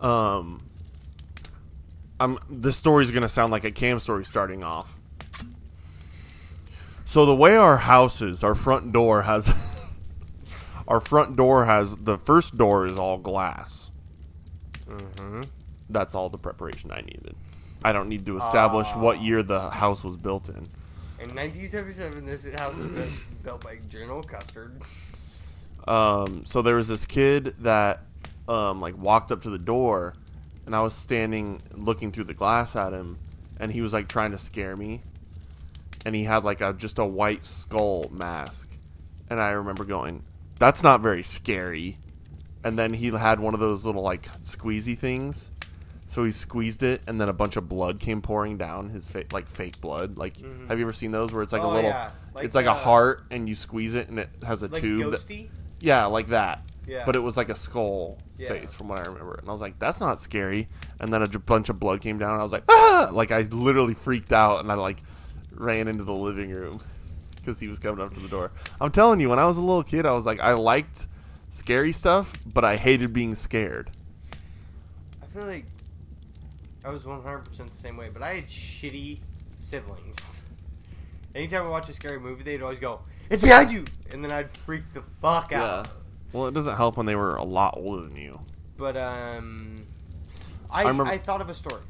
Um, 0.00 0.60
I'm. 2.20 2.38
This 2.48 2.76
story's 2.76 3.10
gonna 3.10 3.28
sound 3.28 3.52
like 3.52 3.64
a 3.64 3.70
cam 3.70 4.00
story 4.00 4.24
starting 4.24 4.62
off. 4.62 4.96
So 7.04 7.24
the 7.24 7.34
way 7.34 7.56
our 7.56 7.78
house 7.78 8.20
is, 8.20 8.44
our 8.44 8.54
front 8.54 8.92
door 8.92 9.22
has, 9.22 9.96
our 10.88 11.00
front 11.00 11.36
door 11.36 11.64
has 11.64 11.96
the 11.96 12.18
first 12.18 12.58
door 12.58 12.86
is 12.86 12.98
all 12.98 13.18
glass. 13.18 13.90
Mm-hmm. 14.86 15.40
That's 15.88 16.14
all 16.14 16.28
the 16.28 16.38
preparation 16.38 16.92
I 16.92 17.00
needed. 17.00 17.34
I 17.84 17.92
don't 17.92 18.08
need 18.08 18.24
to 18.26 18.36
establish 18.38 18.88
what 18.94 19.18
Ah. 19.18 19.20
year 19.20 19.42
the 19.42 19.70
house 19.70 20.02
was 20.04 20.16
built 20.16 20.48
in. 20.48 20.66
In 21.20 21.34
1977, 21.34 22.26
this 22.26 22.52
house 22.54 22.74
was 22.76 22.88
built- 22.88 23.10
built 23.42 23.64
by 23.64 23.78
General 23.88 24.22
Custard. 24.22 24.80
Um, 25.86 26.44
so 26.44 26.60
there 26.62 26.76
was 26.76 26.88
this 26.88 27.06
kid 27.06 27.54
that 27.60 28.02
um, 28.48 28.80
like 28.80 28.96
walked 28.96 29.30
up 29.30 29.42
to 29.42 29.50
the 29.50 29.58
door, 29.58 30.14
and 30.66 30.74
I 30.74 30.80
was 30.80 30.94
standing 30.94 31.60
looking 31.74 32.12
through 32.12 32.24
the 32.24 32.34
glass 32.34 32.74
at 32.76 32.92
him, 32.92 33.18
and 33.60 33.70
he 33.72 33.82
was 33.82 33.92
like 33.92 34.08
trying 34.08 34.30
to 34.32 34.38
scare 34.38 34.74
me, 34.76 35.02
and 36.06 36.14
he 36.14 36.24
had 36.24 36.44
like 36.44 36.60
a 36.62 36.72
just 36.72 36.98
a 36.98 37.04
white 37.04 37.44
skull 37.44 38.08
mask, 38.10 38.70
and 39.28 39.38
I 39.40 39.50
remember 39.50 39.84
going, 39.84 40.22
"That's 40.58 40.82
not 40.82 41.00
very 41.02 41.22
scary," 41.22 41.98
and 42.64 42.78
then 42.78 42.94
he 42.94 43.08
had 43.08 43.38
one 43.40 43.52
of 43.54 43.60
those 43.60 43.84
little 43.84 44.02
like 44.02 44.22
squeezy 44.42 44.96
things. 44.96 45.50
So 46.08 46.24
he 46.24 46.30
squeezed 46.30 46.82
it, 46.82 47.02
and 47.06 47.20
then 47.20 47.28
a 47.28 47.32
bunch 47.34 47.56
of 47.56 47.68
blood 47.68 48.00
came 48.00 48.22
pouring 48.22 48.56
down 48.56 48.88
his 48.88 49.08
face, 49.08 49.26
like 49.32 49.46
fake 49.46 49.78
blood. 49.80 50.16
Like, 50.16 50.36
have 50.68 50.78
you 50.78 50.84
ever 50.84 50.92
seen 50.92 51.10
those 51.12 51.32
where 51.32 51.42
it's 51.42 51.52
like 51.52 51.60
a 51.62 51.66
Oh, 51.66 51.70
little, 51.74 51.90
yeah. 51.90 52.10
Like, 52.34 52.44
it's 52.46 52.54
like 52.54 52.64
a 52.66 52.70
uh, 52.70 52.74
heart, 52.74 53.22
and 53.30 53.46
you 53.48 53.54
squeeze 53.54 53.94
it, 53.94 54.08
and 54.08 54.18
it 54.18 54.30
has 54.46 54.62
a 54.62 54.68
Like 54.68 54.80
tube. 54.80 55.10
that- 55.12 55.20
ghosty? 55.20 55.48
yeah, 55.80 56.06
like 56.06 56.28
that. 56.28 56.64
Yeah. 56.86 57.02
But 57.04 57.14
it 57.14 57.18
was 57.18 57.36
like 57.36 57.50
a 57.50 57.54
skull 57.54 58.16
Yeah. 58.38 58.48
face 58.48 58.72
from 58.72 58.88
what 58.88 59.00
I 59.00 59.10
remember. 59.10 59.34
And 59.34 59.46
I 59.46 59.52
was 59.52 59.60
like, 59.60 59.78
that's 59.78 60.00
not 60.00 60.18
scary. 60.18 60.66
And 60.98 61.12
then 61.12 61.20
a 61.22 61.26
j- 61.26 61.36
bunch 61.36 61.68
of 61.68 61.78
blood 61.78 62.00
came 62.00 62.16
down. 62.16 62.30
And 62.32 62.40
I 62.40 62.42
was 62.42 62.52
like, 62.52 62.64
ah! 62.70 63.10
Like 63.12 63.30
I 63.30 63.42
literally 63.42 63.92
freaked 63.92 64.32
out 64.32 64.60
and 64.60 64.72
I 64.72 64.76
like 64.76 65.02
ran 65.52 65.86
into 65.88 66.04
the 66.04 66.14
living 66.14 66.50
room 66.50 66.80
because 67.36 67.60
he 67.60 67.68
was 67.68 67.78
coming 67.78 68.02
up 68.02 68.14
to 68.14 68.20
the 68.20 68.28
door. 68.28 68.50
I'm 68.80 68.90
telling 68.90 69.20
you, 69.20 69.28
when 69.28 69.38
I 69.38 69.44
was 69.44 69.58
a 69.58 69.62
little 69.62 69.82
kid, 69.82 70.06
I 70.06 70.12
was 70.12 70.24
like, 70.24 70.40
I 70.40 70.54
liked 70.54 71.06
scary 71.50 71.92
stuff, 71.92 72.32
but 72.54 72.64
I 72.64 72.76
hated 72.78 73.12
being 73.12 73.34
scared. 73.34 73.90
I 75.22 75.26
feel 75.26 75.44
like 75.46 75.66
I 76.88 76.90
was 76.90 77.04
100% 77.04 77.44
the 77.68 77.74
same 77.74 77.98
way, 77.98 78.08
but 78.10 78.22
I 78.22 78.36
had 78.36 78.46
shitty 78.46 79.18
siblings. 79.60 80.16
Anytime 81.34 81.66
I 81.66 81.68
watch 81.68 81.88
a 81.90 81.92
scary 81.92 82.18
movie, 82.18 82.42
they'd 82.42 82.62
always 82.62 82.78
go, 82.78 83.00
"It's 83.28 83.42
behind 83.42 83.70
you," 83.70 83.84
and 84.12 84.24
then 84.24 84.32
I'd 84.32 84.56
freak 84.56 84.84
the 84.94 85.02
fuck 85.20 85.52
out. 85.52 85.86
Yeah. 85.86 85.92
Well, 86.32 86.46
it 86.46 86.54
doesn't 86.54 86.76
help 86.76 86.96
when 86.96 87.04
they 87.04 87.14
were 87.14 87.36
a 87.36 87.44
lot 87.44 87.74
older 87.76 88.06
than 88.06 88.16
you. 88.16 88.40
But 88.78 88.96
um, 88.96 89.84
I 90.70 90.84
I 90.84 90.90
I, 91.12 91.18
thought 91.18 91.42
of 91.42 91.50
a 91.50 91.54
story. 91.54 91.82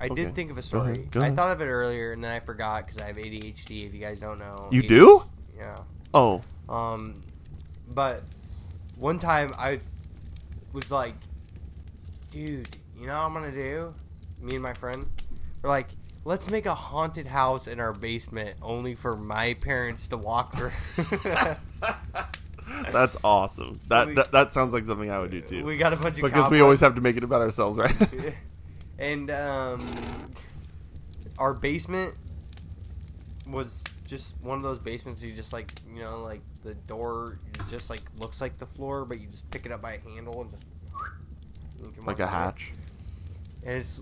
I 0.00 0.06
Okay. 0.06 0.14
did 0.24 0.34
think 0.34 0.50
of 0.50 0.56
a 0.56 0.62
Go 0.62 0.64
story. 0.66 0.92
ahead, 0.92 1.10
go 1.10 1.20
I 1.20 1.24
ahead. 1.24 1.36
thought 1.36 1.50
of 1.52 1.60
it 1.60 1.66
earlier, 1.66 2.12
and 2.12 2.24
then 2.24 2.32
I 2.32 2.40
forgot 2.40 2.86
because 2.86 3.02
I 3.02 3.06
have 3.08 3.16
ADHD. 3.18 3.84
If 3.86 3.94
you 3.94 4.00
guys 4.00 4.18
don't 4.18 4.38
know, 4.38 4.68
You 4.72 4.82
ADHD 4.82 4.88
do? 4.88 5.22
Yeah. 5.58 5.76
Oh, 6.14 6.40
Um, 6.70 7.20
but 7.90 8.22
one 8.96 9.18
time 9.18 9.50
I 9.58 9.80
was 10.72 10.90
like, 10.90 11.14
dude, 12.30 12.68
you 12.98 13.06
know 13.06 13.12
what 13.18 13.24
I'm 13.26 13.34
gonna 13.34 13.50
do? 13.52 13.94
Me 14.40 14.54
and 14.54 14.62
my 14.62 14.72
friend, 14.72 15.06
we're 15.62 15.70
like, 15.70 15.88
let's 16.24 16.50
make 16.50 16.66
a 16.66 16.74
haunted 16.74 17.26
house 17.26 17.66
in 17.66 17.80
our 17.80 17.92
basement 17.92 18.54
only 18.62 18.94
for 18.94 19.16
my 19.16 19.54
parents 19.54 20.06
to 20.08 20.16
walk 20.16 20.54
through. 20.54 20.70
that's 22.92 23.16
awesome. 23.24 23.80
that, 23.88 24.06
we- 24.06 24.14
that 24.14 24.30
that 24.32 24.52
sounds 24.52 24.72
like 24.72 24.86
something 24.86 25.10
I 25.10 25.18
would 25.18 25.30
do 25.30 25.40
too. 25.40 25.64
we 25.64 25.76
got 25.76 25.92
a 25.92 25.96
bunch 25.96 26.18
of 26.18 26.22
because 26.22 26.50
we 26.50 26.60
always 26.60 26.80
have 26.80 26.94
to 26.94 27.00
make 27.00 27.16
it 27.16 27.24
about 27.24 27.40
ourselves, 27.40 27.78
right? 27.78 27.96
and 28.98 29.30
um, 29.30 29.86
our 31.38 31.54
basement 31.54 32.14
was 33.46 33.82
just 34.06 34.34
one 34.42 34.56
of 34.56 34.62
those 34.62 34.78
basements 34.78 35.22
you 35.22 35.32
just 35.32 35.52
like 35.52 35.70
you 35.94 36.00
know 36.00 36.22
like 36.22 36.40
the 36.64 36.74
door 36.74 37.38
just 37.70 37.90
like 37.90 38.00
looks 38.18 38.40
like 38.40 38.56
the 38.58 38.66
floor 38.66 39.04
but 39.04 39.20
you 39.20 39.26
just 39.28 39.48
pick 39.50 39.66
it 39.66 39.72
up 39.72 39.80
by 39.82 39.94
a 39.94 40.00
handle 40.00 40.42
and 40.42 40.50
just 41.94 42.06
like 42.06 42.16
a 42.16 42.16
through 42.16 42.26
it. 42.26 42.28
hatch. 42.28 42.72
and 43.64 43.76
it's 43.78 44.00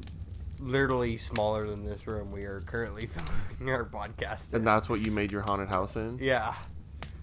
literally 0.61 1.17
smaller 1.17 1.67
than 1.67 1.85
this 1.85 2.07
room 2.07 2.31
we 2.33 2.43
are 2.45 2.61
currently 2.63 3.07
filming 3.59 3.75
our 3.75 3.85
podcast 3.85 4.51
in. 4.53 4.59
And 4.59 4.67
that's 4.67 4.89
what 4.89 5.05
you 5.05 5.13
made 5.13 5.31
your 5.33 5.43
haunted 5.43 5.69
house 5.69 5.97
in? 5.97 6.19
yeah 6.21 6.55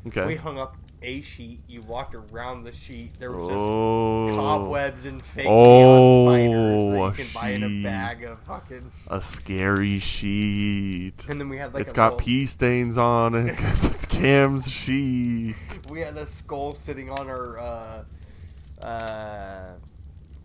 Okay. 0.07 0.25
we 0.25 0.35
hung 0.35 0.59
up 0.59 0.75
a 1.01 1.19
sheet 1.21 1.59
you 1.67 1.81
walked 1.81 2.15
around 2.15 2.63
the 2.63 2.71
sheet 2.71 3.13
there 3.19 3.31
was 3.33 3.47
just 3.49 3.59
oh, 3.59 4.31
cobwebs 4.35 5.03
and 5.05 5.21
fake 5.21 5.45
Oh, 5.49 6.29
neon 6.33 6.93
spiders 6.93 7.17
that 7.17 7.19
you 7.19 7.25
can 7.25 7.33
buy 7.33 7.49
in 7.53 7.63
a 7.63 7.83
bag 7.83 8.23
of 8.23 8.39
fucking 8.43 8.91
a 9.09 9.19
scary 9.21 9.99
sheet. 9.99 11.13
and 11.27 11.39
then 11.41 11.49
we 11.49 11.57
had 11.57 11.73
like 11.73 11.81
it's 11.81 11.91
got 11.93 12.13
little- 12.13 12.25
pee 12.25 12.45
stains 12.45 12.97
on 12.97 13.35
it 13.35 13.47
because 13.55 13.83
it's 13.85 14.05
Cam's 14.05 14.69
sheet. 14.71 15.55
we 15.89 15.99
had 16.01 16.15
a 16.17 16.25
skull 16.27 16.73
sitting 16.75 17.09
on 17.09 17.27
our 17.29 17.57
uh, 17.59 18.03
uh, 18.85 19.73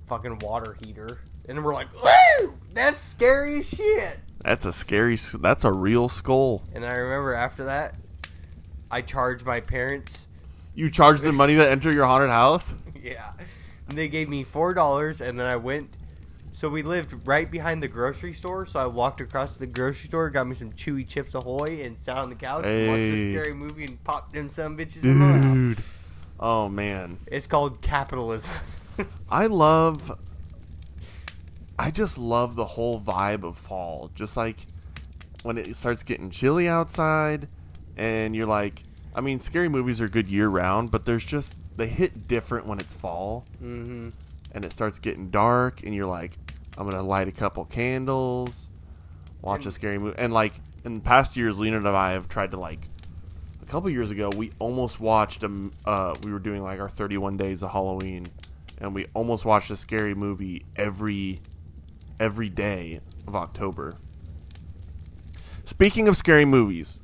fucking 0.07 0.39
water 0.41 0.77
heater, 0.85 1.21
and 1.49 1.57
then 1.57 1.65
we're 1.65 1.75
like, 1.75 1.89
"Woo, 1.95 2.55
that's 2.75 3.01
scary 3.01 3.61
as 3.61 3.69
shit." 3.69 4.19
That's 4.45 4.65
a 4.67 4.73
scary. 4.73 5.17
That's 5.41 5.65
a 5.65 5.73
real 5.73 6.09
skull. 6.09 6.63
And 6.75 6.85
I 6.85 6.93
remember 6.97 7.35
after 7.35 7.65
that, 7.65 7.97
I 8.91 9.03
charged 9.03 9.45
my 9.45 9.61
parents 9.61 10.29
You 10.75 10.91
charged 10.91 11.23
them 11.25 11.35
money 11.43 11.57
to 11.57 11.69
enter 11.69 11.91
your 11.91 12.07
haunted 12.07 12.31
house? 12.31 12.73
yeah. 13.03 13.33
And 13.89 13.97
they 13.99 14.09
gave 14.09 14.29
me 14.29 14.45
four 14.45 14.75
dollars, 14.75 15.21
and 15.21 15.39
then 15.39 15.47
I 15.47 15.57
went. 15.57 15.89
So 16.53 16.69
we 16.69 16.83
lived 16.83 17.15
right 17.27 17.49
behind 17.49 17.83
the 17.83 17.89
grocery 17.89 18.33
store, 18.33 18.67
so 18.67 18.81
I 18.81 18.87
walked 18.87 19.21
across 19.21 19.57
the 19.57 19.67
grocery 19.67 20.09
store, 20.09 20.29
got 20.29 20.47
me 20.49 20.55
some 20.57 20.73
chewy 20.73 21.07
chips 21.07 21.35
ahoy, 21.37 21.83
and 21.85 21.97
sat 21.97 22.17
on 22.17 22.31
the 22.31 22.35
couch 22.35 22.65
and 22.65 22.89
watched 22.89 23.01
a 23.13 23.31
scary 23.31 23.55
movie 23.55 23.85
and 23.85 24.03
popped 24.03 24.33
them 24.33 24.49
some 24.49 24.77
bitches. 24.77 25.03
Dude. 25.03 25.79
Oh 26.41 26.69
man. 26.69 27.19
It's 27.29 27.47
called 27.47 27.81
capitalism. 27.81 28.55
I 29.31 29.47
love 29.47 30.11
I 31.79 31.91
just 31.91 32.19
love 32.19 32.57
the 32.57 32.65
whole 32.65 33.01
vibe 33.01 33.45
of 33.45 33.57
fall. 33.57 34.11
Just 34.15 34.37
like 34.37 34.67
when 35.43 35.57
it 35.57 35.77
starts 35.77 36.03
getting 36.03 36.31
chilly 36.31 36.69
outside 36.69 37.49
and 37.97 38.35
you're 38.35 38.47
like 38.47 38.83
I 39.15 39.21
mean 39.21 39.41
scary 39.41 39.69
movies 39.69 40.01
are 40.01 40.09
good 40.09 40.29
year 40.29 40.49
round, 40.49 40.91
but 40.91 41.05
there's 41.05 41.25
just 41.25 41.57
they 41.77 41.87
hit 41.87 42.27
different 42.27 42.67
when 42.67 42.79
it's 42.79 42.95
fall 42.95 43.45
mm-hmm. 43.63 44.09
and 44.53 44.65
it 44.65 44.73
starts 44.73 44.99
getting 44.99 45.31
dark 45.31 45.83
and 45.85 45.95
you're 45.95 46.07
like 46.07 46.33
I'm 46.77 46.89
going 46.89 47.03
to 47.03 47.09
light 47.09 47.29
a 47.29 47.33
couple 47.33 47.65
candles, 47.65 48.71
watch 49.43 49.67
a 49.67 49.71
scary 49.71 49.99
movie 49.99 50.19
and 50.19 50.33
like 50.33 50.61
in 50.85 51.01
past 51.01 51.37
years 51.37 51.59
Lena 51.59 51.79
and 51.79 51.89
I 51.89 52.13
have 52.13 52.29
tried 52.29 52.51
to 52.51 52.57
like 52.57 52.89
a 53.63 53.67
couple 53.67 53.89
years 53.91 54.11
ago 54.11 54.31
we 54.37 54.53
almost 54.59 54.99
watched 54.99 55.45
um 55.45 55.73
uh 55.85 56.15
we 56.25 56.33
were 56.33 56.41
doing 56.41 56.63
like 56.63 56.81
our 56.81 56.89
31 56.89 57.37
days 57.37 57.63
of 57.63 57.71
Halloween 57.71 58.27
and 58.81 58.95
we 58.95 59.07
almost 59.15 59.45
watched 59.45 59.71
a 59.71 59.77
scary 59.77 60.15
movie 60.15 60.65
every 60.77 61.41
every 62.21 62.49
day 62.49 63.01
of 63.27 63.37
October. 63.37 63.95
Speaking 65.65 66.09
of 66.09 66.17
scary 66.17 66.45
movies, 66.45 67.01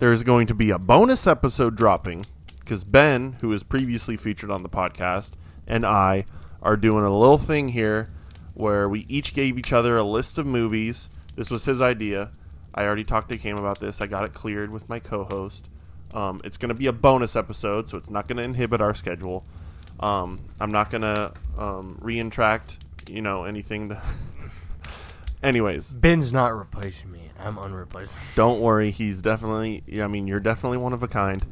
there 0.00 0.12
is 0.12 0.22
going 0.22 0.46
to 0.46 0.54
be 0.54 0.70
a 0.70 0.78
bonus 0.78 1.26
episode 1.26 1.76
dropping 1.76 2.24
because 2.60 2.84
Ben, 2.84 3.34
who 3.40 3.48
was 3.48 3.62
previously 3.62 4.16
featured 4.16 4.50
on 4.50 4.62
the 4.62 4.68
podcast, 4.68 5.30
and 5.66 5.84
I 5.86 6.24
are 6.60 6.76
doing 6.76 7.04
a 7.04 7.16
little 7.16 7.38
thing 7.38 7.68
here 7.70 8.10
where 8.54 8.88
we 8.88 9.06
each 9.08 9.34
gave 9.34 9.58
each 9.58 9.72
other 9.72 9.96
a 9.96 10.02
list 10.02 10.36
of 10.36 10.46
movies. 10.46 11.08
This 11.36 11.50
was 11.50 11.64
his 11.64 11.80
idea. 11.80 12.32
I 12.74 12.84
already 12.84 13.04
talked 13.04 13.30
to 13.30 13.38
Cam 13.38 13.56
about 13.56 13.80
this. 13.80 14.00
I 14.00 14.06
got 14.06 14.24
it 14.24 14.34
cleared 14.34 14.70
with 14.70 14.88
my 14.88 14.98
co-host. 14.98 15.68
Um, 16.12 16.40
it's 16.44 16.56
going 16.56 16.68
to 16.70 16.74
be 16.74 16.86
a 16.86 16.92
bonus 16.92 17.36
episode, 17.36 17.88
so 17.88 17.96
it's 17.96 18.10
not 18.10 18.28
going 18.28 18.38
to 18.38 18.42
inhibit 18.42 18.80
our 18.80 18.94
schedule. 18.94 19.44
Um, 20.00 20.40
I'm 20.60 20.70
not 20.70 20.90
going 20.90 21.02
to 21.02 21.32
um, 21.56 21.98
reintract, 22.00 22.84
you 23.10 23.22
know, 23.22 23.44
anything. 23.44 23.88
That 23.98 24.04
Anyways, 25.42 25.94
Ben's 25.94 26.32
not 26.32 26.56
replacing 26.56 27.10
me. 27.10 27.30
I'm 27.38 27.58
unreplaceable. 27.58 28.20
don't 28.34 28.60
worry. 28.60 28.90
He's 28.90 29.20
definitely. 29.20 29.82
yeah, 29.86 30.04
I 30.04 30.06
mean, 30.08 30.26
you're 30.26 30.40
definitely 30.40 30.78
one 30.78 30.92
of 30.92 31.02
a 31.02 31.08
kind. 31.08 31.44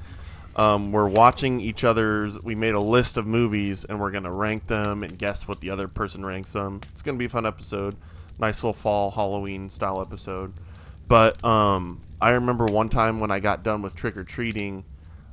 Um, 0.57 0.93
we're 0.93 1.09
watching 1.09 1.61
each 1.61 1.85
other's. 1.85 2.41
We 2.43 2.55
made 2.55 2.75
a 2.75 2.81
list 2.81 3.17
of 3.17 3.27
movies, 3.27 3.85
and 3.85 4.01
we're 4.01 4.11
gonna 4.11 4.33
rank 4.33 4.67
them 4.69 5.03
and 5.03 5.19
guess 5.19 5.47
what 5.47 5.61
the 5.61 5.71
other 5.71 5.89
person 5.89 6.25
ranks 6.25 6.53
them. 6.53 6.81
It's 6.93 7.03
gonna 7.03 7.19
be 7.19 7.27
a 7.27 7.29
fun 7.29 7.45
episode. 7.47 7.97
Nice 8.39 8.63
little 8.63 8.73
fall 8.73 9.11
Halloween 9.11 9.69
style 9.71 10.01
episode. 10.01 10.55
But 11.07 11.45
um, 11.45 12.01
I 12.21 12.31
remember 12.31 12.65
one 12.65 12.89
time 12.89 13.21
when 13.21 13.31
I 13.31 13.41
got 13.41 13.63
done 13.63 13.83
with 13.83 13.95
trick 13.95 14.17
or 14.17 14.25
treating, 14.25 14.85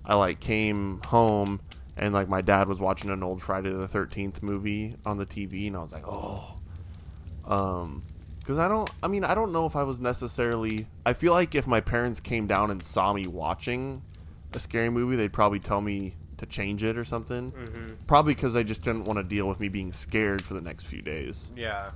I 0.05 0.15
like 0.15 0.39
came 0.39 0.99
home 1.07 1.61
and 1.97 2.13
like 2.13 2.27
my 2.27 2.41
dad 2.41 2.67
was 2.67 2.79
watching 2.79 3.09
an 3.09 3.23
old 3.23 3.41
Friday 3.41 3.71
the 3.71 3.87
Thirteenth 3.87 4.41
movie 4.43 4.93
on 5.05 5.17
the 5.17 5.25
TV, 5.25 5.67
and 5.67 5.77
I 5.77 5.81
was 5.81 5.93
like, 5.93 6.07
oh, 6.07 6.55
um, 7.45 8.03
because 8.51 8.59
I 8.59 8.67
don't. 8.67 8.89
I 9.01 9.07
mean, 9.07 9.23
I 9.23 9.33
don't 9.33 9.51
know 9.53 9.65
if 9.65 9.75
I 9.75 9.83
was 9.83 10.01
necessarily. 10.01 10.87
I 11.05 11.13
feel 11.13 11.31
like 11.31 11.55
if 11.55 11.67
my 11.67 11.79
parents 11.79 12.19
came 12.19 12.47
down 12.47 12.69
and 12.69 12.83
saw 12.83 13.13
me 13.13 13.25
watching 13.27 14.01
a 14.53 14.59
scary 14.59 14.89
movie, 14.89 15.15
they'd 15.15 15.31
probably 15.31 15.59
tell 15.59 15.79
me 15.79 16.15
to 16.37 16.45
change 16.45 16.83
it 16.83 16.97
or 16.97 17.05
something. 17.05 17.51
Mm-hmm. 17.53 17.93
Probably 18.07 18.33
because 18.33 18.53
they 18.53 18.63
just 18.65 18.83
didn't 18.83 19.05
want 19.05 19.17
to 19.17 19.23
deal 19.23 19.47
with 19.47 19.59
me 19.61 19.69
being 19.69 19.93
scared 19.93 20.41
for 20.43 20.53
the 20.53 20.61
next 20.61 20.83
few 20.85 21.01
days. 21.01 21.51
Yeah. 21.55 21.91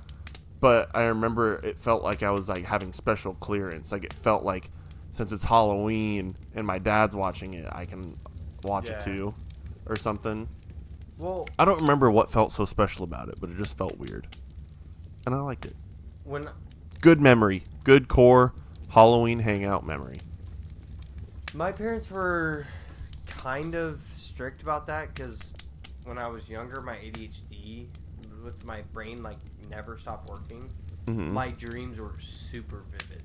But 0.60 0.90
I 0.94 1.02
remember 1.02 1.56
it 1.56 1.76
felt 1.78 2.02
like 2.02 2.22
I 2.22 2.30
was 2.30 2.48
like 2.48 2.64
having 2.64 2.94
special 2.94 3.34
clearance. 3.34 3.92
Like 3.92 4.04
it 4.04 4.14
felt 4.14 4.42
like 4.42 4.70
since 5.10 5.32
it's 5.32 5.44
Halloween 5.44 6.36
and 6.54 6.66
my 6.66 6.78
dad's 6.78 7.14
watching 7.14 7.52
it, 7.52 7.66
I 7.70 7.84
can 7.84 8.18
watch 8.64 8.88
Yeah. 8.88 8.96
it 8.96 9.04
too, 9.04 9.34
or 9.84 9.96
something. 9.96 10.48
Well, 11.18 11.48
I 11.58 11.66
don't 11.66 11.80
remember 11.82 12.10
what 12.10 12.30
felt 12.30 12.52
so 12.52 12.64
special 12.64 13.04
about 13.04 13.28
it, 13.28 13.34
but 13.40 13.50
it 13.50 13.56
just 13.58 13.76
felt 13.76 13.98
weird, 13.98 14.26
and 15.26 15.34
I 15.34 15.38
liked 15.38 15.64
it. 15.66 15.74
When 16.26 16.48
good 17.00 17.20
memory, 17.20 17.62
good 17.84 18.08
core 18.08 18.52
Halloween 18.90 19.38
hangout 19.40 19.86
memory. 19.86 20.16
My 21.54 21.72
parents 21.72 22.10
were 22.10 22.66
kind 23.26 23.74
of 23.74 24.00
strict 24.12 24.62
about 24.62 24.86
that 24.88 25.14
because 25.14 25.52
when 26.04 26.18
I 26.18 26.26
was 26.28 26.48
younger, 26.48 26.80
my 26.80 26.96
ADHD 26.96 27.86
with 28.44 28.64
my 28.64 28.82
brain 28.92 29.22
like 29.22 29.38
never 29.70 29.96
stopped 29.98 30.28
working. 30.30 30.68
Mhm. 31.06 31.32
My 31.32 31.50
dreams 31.50 31.98
were 31.98 32.14
super 32.18 32.82
vivid. 32.90 33.22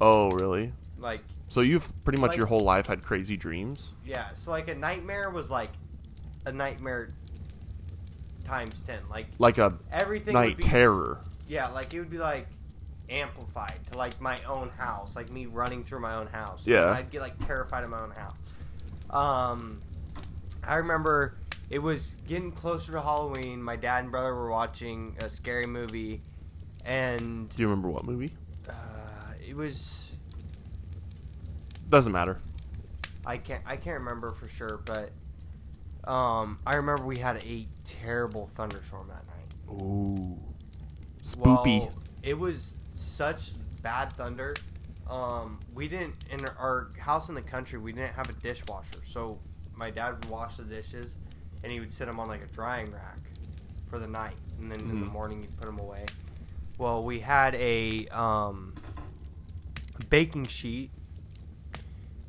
Oh, 0.00 0.30
really? 0.30 0.72
Like, 0.98 1.20
So 1.48 1.60
you've 1.60 1.92
pretty 2.02 2.20
much 2.20 2.30
Like- 2.30 2.38
your 2.38 2.46
whole 2.46 2.60
life 2.60 2.86
had 2.86 3.02
crazy 3.04 3.36
dreams? 3.36 3.94
yeah, 4.04 4.32
so 4.32 4.50
like 4.50 4.68
a 4.68 4.74
nightmare 4.74 5.30
was 5.30 5.50
like 5.50 5.70
a 6.46 6.52
nightmare 6.52 7.12
times 8.44 8.80
10. 8.80 9.00
Like, 9.10 9.26
Like 9.38 9.58
a 9.58 9.78
everything 9.92 10.34
night 10.34 10.60
terror. 10.60 11.20
Yeah, 11.46 11.68
like 11.68 11.92
it 11.92 11.98
would 12.00 12.10
be 12.10 12.18
like 12.18 12.46
amplified 13.10 13.78
to 13.92 13.98
like 13.98 14.20
my 14.20 14.36
own 14.48 14.70
house, 14.70 15.14
like 15.14 15.30
me 15.30 15.46
running 15.46 15.84
through 15.84 16.00
my 16.00 16.14
own 16.14 16.26
house. 16.26 16.66
Yeah. 16.66 16.88
And 16.88 16.96
I'd 16.96 17.10
get 17.10 17.20
like 17.20 17.38
terrified 17.46 17.84
of 17.84 17.90
my 17.90 18.00
own 18.00 18.10
house. 18.12 18.36
Um, 19.10 19.80
I 20.62 20.76
remember 20.76 21.36
it 21.70 21.78
was 21.80 22.16
getting 22.26 22.50
closer 22.52 22.92
to 22.92 23.00
Halloween. 23.00 23.62
My 23.62 23.76
dad 23.76 24.04
and 24.04 24.10
brother 24.10 24.34
were 24.34 24.50
watching 24.50 25.16
a 25.22 25.28
scary 25.28 25.66
movie, 25.66 26.22
and 26.84 27.48
Do 27.48 27.62
you 27.62 27.68
remember 27.68 27.88
what 27.88 28.04
movie? 28.04 28.30
uh, 28.68 28.72
it 29.46 29.54
was 29.56 30.12
Doesn't 31.88 32.12
matter. 32.12 32.38
I 33.26 33.36
can't 33.38 33.62
I 33.66 33.76
can't 33.76 33.98
remember 34.00 34.32
for 34.32 34.48
sure, 34.48 34.80
but 34.84 35.10
um, 36.10 36.58
I 36.66 36.76
remember 36.76 37.04
we 37.04 37.18
had 37.18 37.42
a 37.44 37.66
terrible 37.86 38.50
thunderstorm 38.54 39.08
that 39.08 39.24
night. 39.26 39.82
Ooh. 39.82 40.36
Spoopy. 41.24 41.80
Well, 41.80 41.92
it 42.22 42.38
was 42.38 42.74
such 42.94 43.52
bad 43.82 44.12
thunder. 44.12 44.54
Um, 45.08 45.58
we 45.74 45.88
didn't 45.88 46.14
in 46.30 46.40
our 46.58 46.88
house 46.98 47.28
in 47.28 47.34
the 47.34 47.42
country. 47.42 47.78
We 47.78 47.92
didn't 47.92 48.12
have 48.14 48.28
a 48.28 48.32
dishwasher, 48.34 49.00
so 49.04 49.38
my 49.76 49.90
dad 49.90 50.10
would 50.14 50.30
wash 50.30 50.56
the 50.56 50.64
dishes, 50.64 51.18
and 51.62 51.72
he 51.72 51.80
would 51.80 51.92
sit 51.92 52.06
them 52.06 52.18
on 52.20 52.28
like 52.28 52.42
a 52.42 52.46
drying 52.54 52.90
rack 52.92 53.18
for 53.88 53.98
the 53.98 54.06
night, 54.06 54.36
and 54.58 54.70
then 54.70 54.80
in 54.80 55.00
the 55.00 55.06
Mhm. 55.06 55.12
morning 55.12 55.40
he'd 55.42 55.56
put 55.56 55.66
them 55.66 55.78
away. 55.78 56.04
Well, 56.78 57.04
we 57.04 57.20
had 57.20 57.54
a 57.54 58.06
um, 58.08 58.74
baking 60.10 60.46
sheet, 60.46 60.90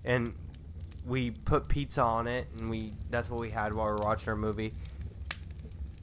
and 0.03 0.33
we 1.05 1.31
put 1.31 1.67
pizza 1.67 2.01
on 2.01 2.27
it, 2.27 2.47
and 2.57 2.69
we 2.69 2.93
that's 3.09 3.29
what 3.29 3.39
we 3.39 3.51
had 3.51 3.73
while 3.73 3.87
we 3.87 3.91
were 3.93 3.97
watching 4.03 4.29
our 4.29 4.35
movie. 4.35 4.73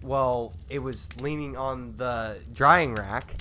Well, 0.03 0.53
it 0.69 0.81
was 0.81 1.09
leaning 1.21 1.57
on 1.57 1.95
the 1.97 2.39
drying 2.53 2.95
rack, 2.95 3.35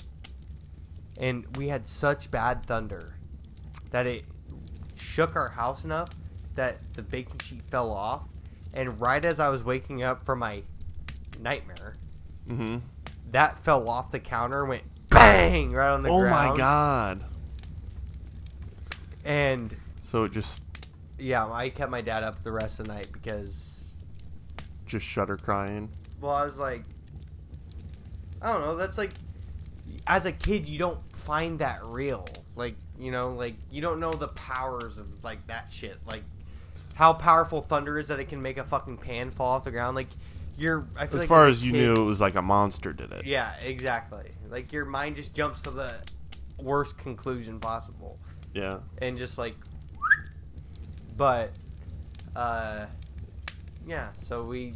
and 1.18 1.44
we 1.56 1.68
had 1.68 1.88
such 1.88 2.30
bad 2.30 2.64
thunder 2.64 3.14
that 3.90 4.06
it 4.06 4.24
shook 4.96 5.34
our 5.36 5.48
house 5.48 5.84
enough 5.84 6.08
that 6.54 6.78
the 6.94 7.02
baking 7.02 7.40
sheet 7.40 7.62
fell 7.64 7.90
off. 7.90 8.22
And 8.74 9.00
right 9.00 9.24
as 9.24 9.38
I 9.40 9.48
was 9.48 9.62
waking 9.64 10.02
up 10.02 10.24
from 10.24 10.38
my 10.38 10.62
nightmare, 11.40 11.94
Mm-hmm. 12.48 12.78
that 13.30 13.58
fell 13.58 13.88
off 13.88 14.10
the 14.10 14.18
counter 14.18 14.60
and 14.60 14.68
went 14.68 14.82
bang 15.08 15.72
right 15.72 15.90
on 15.90 16.02
the 16.02 16.08
Oh 16.10 16.18
ground. 16.20 16.48
Oh 16.48 16.52
my 16.52 16.56
god. 16.56 17.24
And 19.24 19.74
So 20.00 20.24
it 20.24 20.32
just 20.32 20.62
yeah, 21.18 21.46
I 21.46 21.68
kept 21.68 21.90
my 21.90 22.00
dad 22.00 22.24
up 22.24 22.42
the 22.42 22.50
rest 22.50 22.80
of 22.80 22.86
the 22.88 22.94
night 22.94 23.06
because, 23.12 23.84
just 24.86 25.04
shudder 25.06 25.36
crying. 25.36 25.90
Well, 26.22 26.32
I 26.32 26.44
was 26.44 26.58
like, 26.58 26.84
I 28.40 28.52
don't 28.52 28.62
know. 28.62 28.76
That's 28.76 28.96
like, 28.96 29.12
as 30.06 30.24
a 30.24 30.32
kid, 30.32 30.68
you 30.68 30.78
don't 30.78 30.98
find 31.14 31.58
that 31.58 31.84
real. 31.84 32.26
Like, 32.56 32.76
you 32.98 33.10
know, 33.10 33.30
like 33.30 33.54
you 33.70 33.82
don't 33.82 34.00
know 34.00 34.10
the 34.12 34.28
powers 34.28 34.96
of 34.98 35.22
like 35.24 35.46
that 35.48 35.68
shit. 35.70 35.98
Like 36.06 36.22
how 36.94 37.12
powerful 37.12 37.60
thunder 37.62 37.98
is 37.98 38.08
that 38.08 38.20
it 38.20 38.28
can 38.28 38.40
make 38.42 38.56
a 38.58 38.64
fucking 38.64 38.98
pan 38.98 39.30
fall 39.30 39.48
off 39.56 39.64
the 39.64 39.70
ground. 39.70 39.96
Like 39.96 40.08
you're, 40.56 40.86
I 40.96 41.06
feel 41.06 41.16
As 41.16 41.20
like 41.20 41.28
far 41.28 41.46
as 41.48 41.64
you 41.64 41.72
kid- 41.72 41.78
knew, 41.78 41.92
it 41.94 42.04
was 42.06 42.20
like 42.20 42.34
a 42.36 42.42
monster 42.42 42.92
did 42.92 43.10
it. 43.12 43.24
Yeah, 43.26 43.54
exactly. 43.62 44.30
Like 44.50 44.72
your 44.72 44.84
mind 44.84 45.16
just 45.16 45.34
jumps 45.34 45.60
to 45.62 45.70
the 45.70 45.94
worst 46.58 46.96
conclusion 46.98 47.58
possible. 47.58 48.18
Yeah. 48.54 48.80
and 49.00 49.16
just 49.16 49.38
like 49.38 49.54
but 51.16 51.52
uh 52.36 52.86
yeah 53.86 54.08
so 54.16 54.44
we 54.44 54.74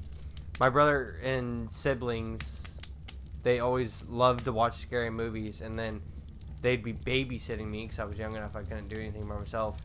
my 0.60 0.68
brother 0.68 1.18
and 1.22 1.70
siblings 1.70 2.62
they 3.42 3.60
always 3.60 4.04
loved 4.08 4.44
to 4.44 4.52
watch 4.52 4.76
scary 4.78 5.10
movies 5.10 5.60
and 5.60 5.78
then 5.78 6.00
they'd 6.62 6.82
be 6.82 6.92
babysitting 6.92 7.68
me 7.70 7.82
because 7.82 7.98
i 7.98 8.04
was 8.04 8.18
young 8.18 8.34
enough 8.34 8.56
i 8.56 8.62
couldn't 8.62 8.88
do 8.88 9.00
anything 9.00 9.26
by 9.26 9.36
myself 9.36 9.76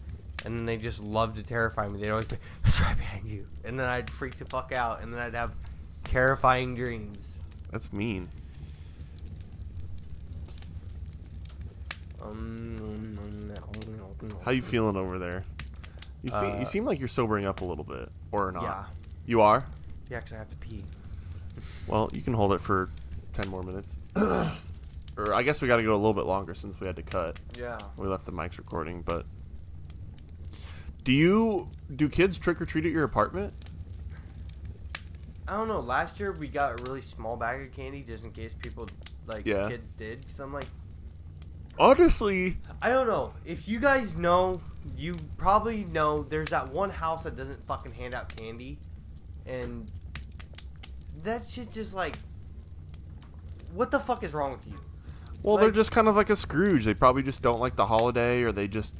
and 0.45 0.57
then 0.57 0.65
they 0.65 0.77
just 0.77 1.03
loved 1.03 1.35
to 1.35 1.43
terrify 1.43 1.87
me. 1.87 1.99
They'd 1.99 2.09
always 2.09 2.25
be, 2.25 2.37
"That's 2.63 2.81
right 2.81 2.97
behind 2.97 3.27
you," 3.27 3.45
and 3.63 3.79
then 3.79 3.85
I'd 3.85 4.09
freak 4.09 4.37
the 4.37 4.45
fuck 4.45 4.71
out, 4.71 5.03
and 5.03 5.13
then 5.13 5.21
I'd 5.21 5.35
have 5.35 5.53
terrifying 6.03 6.75
dreams. 6.75 7.37
That's 7.71 7.93
mean. 7.93 8.29
Um, 12.21 13.51
How 14.43 14.51
you 14.51 14.61
feeling 14.61 14.95
over 14.95 15.19
there? 15.19 15.43
You 16.21 16.31
seem 16.31 16.55
Uh, 16.55 16.59
you 16.59 16.65
seem 16.65 16.85
like 16.85 16.99
you're 16.99 17.07
sobering 17.07 17.45
up 17.45 17.61
a 17.61 17.65
little 17.65 17.83
bit, 17.83 18.11
or 18.31 18.51
not? 18.51 18.63
Yeah, 18.63 18.83
You 19.25 19.41
are. 19.41 19.65
Yeah, 20.11 20.19
'cause 20.19 20.33
I 20.33 20.37
have 20.37 20.49
to 20.49 20.55
pee. 20.57 20.83
Well, 21.87 22.09
you 22.13 22.21
can 22.21 22.33
hold 22.33 22.53
it 22.53 22.61
for 22.61 22.89
ten 23.33 23.49
more 23.49 23.63
minutes. 23.63 23.97
or 24.15 25.35
I 25.35 25.41
guess 25.43 25.61
we 25.61 25.67
got 25.67 25.77
to 25.77 25.83
go 25.83 25.93
a 25.93 25.97
little 25.97 26.13
bit 26.13 26.25
longer 26.25 26.53
since 26.53 26.79
we 26.79 26.85
had 26.87 26.95
to 26.97 27.03
cut. 27.03 27.39
Yeah. 27.57 27.77
We 27.97 28.07
left 28.07 28.25
the 28.25 28.31
mics 28.31 28.57
recording, 28.57 29.01
but 29.01 29.25
do 31.03 31.11
you 31.11 31.69
do 31.95 32.09
kids 32.09 32.37
trick 32.37 32.61
or 32.61 32.65
treat 32.65 32.85
at 32.85 32.91
your 32.91 33.03
apartment? 33.03 33.53
I 35.47 35.55
don't 35.57 35.67
know. 35.67 35.79
Last 35.79 36.19
year 36.19 36.31
we 36.31 36.47
got 36.47 36.79
a 36.79 36.83
really 36.83 37.01
small 37.01 37.35
bag 37.35 37.61
of 37.67 37.71
candy 37.73 38.03
just 38.03 38.23
in 38.23 38.31
case 38.31 38.53
people 38.53 38.87
like 39.27 39.45
Yeah. 39.45 39.67
kids 39.69 39.89
did. 39.97 40.29
So 40.29 40.43
I'm 40.43 40.53
like, 40.53 40.67
Honestly, 41.79 42.57
I 42.81 42.89
don't 42.89 43.07
know. 43.07 43.33
If 43.45 43.67
you 43.67 43.79
guys 43.79 44.15
know, 44.15 44.61
you 44.97 45.15
probably 45.37 45.85
know 45.85 46.21
there's 46.23 46.49
that 46.49 46.67
one 46.67 46.89
house 46.89 47.23
that 47.23 47.35
doesn't 47.37 47.65
fucking 47.65 47.93
hand 47.93 48.13
out 48.13 48.35
candy, 48.35 48.77
and 49.51 49.91
that 51.23 51.47
shit 51.47 51.71
just 51.71 51.93
like, 51.93 52.15
what 53.73 53.91
the 53.91 53.99
fuck 53.99 54.23
is 54.23 54.33
wrong 54.33 54.51
with 54.51 54.65
you? 54.67 54.75
well, 55.43 55.57
they're 55.57 55.71
just 55.71 55.91
kind 55.91 56.07
of 56.07 56.15
like 56.15 56.29
a 56.29 56.35
Scrooge. 56.35 56.85
They 56.85 56.93
probably 56.93 57.23
just 57.23 57.41
don't 57.41 57.59
like 57.59 57.75
the 57.75 57.85
holiday, 57.85 58.43
or 58.43 58.51
they 58.51 58.67
just, 58.67 58.93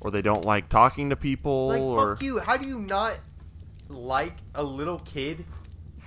or 0.00 0.10
they 0.10 0.22
don't 0.22 0.44
like 0.44 0.68
talking 0.68 1.10
to 1.10 1.16
people, 1.16 1.68
Like 1.68 1.80
or 1.80 2.16
fuck 2.16 2.22
you. 2.22 2.38
How 2.40 2.56
do 2.56 2.68
you 2.68 2.80
not 2.80 3.18
like 3.88 4.36
a 4.54 4.62
little 4.62 4.98
kid 4.98 5.44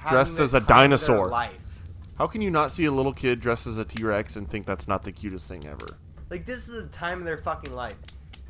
Dressed 0.09 0.39
as 0.39 0.53
a 0.53 0.59
time 0.59 0.63
of 0.63 0.67
their 0.67 0.77
dinosaur. 0.77 1.25
Life. 1.27 1.81
how 2.17 2.27
can 2.27 2.41
you 2.41 2.51
not 2.51 2.71
see 2.71 2.85
a 2.85 2.91
little 2.91 3.13
kid 3.13 3.39
dressed 3.39 3.67
as 3.67 3.77
a 3.77 3.85
T 3.85 4.03
Rex 4.03 4.35
and 4.35 4.49
think 4.49 4.65
that's 4.65 4.87
not 4.87 5.03
the 5.03 5.11
cutest 5.11 5.47
thing 5.47 5.65
ever? 5.65 5.97
Like 6.29 6.45
this 6.45 6.67
is 6.67 6.83
the 6.83 6.89
time 6.89 7.19
of 7.19 7.25
their 7.25 7.37
fucking 7.37 7.73
life. 7.73 7.95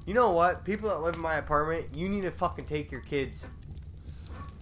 You 0.05 0.13
know 0.13 0.31
what? 0.31 0.63
People 0.63 0.89
that 0.89 1.01
live 1.01 1.15
in 1.15 1.21
my 1.21 1.35
apartment, 1.35 1.87
you 1.95 2.09
need 2.09 2.23
to 2.23 2.31
fucking 2.31 2.65
take 2.65 2.91
your 2.91 3.01
kids. 3.01 3.47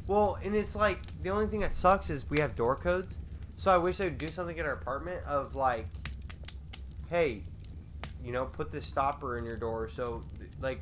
Well, 0.08 0.38
and 0.44 0.56
it's 0.56 0.76
like 0.76 1.00
the 1.24 1.30
only 1.30 1.48
thing 1.48 1.62
that 1.62 1.76
sucks 1.76 2.10
is 2.10 2.30
we 2.30 2.40
have 2.40 2.56
door 2.56 2.76
codes. 2.76 3.18
So 3.58 3.74
I 3.74 3.78
wish 3.78 3.98
they 3.98 4.06
would 4.06 4.18
do 4.18 4.28
something 4.28 4.60
at 4.60 4.66
our 4.66 4.74
apartment 4.74 5.24
of 5.26 5.56
like, 5.56 5.88
hey, 7.10 7.42
you 8.24 8.32
know, 8.32 8.46
put 8.46 8.72
this 8.72 8.86
stopper 8.86 9.38
in 9.38 9.46
your 9.46 9.56
door 9.58 9.88
so 9.88 10.24
like 10.62 10.82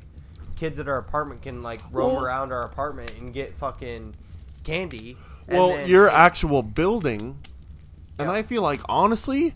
kids 0.56 0.78
at 0.78 0.88
our 0.88 0.98
apartment 0.98 1.42
can 1.42 1.62
like 1.62 1.80
roam 1.90 2.14
Well- 2.14 2.24
around 2.24 2.52
our 2.52 2.62
apartment 2.64 3.12
and 3.18 3.32
get 3.32 3.54
fucking 3.54 4.14
candy. 4.64 5.16
Well, 5.48 5.68
then- 5.68 5.88
your 5.88 6.08
actual 6.08 6.62
building, 6.62 7.38
and 8.18 8.28
Yeah. 8.28 8.32
I 8.32 8.42
feel 8.42 8.62
like 8.62 8.80
honestly, 8.88 9.52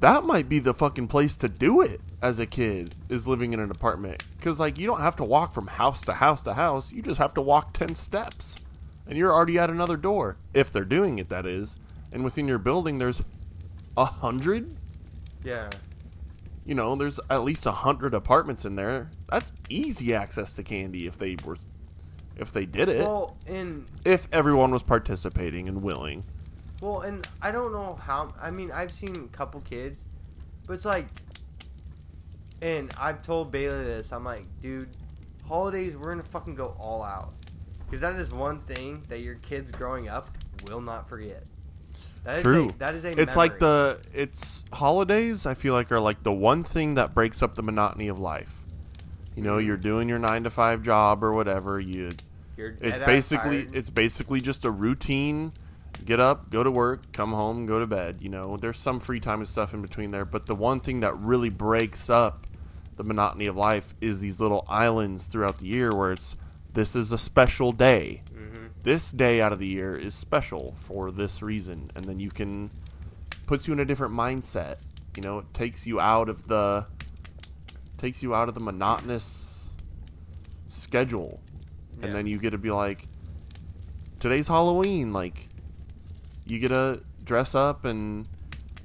that 0.00 0.24
might 0.24 0.48
be 0.48 0.58
the 0.58 0.74
fucking 0.74 1.08
place 1.08 1.36
to 1.36 1.48
do 1.48 1.80
it 1.80 2.00
as 2.22 2.38
a 2.38 2.46
kid 2.46 2.94
is 3.08 3.26
living 3.26 3.52
in 3.52 3.60
an 3.60 3.70
apartment 3.70 4.24
because 4.38 4.58
like 4.58 4.78
you 4.78 4.86
don't 4.86 5.00
have 5.00 5.16
to 5.16 5.24
walk 5.24 5.52
from 5.52 5.66
house 5.66 6.00
to 6.02 6.14
house 6.14 6.42
to 6.42 6.54
house. 6.54 6.92
You 6.92 7.02
just 7.02 7.18
have 7.18 7.34
to 7.34 7.40
walk 7.42 7.72
ten 7.74 7.94
steps, 7.94 8.56
and 9.06 9.18
you're 9.18 9.32
already 9.32 9.58
at 9.58 9.70
another 9.70 9.96
door 9.96 10.36
if 10.52 10.72
they're 10.72 10.84
doing 10.84 11.18
it. 11.18 11.28
That 11.28 11.46
is, 11.46 11.76
and 12.12 12.24
within 12.24 12.48
your 12.48 12.58
building, 12.58 12.98
there's 12.98 13.22
a 13.96 14.04
hundred. 14.04 14.74
yeah. 15.44 15.70
You 16.66 16.74
know, 16.74 16.96
there's 16.96 17.20
at 17.28 17.44
least 17.44 17.66
a 17.66 17.72
hundred 17.72 18.14
apartments 18.14 18.64
in 18.64 18.74
there. 18.74 19.10
That's 19.30 19.52
easy 19.68 20.14
access 20.14 20.54
to 20.54 20.62
candy 20.62 21.06
if 21.06 21.18
they 21.18 21.36
were, 21.44 21.58
if 22.38 22.52
they 22.52 22.64
did 22.64 22.88
it. 22.88 23.00
Well, 23.00 23.36
and 23.46 23.84
if 24.06 24.28
everyone 24.32 24.70
was 24.70 24.82
participating 24.82 25.68
and 25.68 25.82
willing. 25.82 26.24
Well, 26.80 27.02
and 27.02 27.26
I 27.42 27.52
don't 27.52 27.70
know 27.72 27.98
how. 28.00 28.30
I 28.40 28.50
mean, 28.50 28.70
I've 28.72 28.92
seen 28.92 29.14
a 29.14 29.36
couple 29.36 29.60
kids, 29.60 30.04
but 30.66 30.72
it's 30.72 30.86
like, 30.86 31.06
and 32.62 32.90
I've 32.98 33.20
told 33.20 33.52
Bailey 33.52 33.84
this. 33.84 34.10
I'm 34.10 34.24
like, 34.24 34.44
dude, 34.62 34.88
holidays 35.46 35.98
we're 35.98 36.12
gonna 36.12 36.22
fucking 36.22 36.54
go 36.54 36.74
all 36.80 37.02
out, 37.02 37.34
because 37.86 38.00
that 38.00 38.14
is 38.16 38.30
one 38.30 38.60
thing 38.60 39.02
that 39.08 39.20
your 39.20 39.34
kids 39.36 39.72
growing 39.72 40.08
up 40.08 40.28
will 40.68 40.80
not 40.80 41.08
forget. 41.08 41.44
That 42.24 42.36
is 42.36 42.42
True. 42.42 42.68
A, 42.68 42.78
that 42.78 42.94
is 42.94 43.04
a. 43.04 43.20
It's 43.20 43.36
like 43.36 43.58
the 43.58 44.02
it's 44.14 44.64
holidays. 44.72 45.44
I 45.44 45.54
feel 45.54 45.74
like 45.74 45.92
are 45.92 46.00
like 46.00 46.22
the 46.22 46.32
one 46.32 46.64
thing 46.64 46.94
that 46.94 47.12
breaks 47.14 47.42
up 47.42 47.54
the 47.54 47.62
monotony 47.62 48.08
of 48.08 48.18
life. 48.18 48.62
You 49.36 49.42
know, 49.42 49.56
Mhm. 49.58 49.66
you're 49.66 49.76
doing 49.76 50.08
your 50.08 50.18
nine 50.18 50.44
to 50.44 50.50
five 50.50 50.82
job 50.82 51.22
or 51.22 51.32
whatever. 51.32 51.78
You, 51.80 52.10
You're 52.56 52.76
it's 52.80 52.98
basically 53.00 53.66
it's 53.72 53.90
basically 53.90 54.40
just 54.40 54.64
a 54.64 54.70
routine. 54.70 55.52
Get 56.04 56.20
up, 56.20 56.50
go 56.50 56.62
to 56.62 56.70
work, 56.70 57.12
come 57.12 57.32
home, 57.32 57.66
go 57.66 57.78
to 57.78 57.86
bed. 57.86 58.18
You 58.20 58.28
know, 58.28 58.56
there's 58.56 58.78
some 58.78 59.00
free 59.00 59.20
time 59.20 59.40
and 59.40 59.48
stuff 59.48 59.74
in 59.74 59.82
between 59.82 60.10
there, 60.10 60.24
but 60.24 60.46
the 60.46 60.54
one 60.54 60.80
thing 60.80 61.00
that 61.00 61.16
really 61.18 61.48
breaks 61.50 62.08
up 62.10 62.46
the 62.96 63.04
monotony 63.04 63.46
of 63.46 63.56
life 63.56 63.94
is 64.00 64.20
these 64.20 64.40
little 64.40 64.64
islands 64.68 65.26
throughout 65.26 65.58
the 65.58 65.66
year 65.66 65.90
where 65.94 66.12
it's 66.12 66.36
this 66.74 66.94
is 66.94 67.10
a 67.12 67.18
special 67.18 67.72
day. 67.72 68.22
Mhm. 68.34 68.70
This 68.82 69.10
day 69.12 69.40
out 69.40 69.52
of 69.52 69.58
the 69.58 69.66
year 69.66 69.94
is 69.96 70.14
special 70.14 70.74
for 70.78 71.10
this 71.10 71.40
reason, 71.42 71.90
and 71.96 72.04
then 72.04 72.20
you 72.20 72.30
can 72.30 72.70
puts 73.46 73.66
you 73.66 73.72
in 73.74 73.80
a 73.80 73.84
different 73.84 74.14
mindset. 74.14 74.78
You 75.16 75.22
know, 75.22 75.38
it 75.38 75.52
takes 75.54 75.86
you 75.86 76.00
out 76.00 76.28
of 76.28 76.46
the 76.48 76.86
takes 77.98 78.22
you 78.22 78.34
out 78.34 78.48
of 78.48 78.54
the 78.54 78.60
monotonous 78.60 79.72
schedule, 80.68 81.40
Yeah. 81.98 82.04
and 82.06 82.12
then 82.12 82.26
you 82.26 82.38
get 82.38 82.50
to 82.50 82.58
be 82.58 82.70
like, 82.70 83.08
today's 84.20 84.48
Halloween. 84.48 85.12
Like, 85.12 85.48
you 86.46 86.58
get 86.58 86.68
to 86.74 87.02
dress 87.24 87.54
up 87.54 87.84
and, 87.84 88.28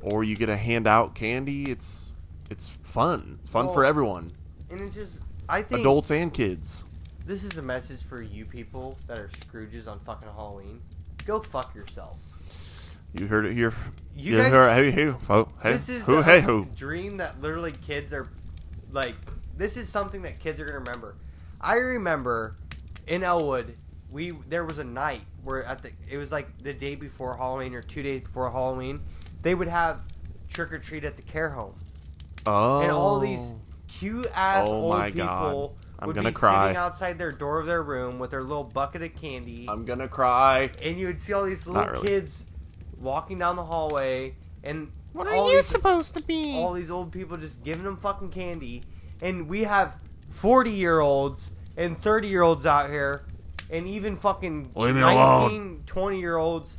or 0.02 0.24
you 0.24 0.36
get 0.36 0.46
to 0.46 0.56
hand 0.58 0.88
out 0.88 1.16
candy. 1.16 1.64
It's 1.64 2.14
it's 2.50 2.70
fun. 2.84 3.38
It's 3.40 3.50
fun 3.50 3.68
for 3.70 3.84
everyone, 3.86 4.32
and 4.70 4.82
it's 4.82 4.96
just. 4.96 5.22
I 5.48 5.64
think 5.64 5.82
adults 5.82 6.12
and 6.12 6.32
kids. 6.34 6.84
This 7.26 7.44
is 7.44 7.58
a 7.58 7.62
message 7.62 8.04
for 8.04 8.22
you 8.22 8.46
people 8.46 8.98
that 9.08 9.20
are 9.20 9.28
Scrooges 9.28 9.88
on 9.88 10.00
fucking 10.00 10.28
Halloween. 10.36 10.82
Go 11.26 11.40
fuck 11.40 11.74
yourself. 11.76 12.18
You 13.14 13.28
heard 13.28 13.46
it 13.46 13.54
here. 13.54 13.74
You 14.16 14.34
You 14.34 14.38
guys- 14.38 14.52
heard 14.52 14.74
hey 14.76 14.92
hey 14.92 15.06
ho, 15.28 15.48
hey 15.64 15.74
this 15.74 15.90
is 15.90 16.06
who 16.06 16.18
a 16.18 16.24
hey 16.24 16.42
who. 16.42 16.66
dream 16.76 17.18
that 17.18 17.42
literally 17.42 17.72
kids 17.72 18.14
are 18.14 18.28
like 18.92 19.16
this 19.58 19.78
is 19.78 19.88
something 19.90 20.22
that 20.24 20.40
kids 20.40 20.60
are 20.60 20.66
gonna 20.66 20.80
remember 20.80 21.16
i 21.62 21.76
remember 21.76 22.56
in 23.08 23.24
elwood 23.24 23.76
we 24.12 24.32
there 24.48 24.66
was 24.66 24.80
a 24.80 24.84
night 24.84 25.22
where 25.44 25.64
at 25.64 25.82
the 25.82 25.92
it 26.10 26.18
was 26.18 26.32
like 26.32 26.58
the 26.60 26.74
day 26.74 26.96
before 26.96 27.36
halloween 27.38 27.76
or 27.76 27.82
two 27.84 28.02
days 28.02 28.22
before 28.22 28.50
halloween 28.50 29.00
they 29.44 29.54
would 29.54 29.68
have 29.68 30.04
trick-or-treat 30.48 31.04
at 31.04 31.16
the 31.18 31.22
care 31.24 31.50
home 31.50 31.76
Oh, 32.48 32.82
and 32.82 32.92
all 32.92 33.20
these 33.20 33.52
oh. 33.54 33.60
cute 33.88 34.28
ass 34.34 34.66
Oh 34.70 34.74
old 34.74 34.94
my 34.94 35.12
people 35.12 35.76
God. 35.78 35.86
I'm 36.02 36.08
would 36.08 36.16
gonna 36.16 36.30
be 36.30 36.34
cry. 36.34 36.66
sitting 36.68 36.78
outside 36.78 37.18
their 37.18 37.32
door 37.32 37.60
of 37.60 37.66
their 37.68 37.84
room 37.84 38.20
with 38.20 38.32
their 38.32 38.44
little 38.44 38.64
bucket 38.64 39.02
of 39.02 39.14
candy 39.16 39.66
I'm 39.70 39.86
gonna 39.86 40.08
cry. 40.08 40.72
and 40.82 40.98
you 40.98 41.08
would 41.08 41.20
see 41.20 41.34
all 41.34 41.44
these 41.46 41.68
Not 41.68 41.76
little 41.76 41.92
really. 41.94 42.08
kids 42.08 42.46
walking 43.00 43.38
down 43.40 43.56
the 43.56 43.64
hallway 43.66 44.36
and 44.64 44.92
What 45.14 45.28
all 45.28 45.48
are 45.48 45.50
you 45.52 45.58
these- 45.58 45.66
supposed 45.66 46.16
to 46.18 46.24
be? 46.24 46.56
all 46.58 46.74
these 46.74 46.90
old 46.92 47.12
people 47.12 47.38
just 47.38 47.64
giving 47.64 47.84
them 47.84 47.98
fucking 47.98 48.30
candy 48.30 48.82
and 49.22 49.48
we 49.50 49.64
have 49.64 49.98
40 50.30 50.72
year 50.72 51.00
olds 51.00 51.52
and 51.76 52.00
30 52.02 52.30
year 52.30 52.42
olds 52.44 52.66
out 52.66 52.90
here 52.90 53.26
and 53.70 53.88
even 53.88 54.16
fucking 54.16 54.72
Leave 54.76 54.96
me 54.96 55.02
19 55.02 55.84
20 55.86 56.20
year 56.20 56.38
olds 56.38 56.78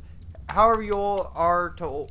however 0.49 0.81
you 0.81 0.93
all 0.93 1.31
are 1.35 1.69
to 1.77 2.07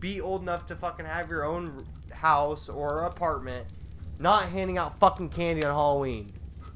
be 0.00 0.20
old 0.20 0.42
enough 0.42 0.66
to 0.66 0.74
fucking 0.76 1.06
have 1.06 1.30
your 1.30 1.44
own 1.44 1.84
house 2.12 2.68
or 2.68 3.02
apartment 3.04 3.66
not 4.18 4.48
handing 4.50 4.76
out 4.78 4.98
fucking 4.98 5.28
candy 5.28 5.64
on 5.64 5.74
halloween 5.74 6.30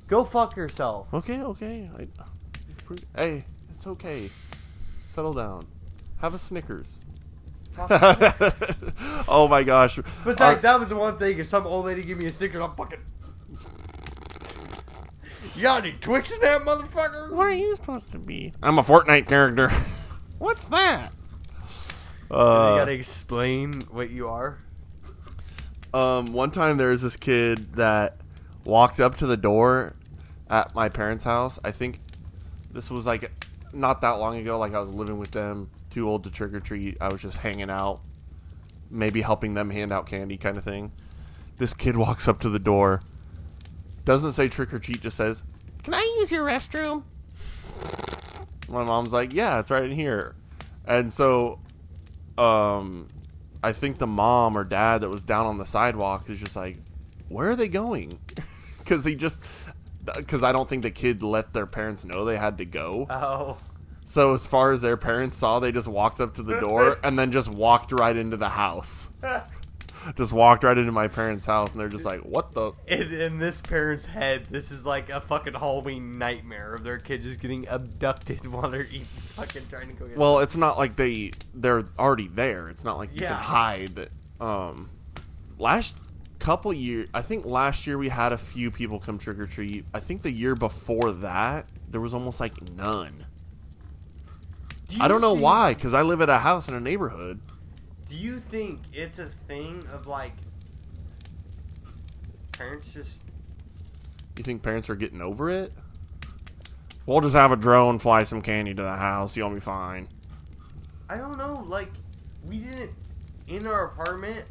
go 0.06 0.24
fuck 0.24 0.56
yourself 0.56 1.12
Okay, 1.12 1.40
okay. 1.42 1.88
I, 1.98 3.20
hey, 3.20 3.44
it's 3.74 3.86
okay. 3.86 4.28
Settle 5.08 5.32
down. 5.32 5.62
Have 6.20 6.34
a 6.34 6.38
Snickers. 6.38 6.98
oh 7.78 9.48
my 9.50 9.62
gosh. 9.64 9.96
besides 10.24 10.40
Our- 10.40 10.54
that 10.56 10.80
was 10.80 10.88
the 10.90 10.96
one 10.96 11.18
thing 11.18 11.38
if 11.38 11.46
some 11.48 11.66
old 11.66 11.86
lady 11.86 12.02
give 12.02 12.18
me 12.18 12.26
a 12.26 12.32
Snickers, 12.32 12.60
i'm 12.62 12.74
fucking 12.76 13.00
you 15.56 15.62
got 15.62 15.84
any 15.84 15.92
Twix 16.00 16.32
in 16.32 16.40
that 16.40 16.62
motherfucker? 16.62 17.30
what 17.30 17.46
are 17.46 17.54
you 17.54 17.74
supposed 17.76 18.10
to 18.12 18.18
be? 18.18 18.52
I'm 18.62 18.78
a 18.78 18.82
Fortnite 18.82 19.28
character. 19.28 19.68
What's 20.38 20.66
that? 20.68 21.12
you 22.30 22.36
Uh, 22.36 22.78
gotta 22.78 22.92
explain 22.92 23.72
what 23.90 24.10
you 24.10 24.28
are. 24.28 24.58
Um, 25.92 26.26
one 26.32 26.50
time 26.50 26.76
there 26.76 26.88
was 26.90 27.02
this 27.02 27.16
kid 27.16 27.74
that 27.74 28.16
walked 28.64 29.00
up 29.00 29.16
to 29.16 29.26
the 29.26 29.36
door 29.36 29.94
at 30.48 30.74
my 30.74 30.88
parents' 30.88 31.24
house. 31.24 31.58
I 31.64 31.70
think 31.70 32.00
this 32.70 32.90
was 32.90 33.06
like 33.06 33.30
not 33.72 34.00
that 34.02 34.12
long 34.12 34.38
ago. 34.38 34.58
Like 34.58 34.74
I 34.74 34.80
was 34.80 34.90
living 34.90 35.18
with 35.18 35.32
them, 35.32 35.70
too 35.90 36.08
old 36.08 36.24
to 36.24 36.30
trick 36.30 36.52
or 36.52 36.60
treat. 36.60 36.96
I 37.00 37.08
was 37.08 37.22
just 37.22 37.38
hanging 37.38 37.70
out, 37.70 38.00
maybe 38.90 39.22
helping 39.22 39.54
them 39.54 39.70
hand 39.70 39.92
out 39.92 40.06
candy, 40.06 40.36
kind 40.36 40.56
of 40.56 40.64
thing. 40.64 40.92
This 41.58 41.74
kid 41.74 41.96
walks 42.06 42.28
up 42.28 42.40
to 42.40 42.48
the 42.48 42.58
door, 42.58 43.00
Doesn't 44.04 44.32
say 44.32 44.48
trick 44.48 44.72
or 44.72 44.78
treat, 44.78 45.00
just 45.00 45.16
says, 45.16 45.42
Can 45.82 45.94
I 45.94 46.16
use 46.18 46.30
your 46.30 46.44
restroom? 46.44 47.04
My 48.68 48.84
mom's 48.84 49.12
like, 49.12 49.32
Yeah, 49.32 49.58
it's 49.60 49.70
right 49.70 49.84
in 49.84 49.92
here. 49.92 50.34
And 50.86 51.12
so, 51.12 51.60
um, 52.36 53.08
I 53.62 53.72
think 53.72 53.98
the 53.98 54.06
mom 54.06 54.58
or 54.58 54.64
dad 54.64 55.00
that 55.00 55.08
was 55.08 55.22
down 55.22 55.46
on 55.46 55.58
the 55.58 55.64
sidewalk 55.64 56.28
is 56.28 56.38
just 56.40 56.56
like, 56.56 56.78
Where 57.28 57.50
are 57.50 57.56
they 57.56 57.68
going? 57.68 58.18
Because 58.88 59.04
he 59.04 59.14
just, 59.14 59.40
because 60.16 60.42
I 60.42 60.52
don't 60.52 60.68
think 60.68 60.82
the 60.82 60.90
kid 60.90 61.22
let 61.22 61.52
their 61.54 61.66
parents 61.66 62.04
know 62.04 62.24
they 62.24 62.36
had 62.36 62.58
to 62.58 62.64
go. 62.66 63.06
Oh. 63.08 63.56
So 64.04 64.34
as 64.34 64.46
far 64.46 64.72
as 64.72 64.82
their 64.82 64.98
parents 64.98 65.38
saw, 65.38 65.58
they 65.58 65.72
just 65.72 65.88
walked 65.88 66.20
up 66.20 66.34
to 66.34 66.42
the 66.42 66.60
door 66.60 66.98
and 67.04 67.18
then 67.18 67.32
just 67.32 67.48
walked 67.48 67.92
right 67.92 68.14
into 68.14 68.36
the 68.36 68.50
house. 68.50 69.08
just 70.16 70.34
walked 70.34 70.64
right 70.64 70.76
into 70.76 70.92
my 70.92 71.08
parents' 71.08 71.46
house, 71.46 71.72
and 71.72 71.80
they're 71.80 71.88
just 71.88 72.04
like, 72.04 72.20
"What 72.20 72.52
the?" 72.52 72.72
In, 72.86 73.10
in 73.12 73.38
this 73.38 73.62
parent's 73.62 74.04
head, 74.04 74.44
this 74.50 74.70
is 74.70 74.84
like 74.84 75.08
a 75.08 75.20
fucking 75.22 75.54
Halloween 75.54 76.18
nightmare 76.18 76.74
of 76.74 76.84
their 76.84 76.98
kid 76.98 77.22
just 77.22 77.40
getting 77.40 77.66
abducted 77.68 78.46
while 78.46 78.68
they're 78.68 78.82
eating, 78.84 79.04
fucking 79.04 79.62
trying 79.70 79.88
to 79.88 79.94
go 79.94 80.06
get. 80.06 80.18
Well, 80.18 80.40
it's 80.40 80.56
not 80.58 80.76
like 80.76 80.96
they 80.96 81.30
they're 81.54 81.84
already 81.98 82.28
there. 82.28 82.68
It's 82.68 82.84
not 82.84 82.98
like 82.98 83.10
you 83.14 83.22
Yeah. 83.22 83.36
can 83.36 83.44
hide. 83.44 84.08
Um, 84.40 84.90
last 85.58 85.96
couple 86.44 86.74
years. 86.74 87.08
I 87.14 87.22
think 87.22 87.46
last 87.46 87.86
year 87.86 87.96
we 87.96 88.10
had 88.10 88.30
a 88.30 88.36
few 88.36 88.70
people 88.70 89.00
come 89.00 89.18
trick 89.18 89.38
or 89.38 89.46
treat. 89.46 89.86
I 89.94 90.00
think 90.00 90.20
the 90.20 90.30
year 90.30 90.54
before 90.54 91.10
that 91.10 91.66
there 91.88 92.02
was 92.02 92.12
almost 92.12 92.38
like 92.38 92.52
none. 92.76 93.24
Do 94.88 94.98
I 95.00 95.08
don't 95.08 95.22
know 95.22 95.32
why, 95.32 95.72
because 95.72 95.94
I 95.94 96.02
live 96.02 96.20
at 96.20 96.28
a 96.28 96.38
house 96.38 96.68
in 96.68 96.74
a 96.74 96.80
neighborhood. 96.80 97.40
Do 98.10 98.14
you 98.14 98.40
think 98.40 98.80
it's 98.92 99.18
a 99.18 99.26
thing 99.26 99.82
of 99.90 100.06
like 100.06 100.34
parents 102.52 102.92
just 102.92 103.22
You 104.36 104.44
think 104.44 104.62
parents 104.62 104.90
are 104.90 104.96
getting 104.96 105.22
over 105.22 105.48
it? 105.48 105.72
We'll 107.06 107.22
just 107.22 107.34
have 107.34 107.52
a 107.52 107.56
drone 107.56 107.98
fly 107.98 108.24
some 108.24 108.42
candy 108.42 108.74
to 108.74 108.82
the 108.82 108.96
house. 108.96 109.34
You'll 109.34 109.48
be 109.48 109.60
fine. 109.60 110.08
I 111.08 111.16
don't 111.16 111.38
know, 111.38 111.64
like 111.66 111.90
we 112.46 112.58
didn't 112.58 112.90
in 113.48 113.66
our 113.66 113.86
apartment. 113.86 114.44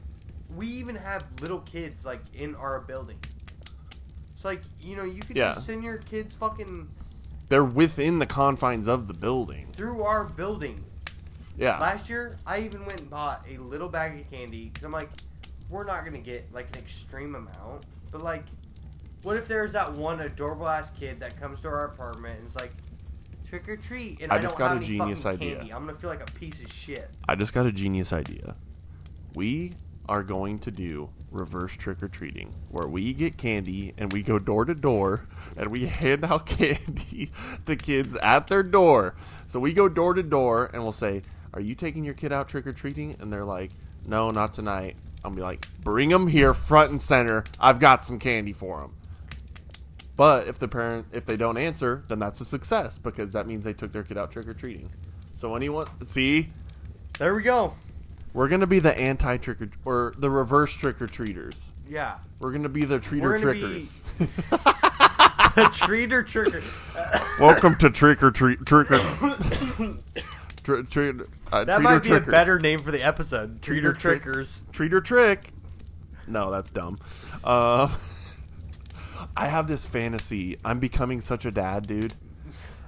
We 0.55 0.67
even 0.67 0.95
have 0.95 1.23
little 1.41 1.59
kids 1.61 2.05
like 2.05 2.21
in 2.33 2.55
our 2.55 2.79
building. 2.81 3.17
It's 4.35 4.45
like 4.45 4.61
you 4.81 4.95
know 4.95 5.03
you 5.03 5.21
could 5.21 5.35
Yeah. 5.35 5.53
just 5.53 5.65
send 5.65 5.83
your 5.83 5.97
kids 5.97 6.35
fucking 6.35 6.87
They're 7.49 7.63
within 7.63 8.19
the 8.19 8.25
confines 8.25 8.87
of 8.87 9.07
the 9.07 9.13
building. 9.13 9.67
through 9.73 10.03
our 10.03 10.23
building. 10.25 10.83
Yeah. 11.57 11.77
Last 11.79 12.09
year, 12.09 12.37
I 12.47 12.59
even 12.61 12.81
went 12.85 13.01
and 13.01 13.09
bought 13.09 13.45
a 13.49 13.57
little 13.59 13.87
bag 13.89 14.19
of 14.19 14.29
candy 14.31 14.65
because 14.69 14.83
I'm 14.83 14.91
like, 14.91 15.09
we're 15.69 15.83
not 15.83 16.03
gonna 16.03 16.17
get 16.19 16.51
like 16.53 16.75
an 16.75 16.81
extreme 16.81 17.35
amount, 17.35 17.85
but 18.11 18.21
like, 18.21 18.43
what 19.21 19.37
if 19.37 19.47
there's 19.47 19.73
that 19.73 19.93
one 19.93 20.19
adorable 20.19 20.67
ass 20.67 20.89
kid 20.91 21.19
that 21.19 21.39
comes 21.39 21.61
to 21.61 21.67
our 21.67 21.85
apartment 21.85 22.39
and 22.39 22.47
is 22.47 22.55
like, 22.55 22.71
trick 23.47 23.69
or 23.69 23.77
treat, 23.77 24.19
and 24.21 24.31
I 24.31 24.37
I, 24.37 24.39
just 24.39 24.57
don't 24.57 24.67
got 24.67 24.67
have 24.73 24.81
a 24.81 24.85
any 24.85 24.97
genius 24.97 25.23
fucking 25.23 25.39
idea. 25.41 25.55
candy. 25.57 25.73
I'm 25.73 25.85
gonna 25.85 25.97
feel 25.97 26.09
like 26.09 26.27
a 26.27 26.31
piece 26.33 26.59
of 26.63 26.71
shit. 26.73 27.11
I 27.29 27.35
just 27.35 27.53
got 27.53 27.65
a 27.67 27.71
genius 27.71 28.11
idea. 28.11 28.55
We 29.35 29.73
are 30.07 30.23
going 30.23 30.59
to 30.59 30.71
do 30.71 31.09
reverse 31.31 31.75
trick 31.75 32.03
or 32.03 32.07
treating, 32.07 32.53
where 32.69 32.87
we 32.87 33.13
get 33.13 33.37
candy 33.37 33.93
and 33.97 34.11
we 34.13 34.21
go 34.21 34.37
door 34.37 34.65
to 34.65 34.75
door 34.75 35.27
and 35.57 35.71
we 35.71 35.85
hand 35.87 36.25
out 36.25 36.45
candy 36.45 37.31
to 37.65 37.75
kids 37.75 38.15
at 38.15 38.47
their 38.47 38.63
door. 38.63 39.15
So 39.47 39.59
we 39.59 39.73
go 39.73 39.87
door 39.89 40.13
to 40.13 40.23
door 40.23 40.69
and 40.73 40.83
we'll 40.83 40.91
say, 40.91 41.21
Are 41.53 41.61
you 41.61 41.75
taking 41.75 42.03
your 42.03 42.13
kid 42.13 42.31
out 42.31 42.49
trick 42.49 42.67
or 42.67 42.73
treating? 42.73 43.15
And 43.19 43.31
they're 43.31 43.45
like, 43.45 43.71
No, 44.05 44.29
not 44.29 44.53
tonight. 44.53 44.97
I'll 45.23 45.31
be 45.31 45.41
like, 45.41 45.65
Bring 45.83 46.09
them 46.09 46.27
here 46.27 46.53
front 46.53 46.91
and 46.91 47.01
center. 47.01 47.43
I've 47.59 47.79
got 47.79 48.03
some 48.03 48.19
candy 48.19 48.53
for 48.53 48.81
them. 48.81 48.93
But 50.15 50.47
if 50.47 50.59
the 50.59 50.67
parent, 50.67 51.07
if 51.11 51.25
they 51.25 51.37
don't 51.37 51.57
answer, 51.57 52.03
then 52.07 52.19
that's 52.19 52.39
a 52.39 52.45
success 52.45 52.97
because 52.99 53.33
that 53.33 53.47
means 53.47 53.63
they 53.65 53.73
took 53.73 53.91
their 53.91 54.03
kid 54.03 54.17
out 54.17 54.31
trick 54.31 54.47
or 54.47 54.53
treating. 54.53 54.91
So 55.35 55.55
anyone, 55.55 55.87
see, 56.03 56.49
There 57.17 57.33
we 57.35 57.41
go. 57.41 57.73
We're 58.33 58.47
gonna 58.47 58.67
be 58.67 58.79
the 58.79 58.97
anti 58.99 59.37
trick 59.37 59.61
or 59.61 59.69
or 59.85 60.13
the 60.17 60.29
reverse 60.29 60.73
trick 60.75 61.01
or 61.01 61.07
treaters. 61.07 61.65
Yeah, 61.89 62.17
We're 62.39 62.51
gonna 62.51 62.69
be 62.69 62.85
the 62.85 62.99
treater 62.99 63.35
be- 63.35 63.41
trickers. 63.41 64.01
treat 65.79 66.13
or 66.13 66.23
trick 66.23 66.55
or. 66.55 66.61
Welcome 67.39 67.75
to 67.77 67.89
trick 67.89 68.23
or 68.23 68.31
treat 68.31 68.65
trick 68.65 68.89
or 68.91 68.97
Tr- 70.63 70.81
treat, 70.83 71.15
uh, 71.51 71.65
That 71.65 71.79
treater 71.79 71.81
might 71.83 71.99
be 72.03 72.09
trickers. 72.09 72.27
a 72.29 72.31
better 72.31 72.57
name 72.59 72.79
for 72.79 72.91
the 72.91 73.03
episode. 73.03 73.61
Treat 73.61 73.83
Treater 73.83 73.97
trick- 73.97 74.23
trickers. 74.23 74.61
treat 74.71 74.93
or 74.93 75.01
trick. 75.01 75.49
No, 76.27 76.49
that's 76.51 76.71
dumb. 76.71 76.97
Uh, 77.43 77.89
I 79.35 79.47
have 79.47 79.67
this 79.67 79.85
fantasy. 79.85 80.57
I'm 80.63 80.79
becoming 80.79 81.19
such 81.19 81.43
a 81.45 81.51
dad, 81.51 81.85
dude. 81.85 82.13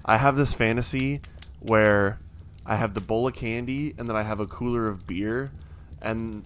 I 0.05 0.17
have 0.17 0.37
this 0.37 0.53
fantasy 0.53 1.19
where 1.59 2.19
I 2.65 2.75
have 2.77 2.93
the 2.93 3.01
bowl 3.01 3.27
of 3.27 3.35
candy 3.35 3.93
and 3.97 4.07
then 4.07 4.15
I 4.15 4.23
have 4.23 4.39
a 4.39 4.45
cooler 4.45 4.85
of 4.85 5.05
beer 5.05 5.51
and 6.01 6.43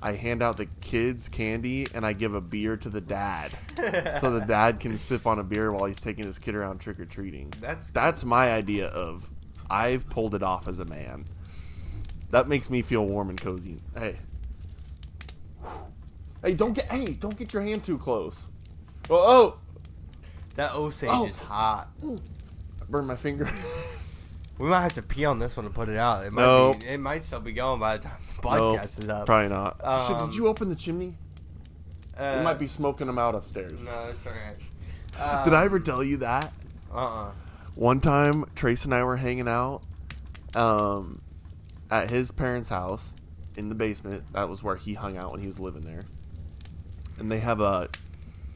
I 0.00 0.12
hand 0.12 0.42
out 0.42 0.56
the 0.56 0.66
kids 0.80 1.28
candy 1.28 1.86
and 1.94 2.06
I 2.06 2.12
give 2.12 2.32
a 2.34 2.40
beer 2.40 2.76
to 2.76 2.88
the 2.88 3.00
dad. 3.00 3.52
so 4.20 4.30
the 4.30 4.40
dad 4.46 4.80
can 4.80 4.96
sip 4.96 5.26
on 5.26 5.38
a 5.38 5.44
beer 5.44 5.70
while 5.72 5.86
he's 5.86 6.00
taking 6.00 6.24
his 6.24 6.38
kid 6.38 6.54
around 6.54 6.78
trick 6.78 6.98
or 7.00 7.04
treating. 7.04 7.52
That's 7.60 7.90
That's 7.90 8.24
my 8.24 8.52
idea 8.52 8.86
of 8.86 9.30
I've 9.68 10.08
pulled 10.08 10.34
it 10.34 10.42
off 10.42 10.68
as 10.68 10.78
a 10.78 10.84
man. 10.84 11.26
That 12.30 12.48
makes 12.48 12.70
me 12.70 12.80
feel 12.82 13.04
warm 13.06 13.28
and 13.30 13.40
cozy. 13.40 13.78
Hey. 13.96 14.16
Hey, 16.40 16.54
don't 16.54 16.72
get 16.72 16.84
hey, 16.92 17.04
don't 17.04 17.36
get 17.36 17.52
your 17.52 17.62
hand 17.62 17.82
too 17.82 17.98
close. 17.98 18.46
Oh, 19.10 19.56
oh 19.56 19.58
that 20.54 20.72
Osage 20.72 21.08
Oh. 21.12 21.26
is 21.26 21.36
hot. 21.36 21.88
I 22.00 22.84
burned 22.88 23.08
my 23.08 23.16
finger. 23.16 23.50
We 24.58 24.66
might 24.68 24.80
have 24.80 24.94
to 24.94 25.02
pee 25.02 25.24
on 25.24 25.38
this 25.38 25.56
one 25.56 25.64
to 25.66 25.70
put 25.70 25.88
it 25.88 25.96
out. 25.96 26.24
It 26.26 26.32
might 26.32 26.42
No. 26.42 26.74
be, 26.74 26.86
it 26.86 26.98
might 26.98 27.24
still 27.24 27.40
be 27.40 27.52
going 27.52 27.78
by 27.78 27.96
the 27.96 28.04
time 28.04 28.16
the 28.42 28.56
No, 28.56 28.74
podcast 28.74 28.98
is 29.04 29.08
up. 29.08 29.26
Probably 29.26 29.48
not. 29.48 29.76
Shit, 29.78 30.16
Um, 30.16 30.28
did 30.30 30.36
you 30.36 30.48
open 30.48 30.68
the 30.68 30.74
chimney? 30.74 31.14
Uh, 32.16 32.34
we 32.38 32.44
might 32.44 32.58
be 32.58 32.66
smoking 32.66 33.06
them 33.06 33.18
out 33.18 33.34
upstairs. 33.36 33.80
No, 33.84 34.08
it's 34.10 34.26
alright. 34.26 34.56
Uh, 35.18 35.44
Did 35.46 35.54
I 35.54 35.64
ever 35.64 35.78
tell 35.78 36.02
you 36.02 36.16
that? 36.18 36.52
Uh 36.92 36.96
uh 37.26 37.30
One 37.76 38.00
time, 38.00 38.44
Trace 38.56 38.84
and 38.84 38.92
I 38.92 39.04
were 39.04 39.18
hanging 39.18 39.46
out 39.46 39.82
um, 40.56 41.20
at 41.90 42.10
his 42.10 42.32
parents' 42.32 42.70
house 42.70 43.14
in 43.56 43.68
the 43.68 43.74
basement. 43.76 44.24
That 44.32 44.48
was 44.48 44.62
where 44.64 44.74
he 44.76 44.94
hung 44.94 45.16
out 45.16 45.30
when 45.30 45.40
he 45.40 45.46
was 45.46 45.60
living 45.60 45.82
there. 45.82 46.02
And 47.20 47.30
they 47.30 47.38
have 47.38 47.60
a 47.60 47.88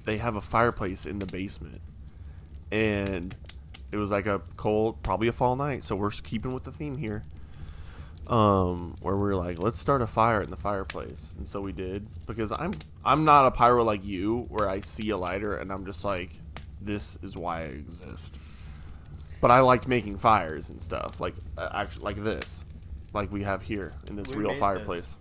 they 0.04 0.16
have 0.18 0.34
a 0.34 0.40
fireplace 0.40 1.06
in 1.06 1.20
the 1.20 1.26
basement, 1.26 1.80
and 2.72 3.36
it 3.92 3.96
was 3.96 4.10
like 4.10 4.26
a 4.26 4.40
cold, 4.56 5.02
probably 5.02 5.28
a 5.28 5.32
fall 5.32 5.54
night. 5.54 5.84
So 5.84 5.94
we're 5.94 6.10
keeping 6.10 6.52
with 6.52 6.64
the 6.64 6.72
theme 6.72 6.96
here. 6.96 7.22
Um, 8.26 8.94
where 9.00 9.16
we 9.16 9.30
are 9.30 9.36
like, 9.36 9.60
let's 9.60 9.78
start 9.78 10.00
a 10.00 10.06
fire 10.06 10.40
in 10.40 10.50
the 10.50 10.56
fireplace, 10.56 11.34
and 11.36 11.46
so 11.46 11.60
we 11.60 11.72
did 11.72 12.06
because 12.26 12.52
I'm 12.56 12.72
I'm 13.04 13.24
not 13.24 13.46
a 13.46 13.50
pyro 13.50 13.82
like 13.82 14.04
you, 14.04 14.46
where 14.48 14.68
I 14.68 14.80
see 14.80 15.10
a 15.10 15.16
lighter 15.16 15.56
and 15.56 15.72
I'm 15.72 15.84
just 15.84 16.04
like, 16.04 16.30
this 16.80 17.18
is 17.22 17.36
why 17.36 17.62
I 17.62 17.64
exist 17.64 18.36
but 19.42 19.50
I 19.50 19.58
liked 19.60 19.88
making 19.88 20.18
fires 20.18 20.70
and 20.70 20.80
stuff 20.80 21.20
like 21.20 21.34
uh, 21.58 21.68
actually 21.74 22.04
like 22.04 22.22
this, 22.24 22.64
like 23.12 23.30
we 23.30 23.42
have 23.42 23.62
here 23.62 23.92
in 24.08 24.16
this 24.16 24.28
We 24.28 24.44
real 24.44 24.54
fireplace. 24.54 25.16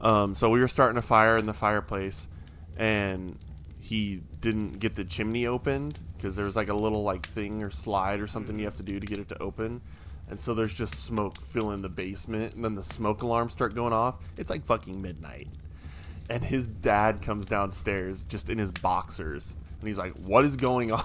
Um, 0.00 0.34
so 0.34 0.48
we 0.48 0.58
were 0.58 0.68
starting 0.68 0.96
a 0.96 1.02
fire 1.02 1.36
in 1.36 1.44
the 1.44 1.52
fireplace, 1.52 2.28
and 2.76 3.38
he 3.78 4.22
didn't 4.40 4.80
get 4.80 4.96
the 4.96 5.04
chimney 5.04 5.46
opened 5.46 6.00
because 6.22 6.36
there 6.36 6.44
was 6.44 6.54
like 6.54 6.68
a 6.68 6.74
little 6.74 7.02
like 7.02 7.26
thing 7.26 7.64
or 7.64 7.70
slide 7.70 8.20
or 8.20 8.28
something 8.28 8.56
you 8.56 8.62
mm. 8.62 8.66
have 8.66 8.76
to 8.76 8.84
do 8.84 9.00
to 9.00 9.06
get 9.06 9.18
it 9.18 9.28
to 9.28 9.42
open. 9.42 9.80
And 10.30 10.40
so 10.40 10.54
there's 10.54 10.72
just 10.72 10.94
smoke 10.94 11.36
filling 11.40 11.82
the 11.82 11.88
basement, 11.88 12.54
and 12.54 12.64
then 12.64 12.76
the 12.76 12.84
smoke 12.84 13.22
alarms 13.22 13.52
start 13.52 13.74
going 13.74 13.92
off. 13.92 14.18
It's 14.38 14.48
like 14.48 14.64
fucking 14.64 15.02
midnight. 15.02 15.48
And 16.30 16.44
his 16.44 16.68
dad 16.68 17.20
comes 17.20 17.46
downstairs 17.46 18.22
just 18.24 18.48
in 18.48 18.56
his 18.56 18.70
boxers, 18.70 19.56
and 19.80 19.88
he's 19.88 19.98
like, 19.98 20.12
"What 20.18 20.44
is 20.44 20.56
going 20.56 20.92
on?" 20.92 21.04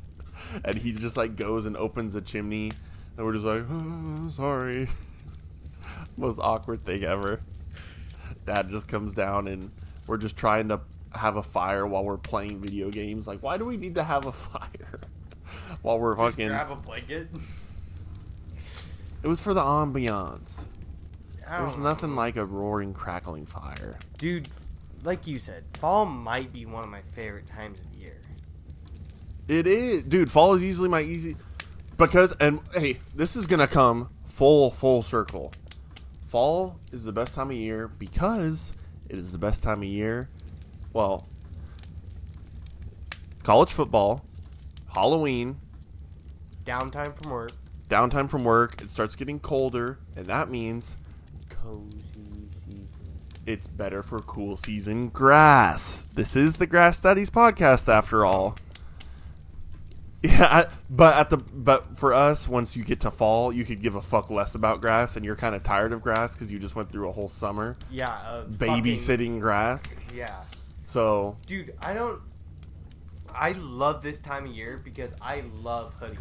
and 0.64 0.74
he 0.74 0.92
just 0.92 1.16
like 1.16 1.36
goes 1.36 1.64
and 1.64 1.76
opens 1.76 2.14
the 2.14 2.20
chimney, 2.20 2.72
and 3.16 3.24
we're 3.24 3.32
just 3.32 3.44
like, 3.44 3.64
oh, 3.70 4.30
"Sorry." 4.30 4.88
Most 6.18 6.40
awkward 6.40 6.84
thing 6.84 7.04
ever. 7.04 7.40
Dad 8.44 8.68
just 8.68 8.88
comes 8.88 9.12
down, 9.12 9.46
and 9.46 9.70
we're 10.08 10.18
just 10.18 10.36
trying 10.36 10.68
to 10.68 10.80
have 11.12 11.36
a 11.36 11.42
fire 11.42 11.86
while 11.86 12.04
we're 12.04 12.16
playing 12.16 12.60
video 12.60 12.90
games. 12.90 13.26
Like, 13.26 13.42
why 13.42 13.56
do 13.56 13.64
we 13.64 13.76
need 13.76 13.94
to 13.96 14.04
have 14.04 14.26
a 14.26 14.32
fire 14.32 15.00
while 15.82 15.98
we're 15.98 16.16
Just 16.16 16.36
fucking? 16.36 16.48
grab 16.48 16.70
a 16.70 16.76
blanket. 16.76 17.28
It 19.22 19.28
was 19.28 19.40
for 19.40 19.52
the 19.52 19.60
ambiance. 19.60 20.64
There's 21.48 21.78
know. 21.78 21.84
nothing 21.84 22.14
like 22.14 22.36
a 22.36 22.44
roaring, 22.44 22.94
crackling 22.94 23.44
fire. 23.44 23.98
Dude, 24.18 24.48
like 25.02 25.26
you 25.26 25.38
said, 25.38 25.64
fall 25.78 26.04
might 26.06 26.52
be 26.52 26.64
one 26.64 26.84
of 26.84 26.90
my 26.90 27.02
favorite 27.02 27.48
times 27.48 27.80
of 27.80 28.00
year. 28.00 28.20
It 29.48 29.66
is, 29.66 30.04
dude. 30.04 30.30
Fall 30.30 30.54
is 30.54 30.62
easily 30.62 30.88
my 30.88 31.02
easy 31.02 31.36
because, 31.96 32.36
and 32.40 32.60
hey, 32.72 32.98
this 33.14 33.34
is 33.34 33.46
gonna 33.46 33.66
come 33.66 34.10
full 34.24 34.70
full 34.70 35.02
circle. 35.02 35.52
Fall 36.26 36.78
is 36.92 37.02
the 37.04 37.12
best 37.12 37.34
time 37.34 37.50
of 37.50 37.56
year 37.56 37.88
because 37.88 38.72
it 39.08 39.18
is 39.18 39.32
the 39.32 39.38
best 39.38 39.64
time 39.64 39.78
of 39.78 39.84
year. 39.88 40.28
Well, 40.92 41.26
college 43.42 43.70
football, 43.70 44.24
Halloween, 44.94 45.60
Downtime 46.64 47.20
from 47.20 47.32
work. 47.32 47.52
downtime 47.88 48.28
from 48.28 48.44
work. 48.44 48.80
It 48.82 48.90
starts 48.90 49.16
getting 49.16 49.38
colder, 49.40 49.98
and 50.16 50.26
that 50.26 50.48
means 50.50 50.96
Cozy 51.48 52.02
season. 52.14 52.88
it's 53.46 53.66
better 53.66 54.02
for 54.02 54.18
cool 54.20 54.56
season 54.56 55.08
grass. 55.08 56.06
This 56.14 56.36
is 56.36 56.54
the 56.56 56.66
Grass 56.66 57.00
Daddies 57.00 57.30
podcast, 57.30 57.88
after 57.92 58.24
all. 58.24 58.56
Yeah, 60.22 60.46
I- 60.50 60.66
but 60.90 61.14
at 61.16 61.30
the 61.30 61.38
but 61.38 61.96
for 61.98 62.12
us, 62.12 62.46
once 62.46 62.76
you 62.76 62.84
get 62.84 63.00
to 63.00 63.10
fall, 63.10 63.52
you 63.52 63.64
could 63.64 63.80
give 63.80 63.94
a 63.94 64.02
fuck 64.02 64.28
less 64.28 64.54
about 64.54 64.80
grass, 64.82 65.16
and 65.16 65.24
you're 65.24 65.36
kind 65.36 65.54
of 65.54 65.62
tired 65.62 65.92
of 65.92 66.02
grass 66.02 66.34
because 66.34 66.52
you 66.52 66.58
just 66.58 66.76
went 66.76 66.92
through 66.92 67.08
a 67.08 67.12
whole 67.12 67.28
summer 67.28 67.74
Yeah. 67.90 68.06
Uh, 68.10 68.44
babysitting 68.46 69.40
grass. 69.40 69.96
yeah. 70.14 70.42
So 70.90 71.36
Dude, 71.46 71.72
I 71.82 71.94
don't. 71.94 72.20
I 73.32 73.52
love 73.52 74.02
this 74.02 74.18
time 74.18 74.44
of 74.46 74.50
year 74.52 74.80
because 74.82 75.12
I 75.22 75.44
love 75.62 75.94
hoodies. 76.00 76.18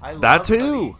I 0.00 0.12
love 0.12 0.20
That 0.22 0.44
too. 0.44 0.54
hoodies. 0.94 0.96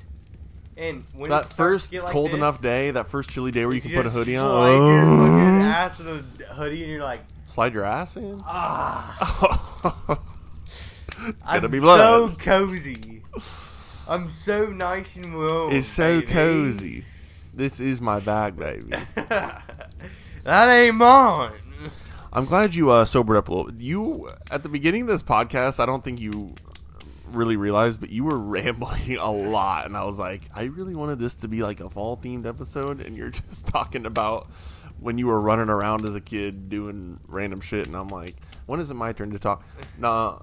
And 0.77 1.05
when 1.15 1.31
that 1.31 1.47
first 1.47 1.93
like 1.93 2.03
cold 2.13 2.31
this, 2.31 2.37
enough 2.37 2.61
day, 2.63 2.91
that 2.93 3.07
first 3.07 3.31
chilly 3.31 3.51
day 3.53 3.65
where 3.67 3.75
you 3.75 3.81
can 3.81 3.93
put 3.93 4.07
a 4.07 4.11
hoodie 4.11 4.35
slide 4.35 4.71
your 4.79 5.05
on, 5.07 5.19
fucking 5.29 5.63
ass 5.63 6.01
in 6.01 6.09
a 6.09 6.55
hoodie, 6.55 6.83
and 6.83 6.91
you're 6.91 7.03
like, 7.03 7.21
slide 7.47 7.75
your 7.75 7.85
ass 7.85 8.17
in. 8.17 8.41
ah, 8.45 10.19
it's 11.29 11.47
gonna 11.47 11.67
I'm 11.67 11.71
be 11.71 11.79
blood. 11.79 12.31
so 12.33 12.37
cozy. 12.37 13.23
I'm 14.09 14.29
so 14.31 14.67
nice 14.67 15.17
and 15.17 15.35
warm. 15.37 15.73
it's 15.73 15.87
so 15.89 16.21
baby. 16.21 16.33
cozy. 16.33 17.05
This 17.55 17.79
is 17.79 18.01
my 18.01 18.19
bag, 18.21 18.57
baby. 18.57 18.93
that 19.15 20.69
ain't 20.69 20.97
mine. 20.97 21.53
I'm 22.33 22.47
glad 22.47 22.75
you 22.75 22.91
uh, 22.91 23.05
sobered 23.05 23.37
up 23.37 23.49
a 23.49 23.55
little. 23.55 23.75
You 23.75 24.29
at 24.51 24.63
the 24.63 24.69
beginning 24.69 25.03
of 25.03 25.09
this 25.09 25.23
podcast, 25.23 25.79
I 25.81 25.87
don't 25.87 26.03
think 26.03 26.21
you 26.21 26.55
really 27.31 27.57
realized, 27.57 28.01
but 28.01 28.11
you 28.11 28.25
were 28.25 28.39
rambling 28.39 29.17
a 29.19 29.31
lot, 29.31 29.87
and 29.87 29.97
I 29.97 30.05
was 30.05 30.19
like, 30.19 30.43
I 30.55 30.65
really 30.65 30.95
wanted 30.95 31.19
this 31.19 31.35
to 31.37 31.49
be 31.49 31.63
like 31.63 31.81
a 31.81 31.91
fall 31.91 32.17
themed 32.17 32.47
episode, 32.47 33.01
and 33.01 33.17
you're 33.17 33.31
just 33.51 33.67
talking 33.67 34.07
about 34.07 34.49
when 34.99 35.19
you 35.19 35.27
were 35.27 35.41
running 35.41 35.69
around 35.69 36.05
as 36.07 36.15
a 36.15 36.21
kid 36.21 36.69
doing 36.69 37.19
random 37.29 37.61
shit, 37.61 37.87
and 37.87 37.97
I'm 37.97 38.09
like, 38.09 38.37
when 38.67 38.81
is 38.81 38.91
it 38.91 38.95
my 38.95 39.13
turn 39.13 39.31
to 39.33 39.39
talk? 39.39 39.65
Nah, 39.99 40.39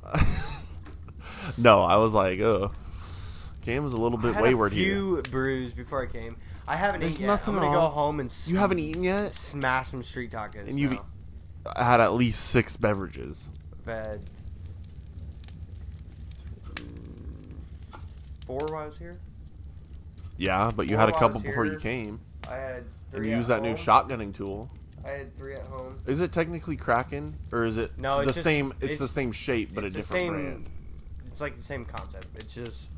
no, 1.58 1.82
I 1.82 1.96
was 1.98 2.14
like, 2.14 2.40
oh, 2.40 2.72
Cam 3.64 3.84
was 3.84 3.94
a 3.94 3.98
little 3.98 4.20
I 4.20 4.22
bit 4.22 4.34
had 4.36 4.44
wayward 4.44 4.74
a 4.74 4.76
here. 4.76 4.94
few 4.94 5.22
brews 5.32 5.74
before 5.74 6.04
I 6.04 6.06
came. 6.06 6.38
I 6.68 6.76
haven't 6.76 7.00
There's 7.00 7.14
eaten 7.14 7.26
yet. 7.28 7.48
I'm 7.48 7.56
gonna 7.56 7.72
go 7.74 7.88
home 7.88 8.20
and 8.20 8.32
You 8.46 8.58
haven't 8.58 8.78
eaten 8.80 9.04
yet, 9.04 9.32
smash 9.32 9.90
some 9.90 10.04
street 10.04 10.32
tacos. 10.32 10.68
and 10.68 10.80
you've 10.80 10.94
now. 10.94 11.00
I 11.00 11.02
had 11.76 12.00
at 12.00 12.14
least 12.14 12.42
six 12.46 12.76
beverages. 12.78 13.50
I've 13.88 13.94
had 13.94 14.20
four 18.46 18.60
while 18.70 18.84
I 18.84 18.88
was 18.88 18.98
here. 18.98 19.20
Yeah, 20.38 20.72
but 20.76 20.84
you 20.90 20.96
Four 20.96 21.00
had 21.00 21.10
a 21.10 21.12
while 21.12 21.18
I 21.18 21.20
couple 21.20 21.34
was 21.36 21.44
before 21.44 21.66
you 21.66 21.72
here. 21.72 21.80
came. 21.80 22.20
I 22.50 22.56
had 22.56 22.76
And 22.78 22.86
three 23.12 23.28
you 23.28 23.34
at 23.34 23.38
use 23.38 23.48
that 23.48 23.62
new 23.62 23.76
home. 23.76 23.78
shotgunning 23.78 24.36
tool. 24.36 24.70
I 25.06 25.10
had 25.12 25.36
three 25.36 25.54
at 25.54 25.64
home. 25.64 25.98
Is 26.08 26.20
it 26.20 26.32
technically 26.32 26.76
Kraken, 26.76 27.36
or 27.52 27.66
is 27.66 27.78
it 27.78 27.98
No, 28.00 28.20
it's 28.20 28.28
the 28.30 28.34
just- 28.34 28.44
same? 28.44 28.72
It's, 28.74 28.80
the 28.80 28.86
it's- 29.06 29.12
same 29.12 29.32
shape, 29.32 29.74
but 29.74 29.84
a 29.84 29.88
it's 29.88 29.96
the 29.96 30.02
different 30.02 30.22
same- 30.22 30.32
brand. 30.34 30.70
It's 31.28 31.42
like 31.42 31.58
the 31.58 31.64
same 31.64 31.86
concept. 31.86 32.28
It's 32.36 32.54
just 32.56 32.90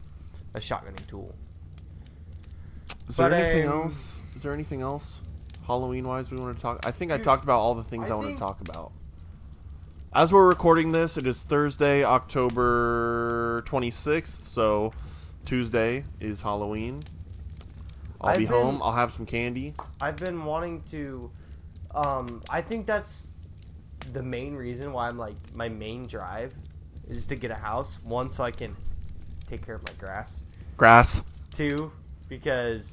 a 0.54 0.60
shotgunning 0.60 1.06
tool. 1.08 1.34
Is 3.10 3.18
there 3.18 3.30
but, 3.30 3.40
anything 3.40 3.68
um, 3.68 3.74
else? 3.82 4.18
Is 4.36 4.44
there 4.44 4.54
anything 4.54 4.82
else, 4.82 5.20
Halloween 5.72 6.06
wise, 6.06 6.30
we 6.30 6.36
want 6.36 6.54
to 6.54 6.62
talk? 6.62 6.86
I 6.86 6.92
think 6.92 7.14
I 7.14 7.18
talked 7.18 7.46
about 7.46 7.60
all 7.62 7.76
the 7.76 7.82
things 7.84 8.12
I, 8.12 8.14
I 8.14 8.18
want 8.18 8.34
to 8.34 8.38
talk 8.38 8.60
about. 8.60 8.92
As 10.14 10.34
we're 10.34 10.50
recording 10.50 10.92
this, 10.92 11.16
it 11.16 11.26
is 11.26 11.44
Thursday, 11.44 12.04
October 12.04 13.64
twenty 13.66 13.90
sixth. 13.90 14.46
So 14.46 14.92
Tuesday 15.46 16.04
is 16.20 16.42
Halloween. 16.42 17.00
I'll 18.20 18.32
I've 18.32 18.38
be 18.38 18.44
been- 18.48 18.54
home. 18.54 18.82
I'll 18.84 18.92
have 18.92 19.14
some 19.14 19.26
candy. 19.26 19.74
I've 20.02 20.18
been 20.18 20.44
wanting 20.44 20.84
to. 20.92 21.32
Um, 21.96 22.42
I 22.50 22.62
think 22.62 22.86
that's 22.86 23.28
the 24.12 24.22
main 24.22 24.56
reason 24.56 24.92
why 24.92 25.08
I'm 25.08 25.18
like 25.18 25.36
my 25.56 25.70
main 25.70 26.06
drive 26.06 26.54
is 27.08 27.26
to 27.28 27.38
get 27.38 27.50
a 27.50 27.56
house. 27.56 27.98
One, 28.04 28.30
so 28.30 28.44
I 28.44 28.52
can 28.52 28.76
take 29.50 29.66
care 29.66 29.76
of 29.76 29.88
my 29.88 29.94
grass. 29.98 30.42
Grass. 30.76 31.22
Two, 31.50 31.94
because 32.28 32.92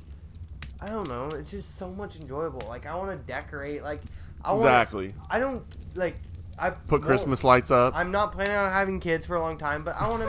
I 0.80 0.86
don't 0.86 1.08
know, 1.08 1.28
it's 1.32 1.50
just 1.50 1.76
so 1.76 1.90
much 1.90 2.16
enjoyable. 2.16 2.66
Like 2.68 2.86
I 2.86 2.94
want 2.94 3.10
to 3.10 3.26
decorate. 3.32 3.82
Like 3.82 4.00
I 4.44 4.52
wanna, 4.52 4.66
Exactly. 4.66 5.14
I 5.28 5.38
don't 5.38 5.64
like. 5.94 6.16
I 6.58 6.70
Put 6.70 7.02
Christmas 7.02 7.44
lights 7.44 7.70
up. 7.70 7.94
I'm 7.96 8.10
not 8.10 8.32
planning 8.32 8.56
on 8.56 8.70
having 8.70 8.98
kids 9.00 9.26
for 9.26 9.36
a 9.36 9.40
long 9.40 9.58
time, 9.58 9.84
but 9.84 9.94
I 9.96 10.08
want 10.08 10.22
to 10.22 10.28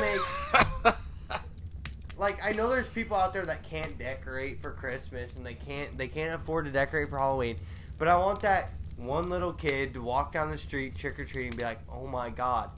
make 0.85 0.95
like 2.19 2.43
I 2.43 2.51
know 2.51 2.69
there's 2.69 2.89
people 2.89 3.17
out 3.17 3.33
there 3.33 3.45
that 3.45 3.63
can't 3.63 3.97
decorate 3.97 4.61
for 4.61 4.71
Christmas 4.71 5.35
and 5.35 5.45
they 5.45 5.55
can't 5.55 5.97
they 5.97 6.07
can't 6.07 6.33
afford 6.33 6.65
to 6.65 6.71
decorate 6.71 7.09
for 7.09 7.17
Halloween, 7.17 7.57
but 7.97 8.07
I 8.07 8.15
want 8.17 8.41
that 8.41 8.71
one 8.97 9.29
little 9.29 9.53
kid 9.53 9.93
to 9.93 10.01
walk 10.01 10.31
down 10.31 10.51
the 10.51 10.57
street 10.57 10.95
trick 10.95 11.19
or 11.19 11.25
treating 11.25 11.49
and 11.49 11.57
be 11.57 11.63
like, 11.63 11.79
"Oh 11.91 12.05
my 12.05 12.29
god, 12.29 12.69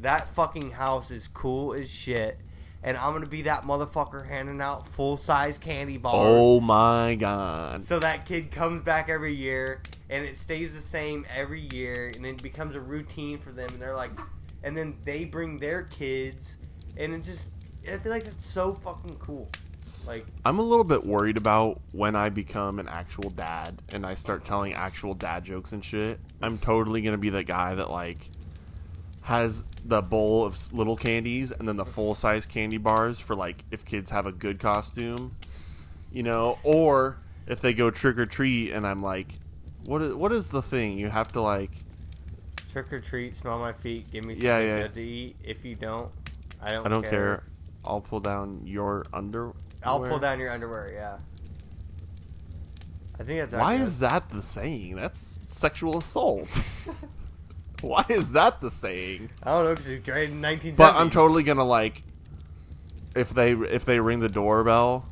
that 0.00 0.28
fucking 0.28 0.72
house 0.72 1.10
is 1.10 1.26
cool 1.26 1.74
as 1.74 1.90
shit." 1.90 2.38
And 2.82 2.96
I'm 2.96 3.12
gonna 3.12 3.26
be 3.26 3.42
that 3.42 3.64
motherfucker 3.64 4.26
handing 4.26 4.60
out 4.60 4.86
full 4.86 5.16
size 5.16 5.58
candy 5.58 5.98
bars. 5.98 6.16
oh 6.16 6.60
my 6.60 7.14
god. 7.14 7.82
So 7.82 7.98
that 7.98 8.24
kid 8.24 8.50
comes 8.50 8.82
back 8.82 9.10
every 9.10 9.34
year, 9.34 9.82
and 10.08 10.24
it 10.24 10.36
stays 10.38 10.74
the 10.74 10.80
same 10.80 11.26
every 11.34 11.68
year, 11.72 12.10
and 12.14 12.24
it 12.24 12.42
becomes 12.42 12.74
a 12.74 12.80
routine 12.80 13.38
for 13.38 13.52
them. 13.52 13.68
And 13.72 13.82
they're 13.82 13.96
like, 13.96 14.12
and 14.62 14.76
then 14.76 14.96
they 15.04 15.24
bring 15.24 15.58
their 15.58 15.82
kids, 15.84 16.56
and 16.96 17.12
it 17.12 17.22
just, 17.22 17.50
I 17.86 17.98
feel 17.98 18.12
like 18.12 18.26
it's 18.26 18.46
so 18.46 18.74
fucking 18.74 19.16
cool. 19.18 19.48
Like, 20.06 20.26
I'm 20.44 20.58
a 20.58 20.62
little 20.62 20.84
bit 20.84 21.04
worried 21.04 21.36
about 21.36 21.80
when 21.92 22.16
I 22.16 22.30
become 22.30 22.78
an 22.78 22.88
actual 22.88 23.30
dad 23.30 23.82
and 23.92 24.06
I 24.06 24.14
start 24.14 24.44
telling 24.44 24.72
actual 24.72 25.14
dad 25.14 25.44
jokes 25.44 25.72
and 25.72 25.84
shit. 25.84 26.18
I'm 26.42 26.58
totally 26.58 27.02
gonna 27.02 27.18
be 27.18 27.30
the 27.30 27.44
guy 27.44 27.74
that 27.74 27.90
like 27.90 28.30
has 29.30 29.62
the 29.84 30.02
bowl 30.02 30.44
of 30.44 30.72
little 30.72 30.96
candies 30.96 31.52
and 31.52 31.68
then 31.68 31.76
the 31.76 31.84
full 31.84 32.16
size 32.16 32.46
candy 32.46 32.78
bars 32.78 33.20
for 33.20 33.36
like 33.36 33.64
if 33.70 33.84
kids 33.84 34.10
have 34.10 34.26
a 34.26 34.32
good 34.32 34.58
costume, 34.58 35.36
you 36.12 36.24
know, 36.24 36.58
or 36.64 37.18
if 37.46 37.60
they 37.60 37.72
go 37.72 37.92
trick 37.92 38.18
or 38.18 38.26
treat 38.26 38.72
and 38.72 38.84
I'm 38.84 39.00
like, 39.04 39.38
what 39.86 40.02
is 40.02 40.14
what 40.14 40.32
is 40.32 40.48
the 40.48 40.60
thing 40.60 40.98
you 40.98 41.10
have 41.10 41.28
to 41.32 41.40
like? 41.40 41.70
trick 42.72 42.92
or 42.92 42.98
treat, 42.98 43.36
smell 43.36 43.58
my 43.60 43.72
feet, 43.72 44.10
give 44.10 44.24
me 44.24 44.34
Yeah, 44.34 44.48
something 44.50 44.66
yeah. 44.66 44.82
good 44.82 44.94
to 44.94 45.02
eat. 45.02 45.36
If 45.44 45.64
you 45.64 45.76
don't, 45.76 46.12
I 46.60 46.70
don't. 46.70 46.86
I 46.86 46.88
don't 46.88 47.04
care. 47.06 47.44
I'll 47.84 48.00
pull 48.00 48.20
down 48.20 48.62
your 48.64 49.04
under. 49.12 49.52
I'll 49.84 50.00
pull 50.00 50.18
down 50.18 50.40
your 50.40 50.50
underwear. 50.50 50.90
Yeah. 50.92 51.18
I 53.18 53.22
think 53.22 53.40
that's. 53.40 53.54
Why 53.54 53.74
is 53.74 54.00
that 54.00 54.28
the 54.30 54.42
saying? 54.42 54.96
That's 54.96 55.38
sexual 55.48 55.98
assault. 55.98 56.48
Why 57.86 58.04
is 58.08 58.32
that 58.32 58.60
the 58.60 58.70
saying? 58.70 59.30
I 59.42 59.50
don't 59.50 59.64
know 59.64 59.70
because 59.70 59.88
it's 59.88 60.04
great 60.04 60.30
in 60.30 60.40
1970s. 60.42 60.76
But 60.76 60.94
I'm 60.94 61.10
totally 61.10 61.42
gonna 61.42 61.64
like 61.64 62.02
if 63.14 63.30
they 63.30 63.52
if 63.52 63.84
they 63.84 64.00
ring 64.00 64.20
the 64.20 64.28
doorbell 64.28 65.06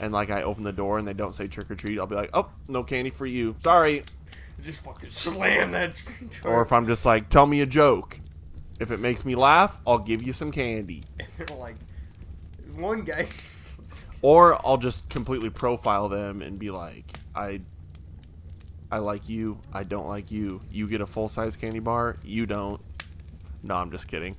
and 0.00 0.12
like 0.12 0.30
I 0.30 0.42
open 0.42 0.64
the 0.64 0.72
door 0.72 0.98
and 0.98 1.06
they 1.06 1.12
don't 1.12 1.34
say 1.34 1.46
trick 1.46 1.70
or 1.70 1.74
treat, 1.74 1.98
I'll 1.98 2.06
be 2.06 2.16
like, 2.16 2.30
oh, 2.34 2.50
no 2.68 2.82
candy 2.82 3.10
for 3.10 3.26
you. 3.26 3.56
Sorry. 3.62 4.02
just 4.62 4.82
fucking 4.84 5.10
slam 5.10 5.72
that 5.72 5.96
screen 5.96 6.30
door. 6.42 6.54
Or 6.54 6.62
if 6.62 6.72
I'm 6.72 6.86
just 6.86 7.06
like, 7.06 7.28
tell 7.28 7.46
me 7.46 7.60
a 7.60 7.66
joke. 7.66 8.20
If 8.80 8.90
it 8.90 8.98
makes 8.98 9.24
me 9.24 9.34
laugh, 9.36 9.80
I'll 9.86 9.98
give 9.98 10.22
you 10.22 10.32
some 10.32 10.50
candy. 10.50 11.04
And 11.18 11.48
they're 11.48 11.56
like, 11.56 11.76
one 12.74 13.02
guy. 13.02 13.26
Or 14.20 14.58
I'll 14.66 14.78
just 14.78 15.08
completely 15.08 15.50
profile 15.50 16.08
them 16.08 16.42
and 16.42 16.58
be 16.58 16.70
like, 16.70 17.04
I 17.34 17.60
I 18.90 18.98
like 18.98 19.28
you, 19.28 19.58
I 19.72 19.82
don't 19.82 20.06
like 20.08 20.30
you. 20.30 20.60
You 20.70 20.88
get 20.88 21.00
a 21.00 21.06
full 21.06 21.28
size 21.28 21.56
candy 21.56 21.80
bar, 21.80 22.16
you 22.24 22.46
don't. 22.46 22.80
No, 23.62 23.74
I'm 23.76 23.90
just 23.90 24.08
kidding. 24.08 24.36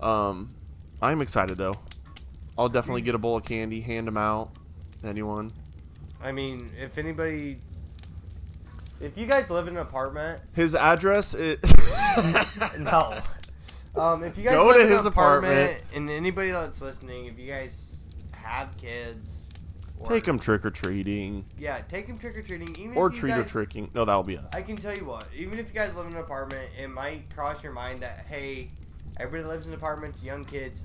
Um 0.00 0.54
I'm 1.02 1.20
excited 1.20 1.58
though. 1.58 1.74
I'll 2.56 2.68
definitely 2.68 3.02
get 3.02 3.14
a 3.14 3.18
bowl 3.18 3.36
of 3.38 3.44
candy, 3.44 3.80
hand 3.80 4.06
them 4.06 4.16
out. 4.16 4.50
Anyone? 5.02 5.50
I 6.22 6.30
mean, 6.32 6.70
if 6.80 6.96
anybody, 6.98 7.58
if 9.00 9.18
you 9.18 9.26
guys 9.26 9.50
live 9.50 9.66
in 9.68 9.74
an 9.76 9.82
apartment, 9.82 10.40
His 10.54 10.74
address 10.74 11.34
is 11.34 11.58
no. 12.78 13.20
Um, 13.96 14.24
if 14.24 14.36
you 14.38 14.44
guys 14.44 14.54
Go 14.56 14.66
live 14.66 14.76
to 14.76 14.82
in 14.82 14.88
his 14.90 15.06
apartment. 15.06 15.82
and 15.94 16.08
anybody 16.10 16.50
that's 16.50 16.80
listening, 16.80 17.26
if 17.26 17.38
you 17.38 17.46
guys 17.46 17.96
have 18.32 18.76
kids, 18.76 19.43
or, 19.98 20.08
Take 20.08 20.24
them 20.24 20.38
trick 20.38 20.64
or 20.64 20.70
treating 20.70 21.44
Yeah, 21.58 21.80
take 21.88 22.06
them 22.06 22.18
trick 22.18 22.36
or 22.36 22.42
treating. 22.42 22.96
Or 22.96 23.10
treat 23.10 23.34
or 23.34 23.44
tricking. 23.44 23.90
No, 23.94 24.04
that'll 24.04 24.22
be 24.22 24.38
us. 24.38 24.44
I 24.52 24.62
can 24.62 24.76
tell 24.76 24.94
you 24.94 25.04
what, 25.04 25.26
even 25.36 25.58
if 25.58 25.68
you 25.68 25.74
guys 25.74 25.94
live 25.96 26.06
in 26.06 26.14
an 26.14 26.18
apartment, 26.18 26.68
it 26.78 26.88
might 26.88 27.34
cross 27.34 27.62
your 27.62 27.72
mind 27.72 28.00
that 28.00 28.26
hey, 28.28 28.70
everybody 29.18 29.48
lives 29.48 29.66
in 29.66 29.74
apartments, 29.74 30.22
young 30.22 30.44
kids. 30.44 30.82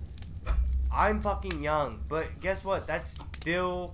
I'm 0.92 1.22
fucking 1.22 1.62
young, 1.62 2.04
but 2.08 2.40
guess 2.40 2.64
what? 2.64 2.88
That 2.88 3.08
still 3.08 3.94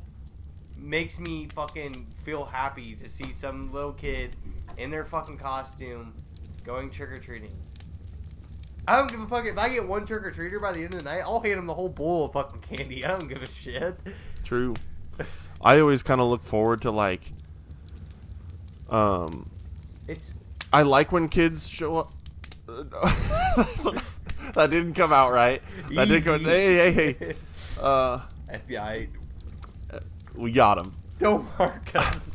makes 0.77 1.19
me 1.19 1.47
fucking 1.53 2.05
feel 2.23 2.45
happy 2.45 2.95
to 2.95 3.09
see 3.09 3.31
some 3.31 3.71
little 3.71 3.93
kid 3.93 4.35
in 4.77 4.91
their 4.91 5.05
fucking 5.05 5.37
costume 5.37 6.13
going 6.65 6.89
trick 6.89 7.11
or 7.11 7.17
treating. 7.17 7.53
I 8.87 8.97
don't 8.97 9.09
give 9.09 9.19
a 9.19 9.27
fuck 9.27 9.45
if 9.45 9.57
I 9.57 9.69
get 9.69 9.87
one 9.87 10.05
trick 10.05 10.25
or 10.25 10.31
treater 10.31 10.61
by 10.61 10.71
the 10.71 10.83
end 10.83 10.93
of 10.93 10.99
the 10.99 11.05
night. 11.05 11.21
I'll 11.21 11.39
hand 11.39 11.57
him 11.57 11.65
the 11.65 11.73
whole 11.73 11.89
bowl 11.89 12.25
of 12.25 12.33
fucking 12.33 12.61
candy. 12.61 13.03
I 13.03 13.09
don't 13.09 13.27
give 13.27 13.41
a 13.41 13.47
shit. 13.47 13.97
True. 14.43 14.75
I 15.61 15.79
always 15.79 16.03
kind 16.03 16.21
of 16.21 16.27
look 16.27 16.43
forward 16.43 16.81
to 16.83 16.91
like. 16.91 17.31
Um, 18.89 19.49
It's 20.07 20.33
I 20.71 20.83
like 20.83 21.11
when 21.11 21.29
kids 21.29 21.67
show 21.67 21.97
up. 21.97 22.11
that 22.67 24.67
didn't 24.71 24.93
come 24.93 25.13
out 25.13 25.31
right. 25.31 25.61
That 25.91 26.07
didn't 26.07 26.23
come. 26.23 26.39
Hey, 26.41 26.91
hey, 26.91 27.13
hey. 27.13 27.35
Uh, 27.79 28.19
FBI. 28.51 29.07
we 30.35 30.51
got 30.51 30.85
him. 30.85 30.93
Don't 31.19 31.47
mark 31.57 31.95
us. 31.95 32.31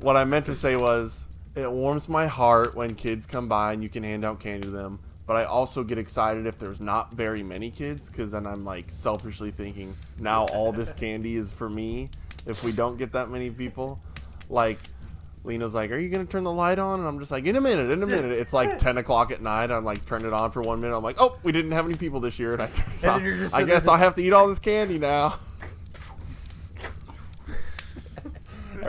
What 0.00 0.16
I 0.16 0.24
meant 0.24 0.46
to 0.46 0.54
say 0.54 0.76
was, 0.76 1.24
it 1.54 1.70
warms 1.70 2.08
my 2.08 2.26
heart 2.26 2.74
when 2.76 2.94
kids 2.94 3.26
come 3.26 3.48
by 3.48 3.72
and 3.72 3.82
you 3.82 3.88
can 3.88 4.04
hand 4.04 4.24
out 4.24 4.40
candy 4.40 4.68
to 4.68 4.70
them. 4.70 5.00
But 5.28 5.36
I 5.36 5.44
also 5.44 5.84
get 5.84 5.98
excited 5.98 6.46
if 6.46 6.58
there's 6.58 6.80
not 6.80 7.12
very 7.12 7.42
many 7.42 7.70
kids, 7.70 8.08
because 8.08 8.30
then 8.30 8.46
I'm 8.46 8.64
like 8.64 8.86
selfishly 8.88 9.50
thinking, 9.50 9.94
now 10.18 10.46
all 10.46 10.72
this 10.72 10.94
candy 10.94 11.36
is 11.36 11.52
for 11.52 11.68
me. 11.68 12.08
If 12.46 12.64
we 12.64 12.72
don't 12.72 12.96
get 12.96 13.12
that 13.12 13.28
many 13.28 13.50
people, 13.50 14.00
like 14.48 14.78
Lena's 15.44 15.74
like, 15.74 15.90
"Are 15.90 15.98
you 15.98 16.08
gonna 16.08 16.24
turn 16.24 16.44
the 16.44 16.50
light 16.50 16.78
on?" 16.78 17.00
And 17.00 17.06
I'm 17.06 17.18
just 17.18 17.30
like, 17.30 17.44
"In 17.44 17.56
a 17.56 17.60
minute, 17.60 17.92
in 17.92 18.02
a 18.02 18.06
minute." 18.06 18.32
It's 18.32 18.54
like 18.54 18.78
10 18.80 18.96
o'clock 18.96 19.30
at 19.30 19.42
night. 19.42 19.70
I'm 19.70 19.84
like, 19.84 20.06
turn 20.06 20.24
it 20.24 20.32
on 20.32 20.50
for 20.50 20.62
one 20.62 20.80
minute. 20.80 20.96
I'm 20.96 21.02
like, 21.02 21.16
"Oh, 21.18 21.36
we 21.42 21.52
didn't 21.52 21.72
have 21.72 21.84
any 21.84 21.94
people 21.94 22.20
this 22.20 22.38
year," 22.38 22.54
and 22.54 22.62
I 22.62 22.68
turn 22.68 22.86
it 22.94 23.00
then 23.02 23.10
off. 23.10 23.22
just 23.22 23.54
I 23.54 23.64
guess 23.64 23.86
I'll 23.86 23.98
have 23.98 24.14
to 24.14 24.22
eat 24.22 24.32
all 24.32 24.48
this 24.48 24.58
candy 24.58 24.98
now. 24.98 25.38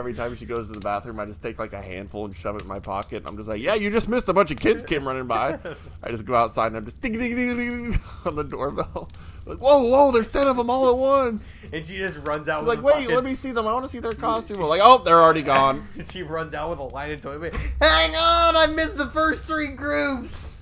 Every 0.00 0.14
time 0.14 0.34
she 0.34 0.46
goes 0.46 0.66
to 0.68 0.72
the 0.72 0.80
bathroom, 0.80 1.20
I 1.20 1.26
just 1.26 1.42
take 1.42 1.58
like 1.58 1.74
a 1.74 1.82
handful 1.82 2.24
and 2.24 2.34
shove 2.34 2.56
it 2.56 2.62
in 2.62 2.68
my 2.68 2.78
pocket. 2.78 3.22
I'm 3.26 3.36
just 3.36 3.50
like, 3.50 3.60
yeah, 3.60 3.74
you 3.74 3.90
just 3.90 4.08
missed 4.08 4.30
a 4.30 4.32
bunch 4.32 4.50
of 4.50 4.58
kids 4.58 4.82
came 4.82 5.06
running 5.06 5.26
by. 5.26 5.58
I 6.02 6.08
just 6.08 6.24
go 6.24 6.34
outside 6.34 6.68
and 6.68 6.78
I'm 6.78 6.86
just 6.86 7.02
ding 7.02 7.12
ding 7.12 7.36
ding 7.36 7.54
ding, 7.54 7.90
ding 7.92 8.00
on 8.24 8.34
the 8.34 8.42
doorbell. 8.42 9.10
Like, 9.44 9.58
whoa, 9.58 9.84
whoa, 9.84 10.10
there's 10.10 10.28
ten 10.28 10.46
of 10.48 10.56
them 10.56 10.70
all 10.70 10.88
at 10.88 10.96
once. 10.96 11.46
And 11.70 11.86
she 11.86 11.98
just 11.98 12.26
runs 12.26 12.48
out 12.48 12.60
I'm 12.62 12.66
with 12.66 12.78
like, 12.78 12.84
wait, 12.84 13.02
fucking- 13.02 13.14
let 13.14 13.24
me 13.24 13.34
see 13.34 13.52
them. 13.52 13.66
I 13.66 13.74
want 13.74 13.84
to 13.84 13.90
see 13.90 13.98
their 13.98 14.12
costume. 14.28 14.58
We're 14.58 14.68
like, 14.68 14.80
oh, 14.82 15.02
they're 15.04 15.20
already 15.20 15.42
gone. 15.42 15.86
She 16.10 16.22
runs 16.22 16.54
out 16.54 16.70
with 16.70 16.78
a 16.78 16.84
line 16.84 17.10
of 17.10 17.20
toilet. 17.20 17.54
Hang 17.82 18.16
on, 18.16 18.56
I 18.56 18.68
missed 18.74 18.96
the 18.96 19.08
first 19.08 19.44
three 19.44 19.68
groups. 19.68 20.56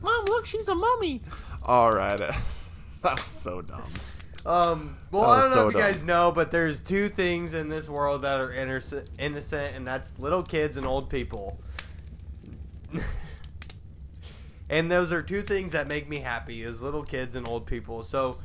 Mom, 0.00 0.24
look, 0.24 0.46
she's 0.46 0.68
a 0.68 0.74
mummy. 0.74 1.20
All 1.64 1.92
right, 1.92 2.16
that 2.16 2.40
was 3.04 3.20
so 3.26 3.60
dumb. 3.60 3.84
Um, 4.44 4.96
well, 5.12 5.24
I 5.30 5.40
don't 5.40 5.50
know 5.50 5.54
so 5.54 5.68
if 5.68 5.74
you 5.74 5.80
dumb. 5.80 5.92
guys 5.92 6.02
know, 6.02 6.32
but 6.32 6.50
there's 6.50 6.80
two 6.80 7.08
things 7.08 7.54
in 7.54 7.68
this 7.68 7.88
world 7.88 8.22
that 8.22 8.40
are 8.40 8.52
innocent, 8.52 9.08
innocent, 9.18 9.76
and 9.76 9.86
that's 9.86 10.18
little 10.18 10.42
kids 10.42 10.76
and 10.76 10.84
old 10.86 11.08
people. 11.08 11.60
and 14.68 14.90
those 14.90 15.12
are 15.12 15.22
two 15.22 15.42
things 15.42 15.72
that 15.72 15.88
make 15.88 16.08
me 16.08 16.18
happy: 16.18 16.62
is 16.62 16.82
little 16.82 17.02
kids 17.02 17.36
and 17.36 17.46
old 17.46 17.66
people. 17.66 18.02
So 18.02 18.36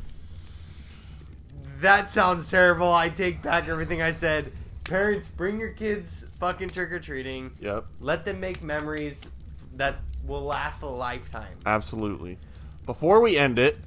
that 1.82 2.10
sounds 2.10 2.50
terrible. 2.50 2.92
I 2.92 3.10
take 3.10 3.42
back 3.42 3.68
everything 3.68 4.02
I 4.02 4.12
said. 4.12 4.52
Parents, 4.84 5.28
bring 5.28 5.60
your 5.60 5.70
kids 5.72 6.26
fucking 6.40 6.70
trick 6.70 6.92
or 6.94 7.00
treating. 7.00 7.52
Yep, 7.60 7.86
Let 8.00 8.24
them 8.24 8.40
make 8.40 8.64
memories 8.64 9.28
that 9.76 9.96
will 10.26 10.44
last 10.44 10.82
a 10.82 10.88
lifetime. 10.88 11.58
absolutely. 11.66 12.38
Before 12.86 13.20
we 13.20 13.38
end 13.38 13.60
it, 13.60 13.78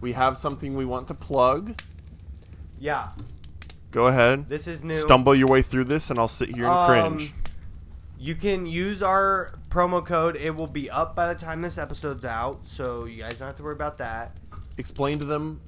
we 0.00 0.12
have 0.12 0.36
something 0.36 0.74
we 0.76 0.84
want 0.84 1.08
to 1.08 1.14
plug. 1.14 1.80
Yeah, 2.78 3.08
Go 3.90 4.06
ahead. 4.06 4.48
this 4.48 4.66
is 4.66 4.82
new. 4.82 4.94
Stumble 4.94 5.34
your 5.34 5.48
way 5.48 5.62
through 5.62 5.84
this, 5.84 6.10
and 6.10 6.18
I'll 6.18 6.28
sit 6.28 6.54
here 6.54 6.66
and 6.66 6.72
Um, 6.74 6.86
cringe. 7.16 7.34
You 8.18 8.34
can 8.34 8.66
use 8.66 9.02
our 9.02 9.52
promo 9.70 10.04
code. 10.04 10.36
It 10.36 10.54
will 10.56 10.66
be 10.66 10.90
up 10.90 11.14
by 11.14 11.32
the 11.32 11.38
time 11.38 11.62
this 11.62 11.78
episode's 11.78 12.24
out, 12.24 12.60
so 12.66 13.04
you 13.04 13.22
guys 13.22 13.38
don't 13.38 13.46
have 13.46 13.56
to 13.56 13.62
worry 13.62 13.74
about 13.74 13.98
that. 13.98 14.36
Explain 14.76 15.18
to 15.20 15.26
them 15.26 15.60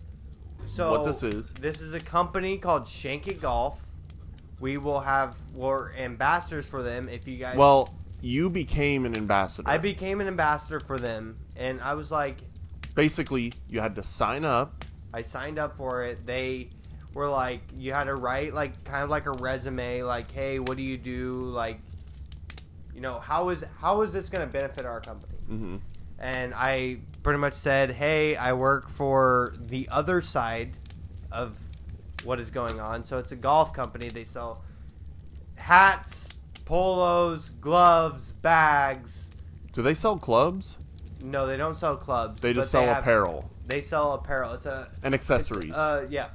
So 0.66 0.91
what 0.93 1.05
this 1.05 1.22
is. 1.22 1.51
This 1.51 1.81
is 1.81 1.95
a 1.95 2.01
company 2.01 2.59
called 2.59 2.87
Shank 2.87 3.26
It 3.26 3.41
Golf. 3.41 3.81
We 4.61 4.76
will 4.78 5.01
have 5.01 5.37
we're 5.55 5.93
ambassadors 5.95 6.66
for 6.68 6.83
them. 6.83 7.09
If 7.09 7.26
you 7.26 7.37
guys, 7.39 7.57
Well, 7.57 7.89
you 8.20 8.51
became 8.51 9.07
an 9.07 9.16
ambassador. 9.16 9.68
I 9.68 9.78
became 9.78 10.20
an 10.20 10.26
ambassador 10.28 10.78
for 10.81 10.99
them, 10.99 11.39
and 11.57 11.81
I 11.81 11.95
was 11.95 12.11
like, 12.11 12.37
Basically, 12.95 13.53
you 13.68 13.80
had 13.80 13.95
to 13.97 14.03
sign 14.03 14.45
up. 14.45 14.84
I 15.12 15.22
signed 15.22 15.59
up 15.59 15.76
for 15.76 16.05
it. 16.05 16.26
They 16.26 16.68
were 17.14 17.28
like, 17.28 17.62
you 17.76 17.93
had 17.93 18.05
to 18.05 18.14
write 18.14 18.55
like 18.55 18.84
kind 18.84 19.03
of 19.03 19.11
like 19.11 19.26
a 19.26 19.32
resume, 19.32 20.03
like, 20.03 20.30
hey, 20.30 20.59
what 20.59 20.76
do 20.76 20.82
you 20.82 20.97
do? 20.97 21.45
Like, 21.45 21.80
you 22.95 23.01
know, 23.01 23.18
how 23.18 23.49
is 23.49 23.64
how 23.80 24.03
is 24.03 24.12
this 24.12 24.28
going 24.28 24.47
to 24.47 24.53
benefit 24.53 24.84
our 24.86 25.01
company? 25.01 25.34
hmm 25.47 25.76
and 26.20 26.53
I 26.55 26.99
pretty 27.22 27.38
much 27.38 27.55
said, 27.55 27.91
"Hey, 27.91 28.36
I 28.36 28.53
work 28.53 28.91
for 28.91 29.55
the 29.59 29.88
other 29.91 30.20
side 30.20 30.72
of 31.32 31.57
what 32.24 32.38
is 32.38 32.51
going 32.51 32.78
on." 32.78 33.05
So 33.05 33.18
it's 33.18 33.32
a 33.32 33.36
golf 33.36 33.72
company. 33.72 34.09
They 34.09 34.24
sell 34.24 34.62
hats, 35.57 36.38
polos, 36.66 37.49
gloves, 37.49 38.32
bags. 38.32 39.30
Do 39.72 39.82
they 39.82 39.95
sell 39.95 40.18
clubs? 40.18 40.76
No, 41.22 41.46
they 41.46 41.56
don't 41.56 41.76
sell 41.76 41.96
clubs. 41.96 42.40
They 42.40 42.50
but 42.52 42.60
just 42.60 42.70
sell 42.70 42.84
have- 42.84 42.98
apparel 43.02 43.50
They 43.66 43.80
sell 43.80 44.12
apparel. 44.14 44.54
It's 44.54 44.66
a 44.66 44.90
and 45.02 45.14
accessories. 45.14 45.72
uh, 45.74 46.06
yeah. 46.10 46.28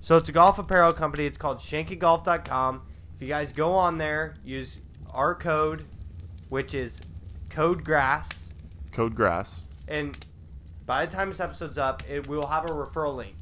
So 0.00 0.16
it's 0.16 0.28
a 0.28 0.32
golf 0.32 0.58
apparel 0.58 0.92
company. 0.92 1.26
It's 1.26 1.38
called 1.38 1.58
shankygolf.com. 1.58 2.82
If 3.16 3.22
you 3.22 3.28
guys 3.28 3.52
go 3.52 3.72
on 3.74 3.98
there, 3.98 4.34
use 4.44 4.80
our 5.12 5.34
code, 5.34 5.84
which 6.50 6.74
is 6.74 7.00
code 7.50 7.84
grass. 7.84 8.52
Code 8.92 9.14
grass. 9.14 9.62
and 9.88 10.18
by 10.86 11.04
the 11.04 11.12
time 11.14 11.28
this 11.28 11.40
episode's 11.40 11.76
up, 11.76 12.02
it 12.08 12.26
we 12.28 12.36
will 12.36 12.46
have 12.46 12.64
a 12.64 12.68
referral 12.72 13.14
link. 13.16 13.34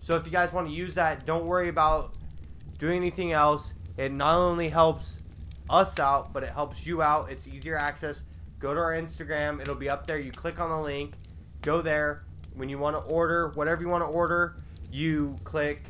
So 0.00 0.14
if 0.16 0.24
you 0.26 0.30
guys 0.32 0.52
want 0.52 0.68
to 0.68 0.72
use 0.74 0.94
that, 0.94 1.26
don't 1.26 1.46
worry 1.46 1.68
about 1.68 2.14
doing 2.78 2.96
anything 2.96 3.32
else. 3.32 3.72
It 3.96 4.12
not 4.12 4.36
only 4.36 4.68
helps 4.68 5.18
us 5.70 5.98
out, 5.98 6.32
but 6.32 6.42
it 6.42 6.50
helps 6.50 6.86
you 6.86 7.02
out. 7.02 7.30
It's 7.30 7.48
easier 7.48 7.76
access. 7.76 8.22
Go 8.62 8.72
to 8.72 8.78
our 8.80 8.92
Instagram; 8.92 9.60
it'll 9.60 9.74
be 9.74 9.90
up 9.90 10.06
there. 10.06 10.20
You 10.20 10.30
click 10.30 10.60
on 10.60 10.70
the 10.70 10.78
link, 10.78 11.14
go 11.62 11.82
there. 11.82 12.22
When 12.54 12.68
you 12.68 12.78
want 12.78 12.94
to 12.96 13.02
order 13.12 13.48
whatever 13.56 13.82
you 13.82 13.88
want 13.88 14.02
to 14.04 14.06
order, 14.08 14.54
you 14.92 15.36
click. 15.42 15.82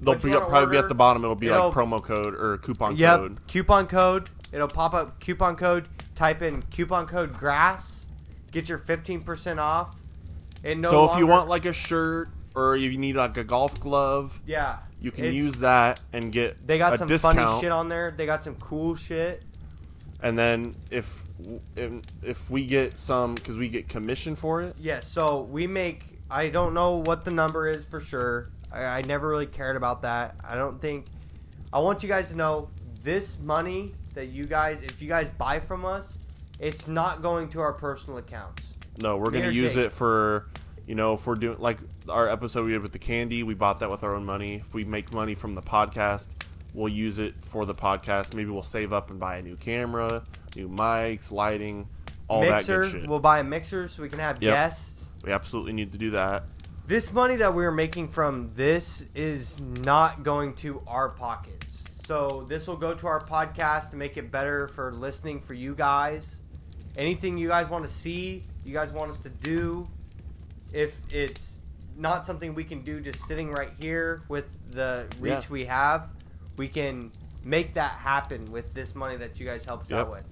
They'll 0.00 0.16
be 0.16 0.32
probably 0.32 0.72
be 0.72 0.76
at 0.78 0.88
the 0.88 0.94
bottom. 0.96 1.22
It'll 1.22 1.36
be 1.36 1.46
it'll- 1.46 1.66
like 1.68 1.74
promo 1.74 2.02
code 2.02 2.34
or 2.34 2.58
coupon 2.58 2.96
Yep, 2.96 3.16
code. 3.18 3.46
coupon 3.46 3.86
code. 3.86 4.28
It'll 4.50 4.66
pop 4.66 4.92
up 4.92 5.20
coupon 5.20 5.54
code. 5.54 5.86
Type 6.16 6.42
in 6.42 6.62
coupon 6.62 7.06
code 7.06 7.32
grass. 7.34 8.06
Get 8.50 8.68
your 8.68 8.78
fifteen 8.78 9.22
percent 9.22 9.60
off. 9.60 9.94
And 10.64 10.80
no 10.82 10.90
so 10.90 11.12
if 11.12 11.18
you 11.18 11.28
want 11.28 11.48
like 11.48 11.64
a 11.64 11.72
shirt 11.72 12.28
or 12.56 12.74
if 12.74 12.90
you 12.90 12.98
need 12.98 13.14
like 13.14 13.36
a 13.36 13.44
golf 13.44 13.78
glove, 13.78 14.40
Yeah. 14.46 14.78
you 15.00 15.12
can 15.12 15.32
use 15.32 15.60
that 15.60 16.00
and 16.12 16.32
get 16.32 16.66
They 16.66 16.78
got 16.78 16.98
some 16.98 17.06
discount. 17.06 17.36
funny 17.36 17.60
shit 17.60 17.70
on 17.70 17.88
there. 17.88 18.12
They 18.16 18.26
got 18.26 18.42
some 18.42 18.56
cool 18.56 18.96
shit. 18.96 19.44
And 20.22 20.36
then 20.36 20.74
if 20.90 21.22
if, 21.74 21.92
if 22.22 22.50
we 22.50 22.66
get 22.66 22.98
some 22.98 23.34
because 23.34 23.56
we 23.56 23.68
get 23.68 23.88
commission 23.88 24.36
for 24.36 24.62
it, 24.62 24.76
Yeah, 24.80 25.00
so 25.00 25.42
we 25.42 25.66
make. 25.66 26.04
I 26.30 26.48
don't 26.48 26.74
know 26.74 27.02
what 27.04 27.24
the 27.24 27.30
number 27.30 27.68
is 27.68 27.84
for 27.84 28.00
sure. 28.00 28.48
I, 28.72 28.84
I 28.84 29.02
never 29.02 29.28
really 29.28 29.46
cared 29.46 29.76
about 29.76 30.02
that. 30.02 30.36
I 30.42 30.56
don't 30.56 30.80
think. 30.80 31.06
I 31.72 31.78
want 31.80 32.02
you 32.02 32.08
guys 32.08 32.30
to 32.30 32.36
know 32.36 32.70
this 33.02 33.38
money 33.38 33.92
that 34.14 34.26
you 34.26 34.44
guys, 34.44 34.80
if 34.82 35.00
you 35.02 35.08
guys 35.08 35.28
buy 35.28 35.60
from 35.60 35.84
us, 35.84 36.18
it's 36.58 36.88
not 36.88 37.22
going 37.22 37.48
to 37.50 37.60
our 37.60 37.72
personal 37.72 38.18
accounts. 38.18 38.72
no, 39.02 39.16
we're 39.16 39.30
gonna 39.30 39.50
use 39.50 39.74
Jake? 39.74 39.86
it 39.86 39.92
for 39.92 40.48
you 40.86 40.94
know 40.94 41.14
if 41.14 41.26
we're 41.26 41.34
doing 41.34 41.58
like 41.58 41.78
our 42.08 42.28
episode 42.28 42.64
we 42.64 42.72
did 42.72 42.82
with 42.82 42.92
the 42.92 42.98
candy, 42.98 43.42
we 43.42 43.54
bought 43.54 43.80
that 43.80 43.90
with 43.90 44.02
our 44.02 44.14
own 44.14 44.24
money. 44.24 44.54
If 44.56 44.74
we 44.74 44.84
make 44.84 45.12
money 45.12 45.34
from 45.34 45.54
the 45.54 45.62
podcast, 45.62 46.28
we'll 46.72 46.92
use 46.92 47.18
it 47.18 47.34
for 47.42 47.66
the 47.66 47.74
podcast. 47.74 48.34
Maybe 48.34 48.50
we'll 48.50 48.62
save 48.62 48.92
up 48.92 49.10
and 49.10 49.20
buy 49.20 49.36
a 49.36 49.42
new 49.42 49.56
camera, 49.56 50.24
new 50.56 50.68
mics, 50.68 51.30
lighting, 51.30 51.88
all 52.28 52.40
mixer. 52.40 52.52
that 52.52 52.82
good 52.82 52.86
shit. 52.86 52.94
Mixer. 52.94 53.08
We'll 53.10 53.20
buy 53.20 53.38
a 53.40 53.44
mixer 53.44 53.88
so 53.88 54.02
we 54.02 54.08
can 54.08 54.18
have 54.18 54.42
Yep. 54.42 54.52
guests. 54.54 55.08
we 55.24 55.32
absolutely 55.32 55.72
need 55.72 55.90
to 55.92 55.98
do 55.98 56.10
that. 56.12 56.44
This 56.86 57.12
money 57.12 57.34
that 57.36 57.52
we're 57.54 57.72
making 57.72 58.08
from 58.08 58.52
this 58.54 59.04
is 59.14 59.58
not 59.84 60.22
going 60.22 60.54
to 60.56 60.82
our 60.86 61.08
pockets. 61.08 61.84
So 62.06 62.44
this 62.48 62.68
will 62.68 62.76
go 62.76 62.94
to 62.94 63.06
our 63.08 63.20
podcast 63.20 63.90
to 63.90 63.96
make 63.96 64.16
it 64.16 64.30
better 64.30 64.68
for 64.68 64.92
listening 64.92 65.40
for 65.40 65.54
you 65.54 65.74
guys. 65.74 66.36
Anything 66.96 67.36
you 67.38 67.48
guys 67.48 67.68
want 67.68 67.84
to 67.84 67.90
see, 67.90 68.44
you 68.64 68.72
guys 68.72 68.92
want 68.92 69.10
us 69.10 69.18
to 69.20 69.28
do, 69.28 69.88
if 70.72 70.96
it's 71.12 71.58
not 71.96 72.24
something 72.24 72.54
we 72.54 72.62
can 72.62 72.82
do 72.82 73.00
just 73.00 73.20
sitting 73.24 73.50
right 73.50 73.70
here 73.80 74.22
with 74.28 74.46
the 74.72 75.08
reach 75.18 75.32
Yeah. 75.32 75.42
we 75.50 75.64
have, 75.64 76.08
we 76.56 76.68
can 76.68 77.10
make 77.42 77.74
that 77.74 77.92
happen 77.92 78.44
with 78.52 78.72
this 78.74 78.94
money 78.94 79.16
that 79.16 79.40
you 79.40 79.46
guys 79.46 79.64
help 79.64 79.82
us 79.82 79.90
out 79.92 80.10
with. 80.10 80.24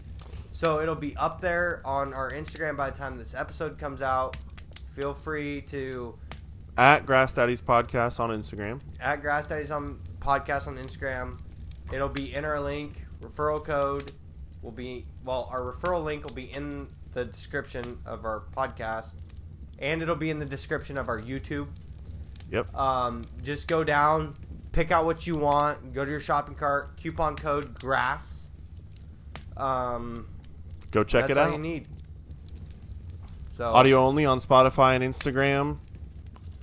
So 0.55 0.79
it'll 0.79 0.95
be 0.95 1.17
up 1.17 1.41
there 1.41 1.83
on 1.85 2.15
our 2.15 2.31
Instagram 2.31 2.77
by 2.77 2.89
the 2.89 2.97
time 2.97 3.19
this 3.19 3.35
episode 3.35 3.77
comes 3.77 4.01
out. 4.01 4.37
Feel 4.95 5.13
free 5.13 5.63
to 5.63 6.17
At 6.79 7.05
Grass 7.05 7.35
Daddies 7.35 7.61
Podcast 7.61 8.21
on 8.21 8.31
Instagram. 8.31 8.81
at 9.01 9.21
Grass 9.21 9.49
Daddies 9.49 9.73
on 9.73 9.99
podcast 10.21 10.69
on 10.69 10.77
Instagram. 10.77 11.41
It'll 11.93 12.09
be 12.09 12.33
in 12.33 12.45
our 12.45 12.61
link. 12.61 13.05
Referral 13.21 13.65
code 13.65 14.13
will 14.63 14.71
be 14.71 15.07
well. 15.25 15.49
Our 15.51 15.73
referral 15.73 16.05
link 16.05 16.25
will 16.25 16.37
be 16.37 16.55
in 16.55 16.87
the 17.11 17.25
description 17.25 17.99
of 18.07 18.25
our 18.25 18.45
podcast, 18.57 19.15
and 19.81 20.03
it'll 20.03 20.15
be 20.15 20.31
in 20.31 20.39
the 20.39 20.47
description 20.47 20.97
of 20.99 21.09
our 21.09 21.19
YouTube. 21.19 21.67
Yep. 22.53 22.73
Um, 22.77 23.25
just 23.43 23.67
go 23.67 23.83
down, 23.83 24.37
pick 24.71 24.93
out 24.93 25.05
what 25.05 25.27
you 25.27 25.35
want, 25.35 25.93
go 25.93 26.05
to 26.05 26.11
your 26.13 26.21
shopping 26.21 26.55
cart, 26.55 26.97
coupon 26.97 27.35
code 27.35 27.77
GRASS. 27.81 28.51
Um, 29.57 30.29
Go 30.95 31.03
check 31.03 31.26
that's 31.26 31.32
it 31.32 31.38
all 31.38 31.49
out. 31.49 31.53
you 31.55 31.59
need. 31.59 31.88
So 33.57 33.64
Audio 33.64 33.99
only 33.99 34.24
on 34.24 34.38
Spotify 34.38 34.95
and 34.95 35.03
Instagram. 35.03 35.78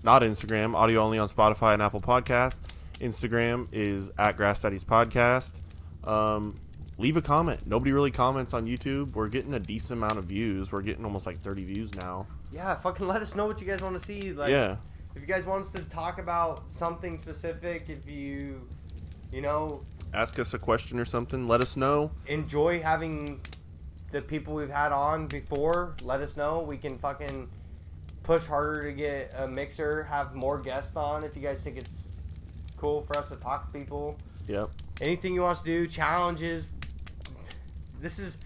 Not 0.06 0.22
Instagram. 0.22 0.74
Audio 0.74 1.02
only 1.02 1.20
on 1.20 1.28
Spotify 1.28 1.74
and 1.74 1.82
Apple 1.82 2.00
Podcast. 2.00 2.60
Instagram 3.02 3.68
is 3.74 4.10
at 4.18 4.38
Grass 4.38 4.62
Daddies 4.62 4.86
Podcast. 4.86 5.52
Um, 6.06 6.56
leave 6.98 7.18
a 7.18 7.22
comment. 7.22 7.68
Nobody 7.68 7.92
really 7.92 8.10
comments 8.10 8.54
on 8.54 8.66
YouTube. 8.68 9.16
We're 9.16 9.28
getting 9.28 9.54
a 9.54 9.60
decent 9.60 10.00
amount 10.00 10.18
of 10.18 10.24
views. 10.24 10.72
We're 10.72 10.82
getting 10.82 11.04
almost 11.04 11.26
like 11.26 11.38
30 11.38 11.66
views 11.66 11.94
now. 11.96 12.26
yeah, 12.54 12.74
fucking 12.76 13.06
let 13.06 13.22
us 13.22 13.36
know 13.36 13.46
what 13.46 13.60
you 13.60 13.68
guys 13.68 13.82
want 13.84 13.96
to 13.96 14.00
see. 14.00 14.32
Like, 14.32 14.48
yeah. 14.48 14.78
if 15.14 15.22
you 15.22 15.28
guys 15.28 15.46
want 15.46 15.66
us 15.66 15.72
to 15.74 15.84
talk 15.84 16.20
about 16.20 16.72
something 16.72 17.18
specific, 17.18 17.90
if 17.90 18.10
you, 18.10 18.66
you 19.30 19.42
know, 19.42 19.82
Ask 20.14 20.40
us 20.40 20.54
a 20.54 20.60
question 20.60 21.00
or 21.00 21.06
something. 21.06 21.50
Let 21.50 21.60
us 21.60 21.76
know. 21.76 22.12
enjoy 22.28 22.82
having 22.82 23.42
the 24.12 24.22
people 24.22 24.54
we've 24.54 24.70
had 24.70 24.92
on 24.92 25.28
before, 25.28 25.96
let 26.04 26.22
us 26.22 26.38
know. 26.38 26.60
We 26.62 26.78
can 26.78 26.98
fucking 26.98 27.50
push 28.24 28.46
harder 28.46 28.84
to 28.84 28.92
get 28.94 29.34
a 29.38 29.48
mixer, 29.48 30.04
have 30.04 30.36
more 30.36 30.60
guests 30.60 30.96
on 30.96 31.24
if 31.24 31.36
you 31.36 31.42
guys 31.42 31.64
think 31.64 31.78
it's 31.78 32.10
cool 32.78 33.02
for 33.02 33.18
us 33.18 33.30
to 33.30 33.36
talk 33.38 33.72
to 33.72 33.80
people. 33.80 34.18
Yep. 34.48 34.70
Anything 35.02 35.34
you 35.34 35.42
want 35.42 35.54
us 35.58 35.60
to 35.60 35.66
do, 35.66 35.88
challenges. 35.88 36.68
This 38.00 38.20
is 38.20 38.38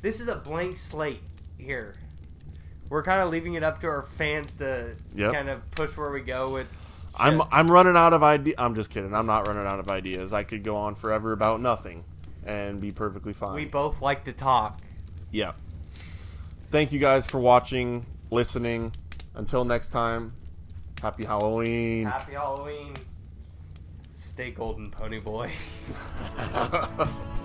this 0.00 0.20
is 0.20 0.28
a 0.28 0.36
blank 0.36 0.76
slate 0.76 1.22
here. 1.58 1.94
We're 2.88 3.02
kind 3.02 3.22
of 3.22 3.30
leaving 3.30 3.54
it 3.54 3.62
up 3.62 3.80
to 3.82 3.86
our 3.86 4.02
fans 4.02 4.50
to 4.58 4.94
Yep. 5.14 5.32
kind 5.32 5.48
of 5.48 5.70
push 5.70 5.96
where 5.96 6.10
we 6.10 6.20
go 6.20 6.52
with. 6.52 6.66
I'm. 7.14 7.42
I'm 7.52 7.70
running 7.70 7.94
out 7.96 8.12
of 8.14 8.22
ideas. 8.22 8.56
I'm 8.58 8.74
just 8.74 8.90
kidding. 8.90 9.14
I'm 9.14 9.26
not 9.26 9.46
running 9.46 9.64
out 9.66 9.78
of 9.78 9.90
ideas. 9.90 10.32
I 10.32 10.42
could 10.44 10.62
go 10.64 10.76
on 10.76 10.94
forever 10.94 11.32
about 11.32 11.60
nothing 11.60 12.04
and 12.44 12.80
be 12.80 12.90
perfectly 12.90 13.32
fine. 13.32 13.54
we 13.54 13.66
both 13.66 14.00
like 14.02 14.24
to 14.24 14.32
talk. 14.32 14.80
Yeah. 15.32 15.52
Thank 16.70 16.92
you 16.92 17.00
guys 17.00 17.26
for 17.26 17.38
watching, 17.38 18.06
listening. 18.30 18.92
Until 19.34 19.64
next 19.64 19.88
time, 19.88 20.34
happy 21.00 21.24
Halloween. 21.24 22.04
Happy 22.06 22.32
Halloween. 22.32 22.94
Stay 24.12 24.50
golden, 24.50 24.90
pony 24.90 25.20
boy. 25.20 25.50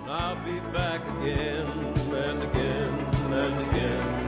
I'll 0.06 0.36
be 0.44 0.58
back 0.72 1.06
again 1.18 1.66
and 1.66 2.42
again 2.42 2.88
and 3.32 3.70
again. 3.70 4.27